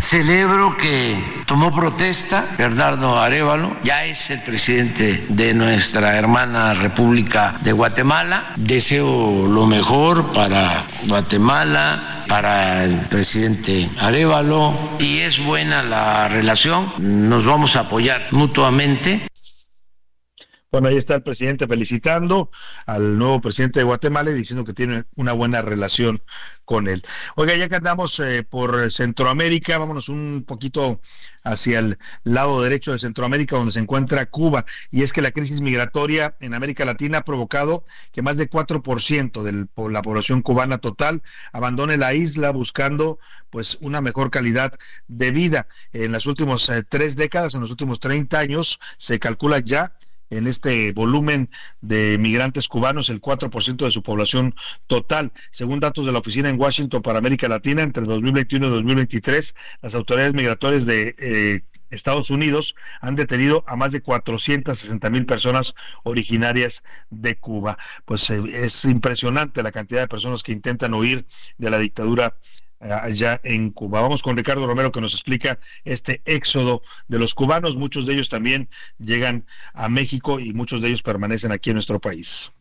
[0.00, 7.72] Celebro que tomó protesta Bernardo Arevalo, ya es el presidente de nuestra hermana República de
[7.72, 8.52] Guatemala.
[8.56, 16.92] Deseo lo mejor para Guatemala, para el presidente Arevalo y es buena la relación.
[16.98, 19.28] Nos vamos a apoyar mutuamente.
[20.74, 22.50] Bueno, ahí está el presidente felicitando
[22.84, 26.20] al nuevo presidente de Guatemala y diciendo que tiene una buena relación
[26.64, 27.04] con él.
[27.36, 31.00] Oiga, ya que andamos eh, por Centroamérica, vámonos un poquito
[31.44, 34.64] hacia el lado derecho de Centroamérica, donde se encuentra Cuba.
[34.90, 39.42] Y es que la crisis migratoria en América Latina ha provocado que más de 4%
[39.44, 41.22] de la población cubana total
[41.52, 43.20] abandone la isla buscando
[43.50, 44.72] pues una mejor calidad
[45.06, 45.68] de vida.
[45.92, 49.92] En las últimas eh, tres décadas, en los últimos 30 años, se calcula ya
[50.30, 54.54] en este volumen de migrantes cubanos, el 4% de su población
[54.86, 55.32] total.
[55.50, 59.94] Según datos de la Oficina en Washington para América Latina, entre 2021 y 2023, las
[59.94, 66.82] autoridades migratorias de eh, Estados Unidos han detenido a más de 460 mil personas originarias
[67.10, 67.78] de Cuba.
[68.04, 71.26] Pues eh, es impresionante la cantidad de personas que intentan huir
[71.58, 72.36] de la dictadura
[72.84, 74.00] allá en Cuba.
[74.00, 77.76] Vamos con Ricardo Romero que nos explica este éxodo de los cubanos.
[77.76, 82.00] Muchos de ellos también llegan a México y muchos de ellos permanecen aquí en nuestro
[82.00, 82.52] país.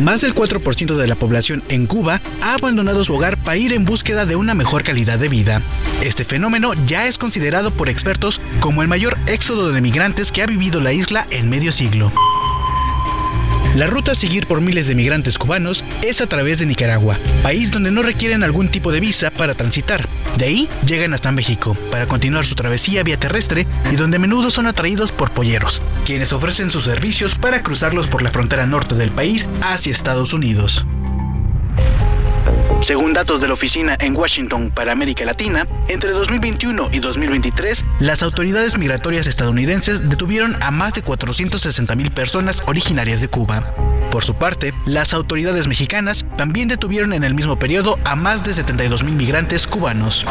[0.00, 3.84] Más del 4% de la población en Cuba ha abandonado su hogar para ir en
[3.84, 5.60] búsqueda de una mejor calidad de vida.
[6.00, 10.46] Este fenómeno ya es considerado por expertos como el mayor éxodo de migrantes que ha
[10.46, 12.10] vivido la isla en medio siglo.
[13.76, 17.70] La ruta a seguir por miles de migrantes cubanos es a través de Nicaragua, país
[17.70, 20.08] donde no requieren algún tipo de visa para transitar.
[20.40, 24.48] De ahí llegan hasta México para continuar su travesía vía terrestre y donde a menudo
[24.48, 29.10] son atraídos por polleros, quienes ofrecen sus servicios para cruzarlos por la frontera norte del
[29.10, 30.86] país hacia Estados Unidos.
[32.80, 38.22] Según datos de la oficina en Washington para América Latina, entre 2021 y 2023, las
[38.22, 43.89] autoridades migratorias estadounidenses detuvieron a más de 460 mil personas originarias de Cuba.
[44.10, 48.54] Por su parte, las autoridades mexicanas también detuvieron en el mismo periodo a más de
[48.54, 50.26] 72 mil migrantes cubanos.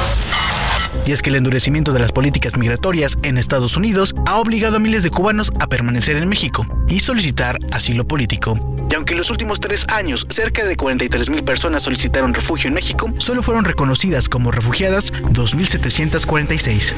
[1.06, 4.80] Y es que el endurecimiento de las políticas migratorias en Estados Unidos ha obligado a
[4.80, 8.58] miles de cubanos a permanecer en México y solicitar asilo político.
[8.92, 12.74] Y aunque en los últimos tres años cerca de 43 mil personas solicitaron refugio en
[12.74, 16.94] México, solo fueron reconocidas como refugiadas 2.746.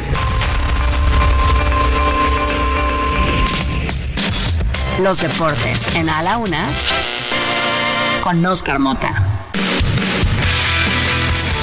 [4.99, 6.69] Los deportes en A la Una
[8.23, 9.49] con Oscar Mota.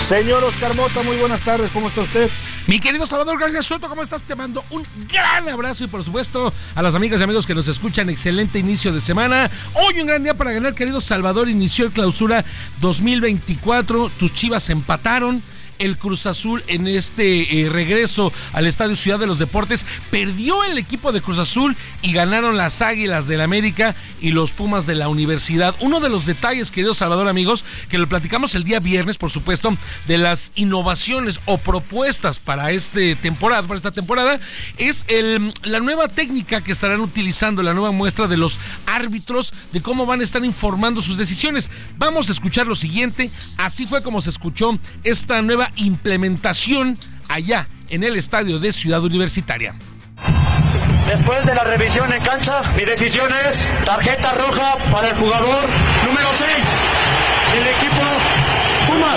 [0.00, 2.30] Señor Oscar Mota, muy buenas tardes, ¿cómo está usted?
[2.66, 4.24] Mi querido Salvador García Soto, ¿cómo estás?
[4.24, 7.68] Te mando un gran abrazo y por supuesto a las amigas y amigos que nos
[7.68, 9.50] escuchan, excelente inicio de semana.
[9.74, 12.44] Hoy un gran día para ganar, querido Salvador, inició el clausura
[12.80, 15.42] 2024, tus chivas empataron
[15.78, 19.86] el Cruz Azul en este eh, regreso al Estadio Ciudad de los Deportes.
[20.10, 24.86] Perdió el equipo de Cruz Azul y ganaron las Águilas del América y los Pumas
[24.86, 25.74] de la Universidad.
[25.80, 29.76] Uno de los detalles, querido Salvador, amigos, que lo platicamos el día viernes, por supuesto,
[30.06, 34.40] de las innovaciones o propuestas para este temporada, para esta temporada,
[34.76, 35.04] es
[35.62, 40.20] la nueva técnica que estarán utilizando, la nueva muestra de los árbitros, de cómo van
[40.20, 41.70] a estar informando sus decisiones.
[41.96, 43.30] Vamos a escuchar lo siguiente.
[43.56, 49.74] Así fue como se escuchó esta nueva implementación allá en el estadio de Ciudad Universitaria.
[51.06, 55.66] Después de la revisión en cancha, mi decisión es tarjeta roja para el jugador
[56.04, 56.50] número 6
[57.54, 58.02] del equipo
[58.86, 59.16] Puma.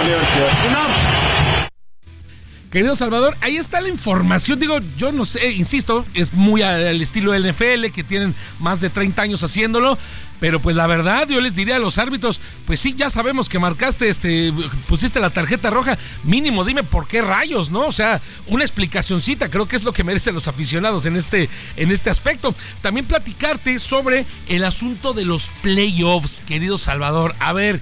[2.71, 4.57] Querido Salvador, ahí está la información.
[4.57, 8.89] Digo, yo no sé, insisto, es muy al estilo del NFL, que tienen más de
[8.89, 9.97] 30 años haciéndolo.
[10.41, 13.59] Pero pues la verdad, yo les diría a los árbitros, pues sí, ya sabemos que
[13.59, 14.51] marcaste, este,
[14.87, 17.85] pusiste la tarjeta roja, mínimo dime por qué rayos, ¿no?
[17.85, 21.47] O sea, una explicacioncita, creo que es lo que merecen los aficionados en este,
[21.77, 22.55] en este aspecto.
[22.81, 27.35] También platicarte sobre el asunto de los playoffs, querido Salvador.
[27.37, 27.79] A ver,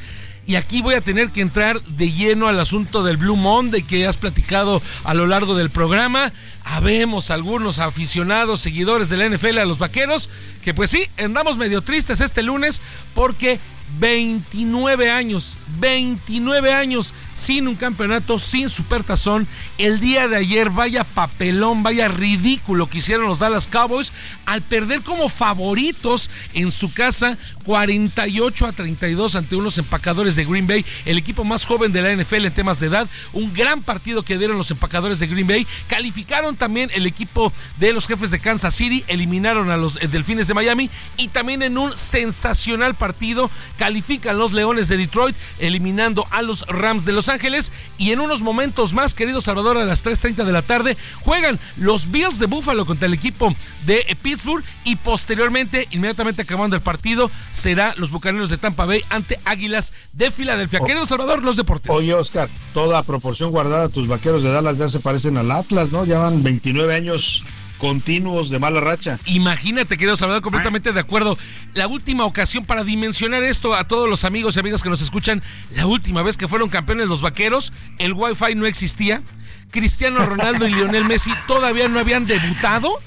[0.50, 4.08] y aquí voy a tener que entrar de lleno al asunto del Blue Monday que
[4.08, 6.34] has platicado a lo largo del programa.
[6.64, 10.32] Habemos algunos aficionados, seguidores de la NFL a los vaqueros,
[10.64, 12.82] que pues sí, andamos medio tristes este lunes
[13.14, 13.60] porque
[13.98, 19.48] 29 años, 29 años sin un campeonato, sin supertazón.
[19.78, 24.12] El día de ayer, vaya papelón, vaya ridículo que hicieron los Dallas Cowboys
[24.46, 30.68] al perder como favoritos en su casa 48 a 32 ante unos empacadores de Green
[30.68, 33.08] Bay, el equipo más joven de la NFL en temas de edad.
[33.34, 35.68] Un gran partido que dieron los empacadores de Green Bay.
[35.88, 40.48] Calificaron también el equipo de los jefes de Kansas City, eliminaron a los eh, Delfines
[40.48, 43.50] de Miami y también en un sensacional partido
[43.80, 47.72] califican los Leones de Detroit, eliminando a los Rams de Los Ángeles.
[47.98, 52.12] Y en unos momentos más, querido Salvador, a las 3.30 de la tarde, juegan los
[52.12, 54.66] Bills de Buffalo contra el equipo de Pittsburgh.
[54.84, 60.30] Y posteriormente, inmediatamente acabando el partido, será los Bucaneros de Tampa Bay ante Águilas de
[60.30, 60.82] Filadelfia.
[60.82, 61.90] querido Salvador, los deportes.
[61.96, 66.04] Oye, Oscar, toda proporción guardada, tus vaqueros de Dallas ya se parecen al Atlas, ¿no?
[66.04, 67.46] Llevan 29 años
[67.80, 69.18] continuos de mala racha.
[69.26, 71.38] Imagínate, querido Salvador, completamente de acuerdo.
[71.74, 75.42] La última ocasión para dimensionar esto a todos los amigos y amigas que nos escuchan,
[75.76, 79.24] la última vez que fueron campeones los vaqueros, el Wi-Fi no existía.
[79.72, 83.00] Cristiano Ronaldo y Lionel Messi todavía no habían debutado.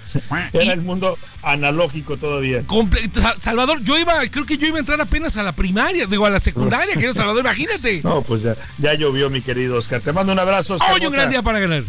[0.52, 2.64] Era el mundo analógico todavía.
[3.40, 6.30] Salvador, yo iba, creo que yo iba a entrar apenas a la primaria, digo a
[6.30, 8.00] la secundaria, querido Salvador, imagínate.
[8.12, 10.00] No, pues ya, ya llovió, mi querido Oscar.
[10.00, 10.76] Te mando un abrazo.
[10.92, 11.82] Hoy un gran día para ganar.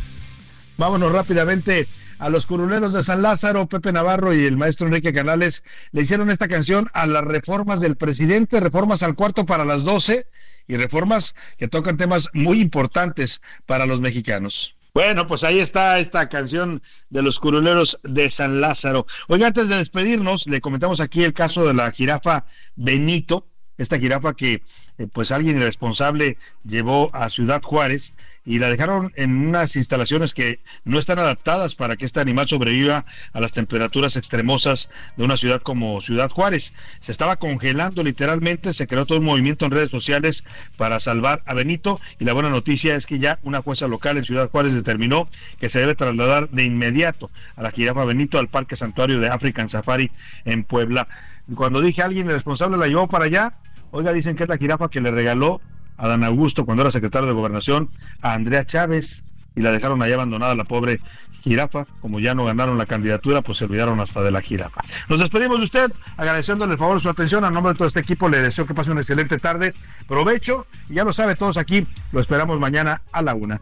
[0.77, 1.87] Vámonos rápidamente
[2.23, 6.29] a los curuleros de San Lázaro, Pepe Navarro y el maestro Enrique Canales le hicieron
[6.29, 10.25] esta canción a las reformas del presidente, reformas al cuarto para las doce
[10.65, 14.77] y reformas que tocan temas muy importantes para los mexicanos.
[14.93, 19.05] Bueno, pues ahí está esta canción de los curuleros de San Lázaro.
[19.27, 22.45] Oiga, antes de despedirnos, le comentamos aquí el caso de la jirafa
[22.77, 24.61] Benito, esta jirafa que
[24.97, 28.13] eh, pues alguien irresponsable llevó a Ciudad Juárez
[28.45, 33.05] y la dejaron en unas instalaciones que no están adaptadas para que este animal sobreviva
[33.31, 36.73] a las temperaturas extremosas de una ciudad como Ciudad Juárez.
[36.99, 40.43] Se estaba congelando literalmente, se creó todo un movimiento en redes sociales
[40.77, 44.25] para salvar a Benito y la buena noticia es que ya una jueza local en
[44.25, 45.29] Ciudad Juárez determinó
[45.59, 49.69] que se debe trasladar de inmediato a la jirafa Benito al Parque Santuario de African
[49.69, 50.11] Safari
[50.43, 51.07] en Puebla.
[51.55, 53.53] Cuando dije alguien responsable la llevó para allá,
[53.93, 55.61] oiga, dicen que es la jirafa que le regaló
[55.97, 57.89] a Dan Augusto cuando era secretario de Gobernación,
[58.21, 59.23] a Andrea Chávez,
[59.55, 60.99] y la dejaron ahí abandonada la pobre
[61.43, 61.85] jirafa.
[62.01, 64.81] Como ya no ganaron la candidatura, pues se olvidaron hasta de la jirafa.
[65.09, 67.45] Nos despedimos de usted, agradeciéndole el favor de su atención.
[67.45, 69.75] A nombre de todo este equipo, le deseo que pase una excelente tarde.
[70.07, 73.61] Provecho, y ya lo sabe todos aquí, lo esperamos mañana a la una.